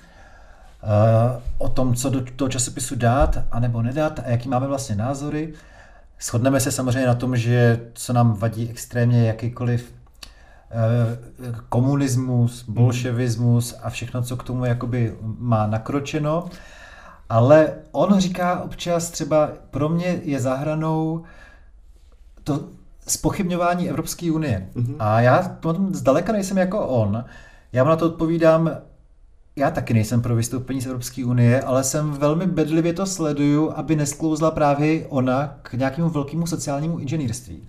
[1.58, 5.54] o tom, co do toho časopisu dát a nebo nedat a jaký máme vlastně názory.
[6.22, 10.05] Shodneme se samozřejmě na tom, že co nám vadí extrémně jakýkoliv eh,
[11.70, 12.76] komunismus, hmm.
[12.76, 16.46] bolševismus a všechno, co k tomu jakoby má nakročeno.
[17.30, 21.24] Ale on říká občas třeba, pro mě je zahranou
[22.44, 22.64] to
[23.08, 24.70] spochybňování Evropské unie.
[24.76, 24.96] Mm-hmm.
[25.00, 25.58] A já
[25.92, 27.26] zdaleka nejsem jako on.
[27.74, 28.72] Já mu na to odpovídám,
[29.56, 33.96] já taky nejsem pro vystoupení z Evropské unie, ale jsem velmi bedlivě to sleduju, aby
[33.96, 37.68] nesklouzla právě ona k nějakému velkému sociálnímu inženýrství.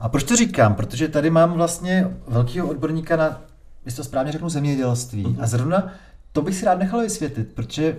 [0.00, 0.74] A proč to říkám?
[0.74, 3.42] Protože tady mám vlastně velkého odborníka na,
[3.84, 5.24] jestli to správně řeknu, zemědělství.
[5.24, 5.42] Uh-huh.
[5.42, 5.92] A zrovna
[6.32, 7.98] to bych si rád nechal vysvětlit, protože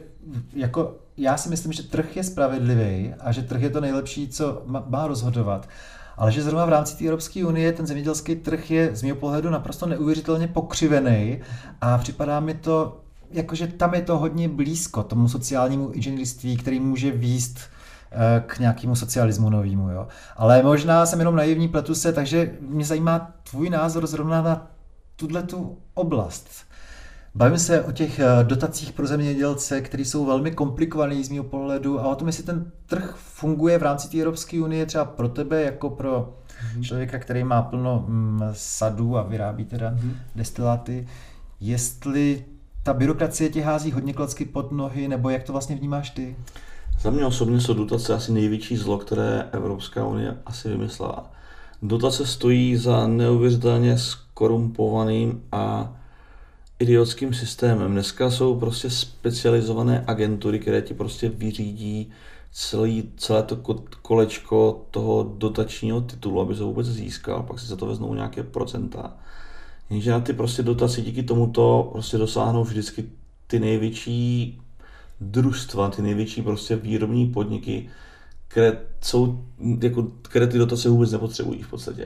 [0.54, 4.64] jako já si myslím, že trh je spravedlivý a že trh je to nejlepší, co
[4.66, 5.70] má rozhodovat.
[6.18, 9.50] Ale že zrovna v rámci té Evropské unie ten zemědělský trh je z mého pohledu
[9.50, 11.42] naprosto neuvěřitelně pokřivený
[11.82, 13.02] a připadá mi to
[13.32, 17.60] jakože tam je to hodně blízko tomu sociálnímu inženýrství, který může výst
[18.46, 19.90] k nějakému socialismu novému.
[19.90, 20.08] Jo.
[20.38, 24.68] Ale možná jsem jenom naivní, pletu se, takže mě zajímá tvůj názor zrovna na
[25.16, 26.50] tuhle tu oblast.
[27.36, 32.00] Bavím se o těch eh, dotacích pro zemědělce, které jsou velmi komplikované z mého pohledu
[32.00, 35.62] a o tom, jestli ten trh funguje v rámci té Evropské unie třeba pro tebe,
[35.62, 36.84] jako pro mm-hmm.
[36.84, 40.12] člověka, který má plno mm, sadů a vyrábí teda mm-hmm.
[40.36, 41.08] destiláty,
[41.60, 42.46] jestli
[42.84, 46.36] ta byrokracie tě hází hodně klacky pod nohy, nebo jak to vlastně vnímáš ty?
[47.02, 51.32] Za mě osobně jsou dotace asi největší zlo, které Evropská unie asi vymyslela.
[51.82, 55.94] Dotace stojí za neuvěřitelně skorumpovaným a
[56.80, 57.92] idiotským systémem.
[57.92, 62.12] Dneska jsou prostě specializované agentury, které ti prostě vyřídí
[62.52, 63.56] celý, celé to
[64.02, 69.14] kolečko toho dotačního titulu, aby se vůbec získal, pak si za to veznou nějaké procenta.
[69.90, 73.06] Jenže na ty prostě dotace díky tomuto prostě dosáhnou vždycky
[73.48, 74.60] ty největší
[75.22, 77.90] družstva, ty největší prostě výrobní podniky,
[78.48, 79.46] které, jsou,
[79.82, 82.06] jako, které ty dotace vůbec nepotřebují v podstatě.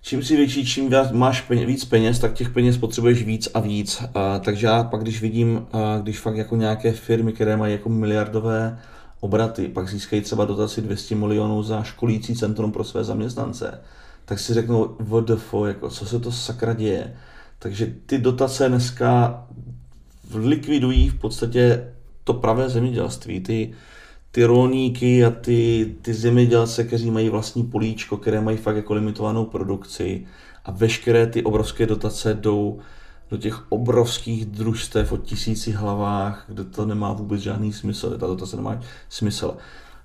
[0.00, 4.02] Čím si větší, čím máš peněz, víc peněz, tak těch peněz potřebuješ víc a víc.
[4.14, 7.88] A, takže já pak, když vidím, a, když fakt jako nějaké firmy, které mají jako
[7.88, 8.78] miliardové
[9.20, 13.80] obraty, pak získají třeba dotaci 200 milionů za školící centrum pro své zaměstnance,
[14.24, 17.16] tak si řeknou, VDF, jako, co se to sakra děje.
[17.58, 19.44] Takže ty dotace dneska
[20.34, 21.92] likvidují v podstatě
[22.24, 23.40] to pravé zemědělství.
[23.40, 23.74] Ty,
[24.30, 29.44] ty rolníky a ty, ty zemědělce, kteří mají vlastní políčko, které mají fakt jako limitovanou
[29.44, 30.26] produkci
[30.64, 32.78] a veškeré ty obrovské dotace jdou
[33.30, 38.56] do těch obrovských družstev o tisíci hlavách, kde to nemá vůbec žádný smysl, ta dotace
[38.56, 39.56] nemá smysl.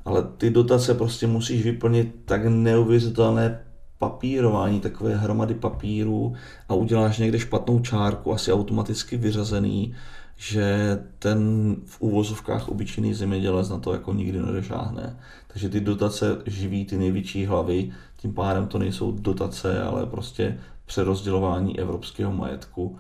[0.06, 3.60] Ale ty dotace prostě musíš vyplnit tak neuvěřitelné
[3.98, 6.34] papírování, takové hromady papíru
[6.70, 9.96] a uděláš někde špatnou čárku, asi automaticky vyřazený,
[10.42, 15.20] že ten v úvozovkách obyčejný zemědělec na to jako nikdy nedošáhne.
[15.48, 21.80] Takže ty dotace živí ty největší hlavy, tím pádem to nejsou dotace, ale prostě přerozdělování
[21.80, 22.98] evropského majetku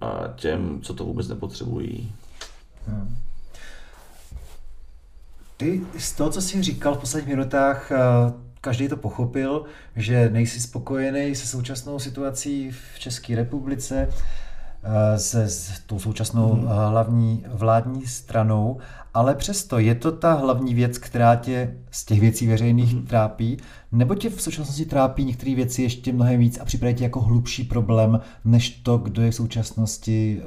[0.00, 2.12] a těm, co to vůbec nepotřebují.
[2.86, 3.16] Hmm.
[5.56, 7.92] Ty z toho, co jsi říkal v posledních minutách,
[8.60, 9.64] každý to pochopil,
[9.96, 14.08] že nejsi spokojený se současnou situací v České republice.
[15.16, 16.66] Se s tou současnou hmm.
[16.66, 18.78] hlavní vládní stranou,
[19.14, 23.06] ale přesto je to ta hlavní věc, která tě z těch věcí veřejných hmm.
[23.06, 23.56] trápí,
[23.92, 27.64] nebo tě v současnosti trápí některé věci ještě mnohem víc a připadá tě jako hlubší
[27.64, 30.40] problém, než to, kdo je v současnosti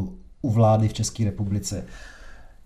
[0.00, 0.08] uh,
[0.42, 1.84] u vlády v České republice.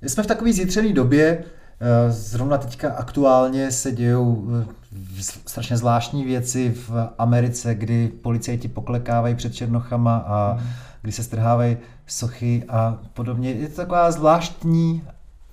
[0.03, 1.45] Jsme v takové zjitřené době,
[1.83, 9.35] Eh, zrovna teďka aktuálně se dějou eh, strašně zvláštní věci v Americe, kdy policajti poklekávají
[9.35, 10.71] před Černochama a hmm.
[11.03, 13.51] Kdy se strhávají sochy a podobně.
[13.51, 15.03] Je to taková zvláštní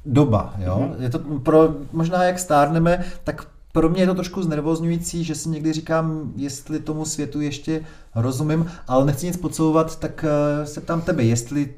[0.05, 0.53] doba.
[0.57, 0.75] Jo?
[0.75, 1.03] Hmm.
[1.03, 5.49] Je to pro, možná jak stárneme, tak pro mě je to trošku znervozňující, že si
[5.49, 7.81] někdy říkám, jestli tomu světu ještě
[8.15, 11.73] rozumím, ale nechci nic podsouvat, tak eh, se ptám tebe, jestli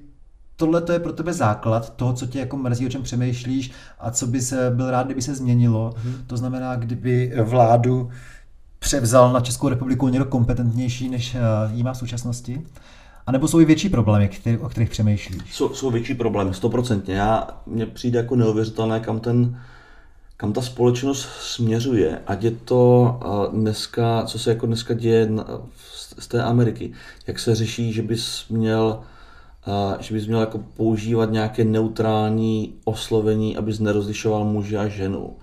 [0.55, 4.11] tohle to je pro tebe základ toho, co tě jako mrzí, o čem přemýšlíš a
[4.11, 5.93] co by se byl rád, kdyby se změnilo.
[5.97, 6.15] Hmm.
[6.27, 8.09] To znamená, kdyby vládu
[8.79, 11.39] převzal na Českou republiku někdo kompetentnější, než eh,
[11.73, 12.61] jí má v současnosti?
[13.29, 15.53] A nebo jsou i větší problémy, který, o kterých přemýšlíš?
[15.53, 17.15] Jsou, jsou větší problémy, stoprocentně.
[17.15, 19.61] Já, mně přijde jako neuvěřitelné, kam ten,
[20.37, 22.21] kam ta společnost směřuje.
[22.27, 25.29] Ať je to uh, dneska, co se jako dneska děje
[26.19, 26.91] z té Ameriky.
[27.27, 28.99] Jak se řeší, že bys měl
[29.99, 35.35] že bys měl jako používat nějaké neutrální oslovení, abys nerozlišoval muže a ženu.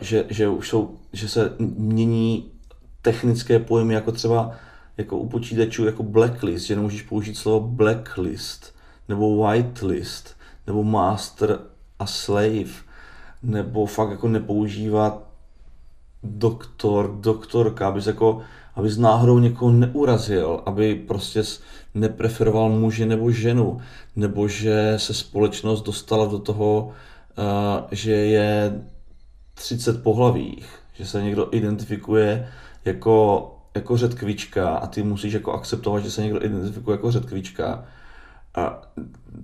[0.00, 2.50] Že, že, už jsou, že se mění
[3.02, 4.52] technické pojmy, jako třeba
[5.00, 8.74] jako u počítačů jako blacklist, že nemůžeš použít slovo blacklist,
[9.08, 10.36] nebo whitelist,
[10.66, 11.58] nebo master
[11.98, 12.70] a slave,
[13.42, 15.26] nebo fakt jako nepoužívat
[16.22, 18.42] doktor, doktorka, abys jako
[18.74, 21.42] aby z náhodou někoho neurazil, aby prostě
[21.94, 23.80] nepreferoval muže nebo ženu,
[24.16, 26.92] nebo že se společnost dostala do toho,
[27.38, 27.42] eh,
[27.90, 28.82] že je
[29.54, 32.48] 30 pohlavích, že se někdo identifikuje
[32.84, 33.44] jako,
[33.74, 37.84] jako řetkvička a ty musíš jako akceptovat, že se někdo identifikuje jako řetkvička.
[38.54, 38.82] A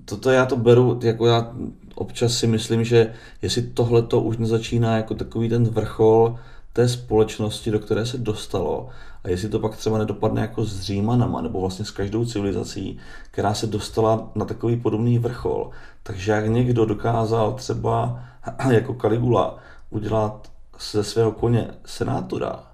[0.05, 1.53] toto já to beru, jako já
[1.95, 6.39] občas si myslím, že jestli tohle to už nezačíná jako takový ten vrchol
[6.73, 8.89] té společnosti, do které se dostalo,
[9.25, 12.99] a jestli to pak třeba nedopadne jako s Římanama, nebo vlastně s každou civilizací,
[13.31, 15.71] která se dostala na takový podobný vrchol.
[16.03, 18.25] Takže jak někdo dokázal třeba
[18.71, 19.59] jako Caligula
[19.91, 20.51] udělat
[20.93, 22.66] ze svého koně senátora,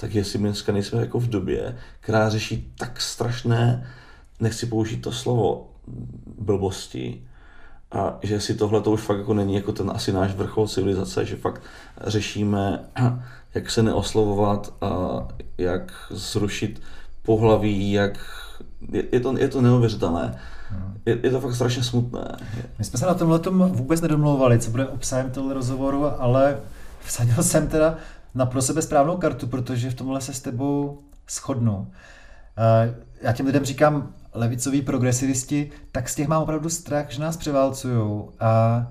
[0.00, 3.90] tak jestli my dneska nejsme jako v době, která řeší tak strašné,
[4.40, 5.70] nechci použít to slovo,
[6.38, 7.22] blbosti,
[7.92, 11.24] a že si tohle to už fakt jako není jako ten asi náš vrchol civilizace,
[11.24, 11.62] že fakt
[12.06, 12.84] řešíme,
[13.54, 14.88] jak se neoslovovat a
[15.58, 16.82] jak zrušit
[17.22, 18.18] pohlaví, jak
[18.92, 20.38] je, je, to, je to neuvěřitelné.
[21.06, 22.36] Je, je to fakt strašně smutné.
[22.78, 26.60] My jsme se na tomhle vůbec nedomlouvali, co bude obsahem tohle rozhovoru, ale
[27.00, 27.96] vsadil jsem teda
[28.34, 30.98] na pro sebe správnou kartu, protože v tomhle se s tebou
[31.30, 31.90] shodnu.
[33.22, 38.22] Já těm lidem říkám, levicoví progresivisti, tak z těch mám opravdu strach, že nás převálcují
[38.40, 38.86] a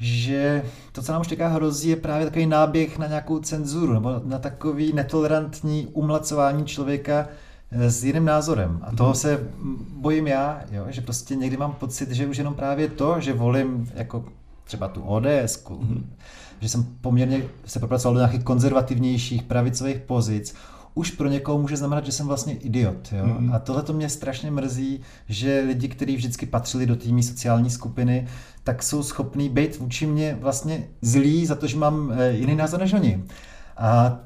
[0.00, 0.62] že
[0.92, 4.38] to, co nám už teďka hrozí, je právě takový náběh na nějakou cenzuru nebo na
[4.38, 7.28] takový netolerantní umlacování člověka
[7.70, 8.80] eh, s jiným názorem.
[8.82, 9.16] A toho mhm.
[9.16, 9.48] se
[9.96, 10.86] bojím já, jo?
[10.88, 14.24] že prostě někdy mám pocit, že už jenom právě to, že volím jako
[14.64, 16.02] třeba tu ODS, mm-hmm.
[16.60, 20.54] Že jsem poměrně se propracoval do nějakých konzervativnějších pravicových pozic,
[20.94, 23.12] už pro někoho může znamenat, že jsem vlastně idiot.
[23.12, 23.24] Jo?
[23.24, 23.54] Mm-hmm.
[23.54, 28.28] A tohle to mě strašně mrzí, že lidi, kteří vždycky patřili do té sociální skupiny,
[28.64, 32.80] tak jsou schopní být vůči mě vlastně zlí za to, že mám eh, jiný názor
[32.80, 33.24] než oni.
[33.76, 34.18] A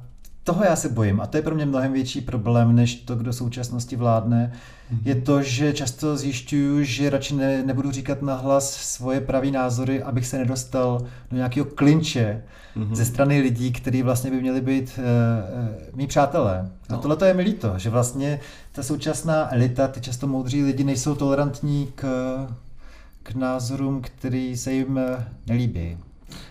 [0.44, 3.32] toho já se bojím a to je pro mě mnohem větší problém, než to, kdo
[3.32, 4.98] současnosti vládne, mm-hmm.
[5.04, 10.26] je to, že často zjišťuju, že radši ne, nebudu říkat nahlas svoje pravý názory, abych
[10.26, 11.00] se nedostal
[11.30, 12.42] do nějakého klinče
[12.76, 12.94] mm-hmm.
[12.94, 16.70] ze strany lidí, kteří vlastně by měli být uh, uh, mý přátelé.
[16.90, 16.96] No.
[16.96, 18.40] A tohle to je mi líto, že vlastně
[18.72, 22.06] ta současná elita, ty často moudří lidi nejsou tolerantní k,
[23.22, 25.00] k názorům, který se jim
[25.46, 25.98] nelíbí.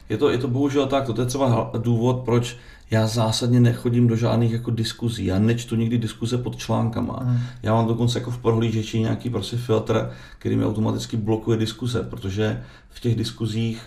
[0.09, 2.57] Je to, je to bohužel tak, to je třeba důvod, proč
[2.91, 7.19] já zásadně nechodím do žádných jako diskuzí, já nečtu nikdy diskuze pod článkama.
[7.23, 7.39] Hmm.
[7.63, 12.63] Já mám dokonce jako v prohlížeči nějaký prostě filtr, který mi automaticky blokuje diskuze, protože
[12.89, 13.81] v těch diskuzích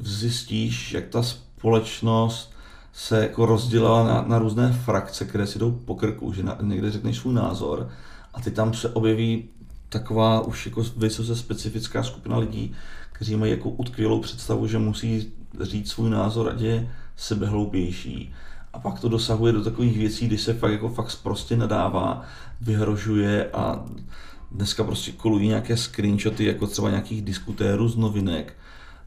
[0.00, 2.52] zjistíš, jak ta společnost
[2.92, 6.90] se jako rozdělila na, na různé frakce, které si jdou po krku, že na, někde
[6.90, 7.88] řekneš svůj názor
[8.34, 9.48] a ty tam se objeví
[9.88, 12.72] taková už jako vysoce specifická skupina lidí,
[13.12, 16.90] kteří mají jako utkvělou představu, že musí říct svůj názor, ať je
[17.20, 18.32] sebehloupější.
[18.72, 22.22] A pak to dosahuje do takových věcí, kdy se fakt jako fakt prostě nadává,
[22.60, 23.84] vyhrožuje a
[24.52, 28.56] dneska prostě kolují nějaké screenshoty jako třeba nějakých diskutérů z novinek,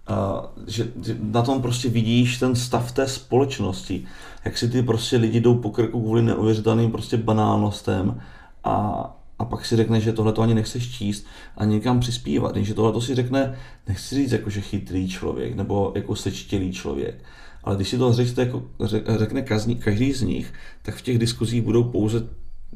[0.08, 0.88] a, že,
[1.22, 4.06] na tom prostě vidíš ten stav té společnosti,
[4.46, 8.22] jak si ty prostě lidi jdou po krku kvůli neuvěřitelným prostě banálnostem
[8.64, 11.26] a, a a pak si řekne, že tohle to ani nechceš číst
[11.58, 12.56] a někam přispívat.
[12.56, 13.58] Jenže tohle to si řekne,
[13.88, 17.24] nechci říct jako, že chytrý člověk nebo jako sečtělý člověk.
[17.64, 18.64] Ale když si to řekne, jako,
[19.18, 22.28] řekne každý, každý z nich, tak v těch diskuzích budou pouze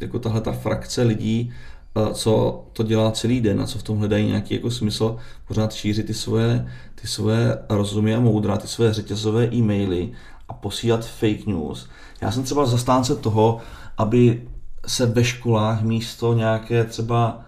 [0.02, 1.54] jako tahle ta frakce lidí,
[1.96, 5.74] eh, co to dělá celý den a co v tom hledají nějaký jako smysl, pořád
[5.74, 6.68] šířit ty svoje,
[7.02, 10.12] ty svoje rozumy a moudra, ty svoje řetězové e-maily
[10.48, 11.90] a posílat fake news.
[12.22, 13.60] Já jsem třeba zastánce toho,
[13.98, 14.48] aby
[14.88, 17.46] se ve školách místo nějaké třeba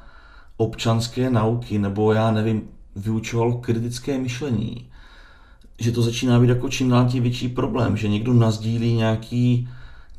[0.58, 2.62] občanské nauky nebo já nevím,
[2.96, 4.89] vyučovalo kritické myšlení.
[5.80, 9.70] Že to začíná být jako čím dál tím větší problém, že někdo nazdílí nějaký,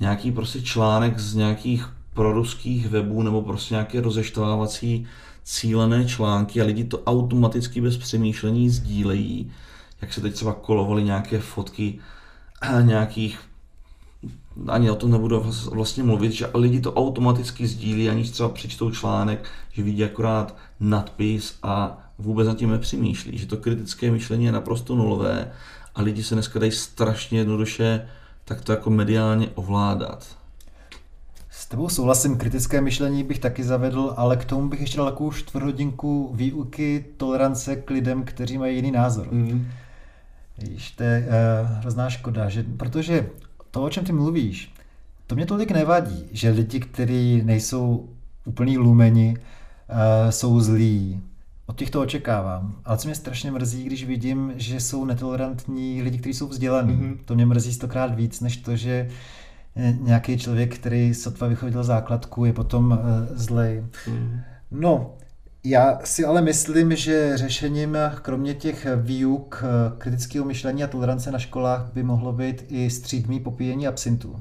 [0.01, 5.07] nějaký prostě článek z nějakých proruských webů nebo prostě nějaké rozeštovávací
[5.45, 9.51] cílené články a lidi to automaticky bez přemýšlení sdílejí.
[10.03, 11.99] Jak se teď třeba kolovaly nějaké fotky
[12.83, 13.39] nějakých
[14.69, 19.45] ani o tom nebudu vlastně mluvit, že lidi to automaticky sdílí, aniž třeba přečtou článek,
[19.73, 24.95] že vidí akorát nadpis a vůbec nad tím nepřemýšlí, že to kritické myšlení je naprosto
[24.95, 25.53] nulové
[25.95, 28.09] a lidi se dneska dají strašně jednoduše
[28.51, 30.37] tak to jako mediálně ovládat.
[31.51, 35.33] S tebou souhlasím, kritické myšlení bych taky zavedl, ale k tomu bych ještě dal takovou
[35.33, 39.29] čtvrthodinku výuky tolerance k lidem, kteří mají jiný názor.
[39.31, 39.67] Mm.
[40.59, 43.31] Víš, to je uh, hrozná škoda, že, protože
[43.71, 44.75] to, o čem ty mluvíš,
[45.27, 48.09] to mě tolik nevadí, že lidi, kteří nejsou
[48.45, 51.21] úplný lumeni, uh, jsou zlí.
[51.71, 52.75] Od těch to očekávám.
[52.85, 56.95] Ale co mě strašně mrzí, když vidím, že jsou netolerantní lidi, kteří jsou vzdělaní.
[56.95, 57.19] Mm-hmm.
[57.25, 59.09] To mě mrzí stokrát víc, než to, že
[59.77, 63.85] eh, nějaký člověk, který sotva vychodil základku, je potom uh, zlej.
[64.09, 64.41] Mm.
[64.71, 65.15] No,
[65.65, 69.65] já si ale myslím, že řešením kromě těch výuk
[69.99, 74.41] kritického myšlení a tolerance na školách by mohlo být i střídmý popíjení absintu,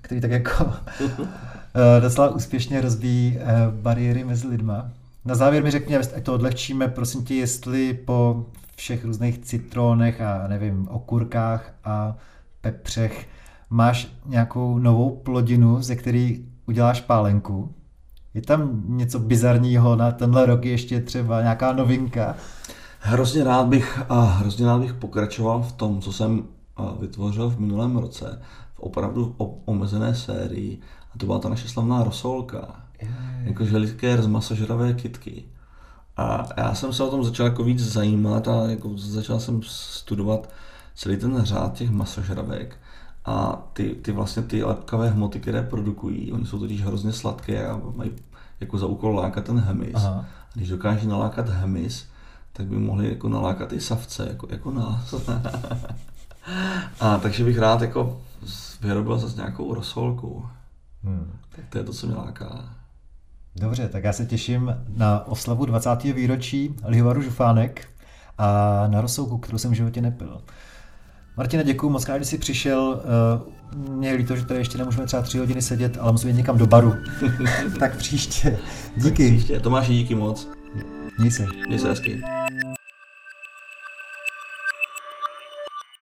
[0.00, 4.90] který tak jako eh, docela úspěšně rozbíjí eh, bariéry mezi lidma.
[5.24, 8.46] Na závěr mi řekni, ať to odlehčíme, prosím tě, jestli po
[8.76, 12.16] všech různých citronech a nevím, okurkách a
[12.60, 13.28] pepřech
[13.70, 17.74] máš nějakou novou plodinu, ze který uděláš pálenku,
[18.34, 22.34] je tam něco bizarního na tenhle rok ještě třeba nějaká novinka?
[23.00, 26.44] Hrozně rád bych a hrozně rád bych pokračoval v tom, co jsem
[27.00, 28.42] vytvořil v minulém roce,
[28.74, 29.34] v opravdu
[29.64, 30.80] omezené sérii.
[31.14, 32.83] A to byla ta naše slavná rosolka.
[33.44, 35.44] Jako želikér z masožravé kitky.
[36.16, 40.48] A já jsem se o tom začal jako víc zajímat a jako začal jsem studovat
[40.94, 42.76] celý ten řád těch masožravek
[43.24, 47.80] a ty, ty vlastně ty lepkavé hmoty, které produkují, oni jsou totiž hrozně sladké a
[47.96, 48.10] mají
[48.60, 49.94] jako za úkol lákat ten hemis.
[49.94, 50.24] Aha.
[50.50, 52.06] A když dokáží nalákat hemis,
[52.52, 55.14] tak by mohli jako nalákat i savce, jako, jako nás.
[57.00, 58.20] a takže bych rád jako
[58.80, 60.46] vyrobil zase nějakou rosolku.
[61.04, 61.32] Hmm.
[61.56, 62.74] Tak to je to, co mě láká.
[63.56, 66.02] Dobře, tak já se těším na oslavu 20.
[66.02, 67.86] výročí Lihovaru Žufánek
[68.38, 70.40] a na rosolku, kterou jsem v životě nepil.
[71.36, 73.02] Martine, děkuji moc krát, že jsi přišel.
[73.04, 76.36] Eh, mě je líto, že tady ještě nemůžeme třeba tři hodiny sedět, ale musíme jít
[76.36, 76.94] někam do baru.
[77.78, 78.58] tak příště.
[78.96, 79.28] Díky.
[79.30, 79.60] Tak příště.
[79.60, 80.48] Tomáši, díky moc.
[81.18, 81.46] Měj se.
[81.66, 82.22] Měj se hezky.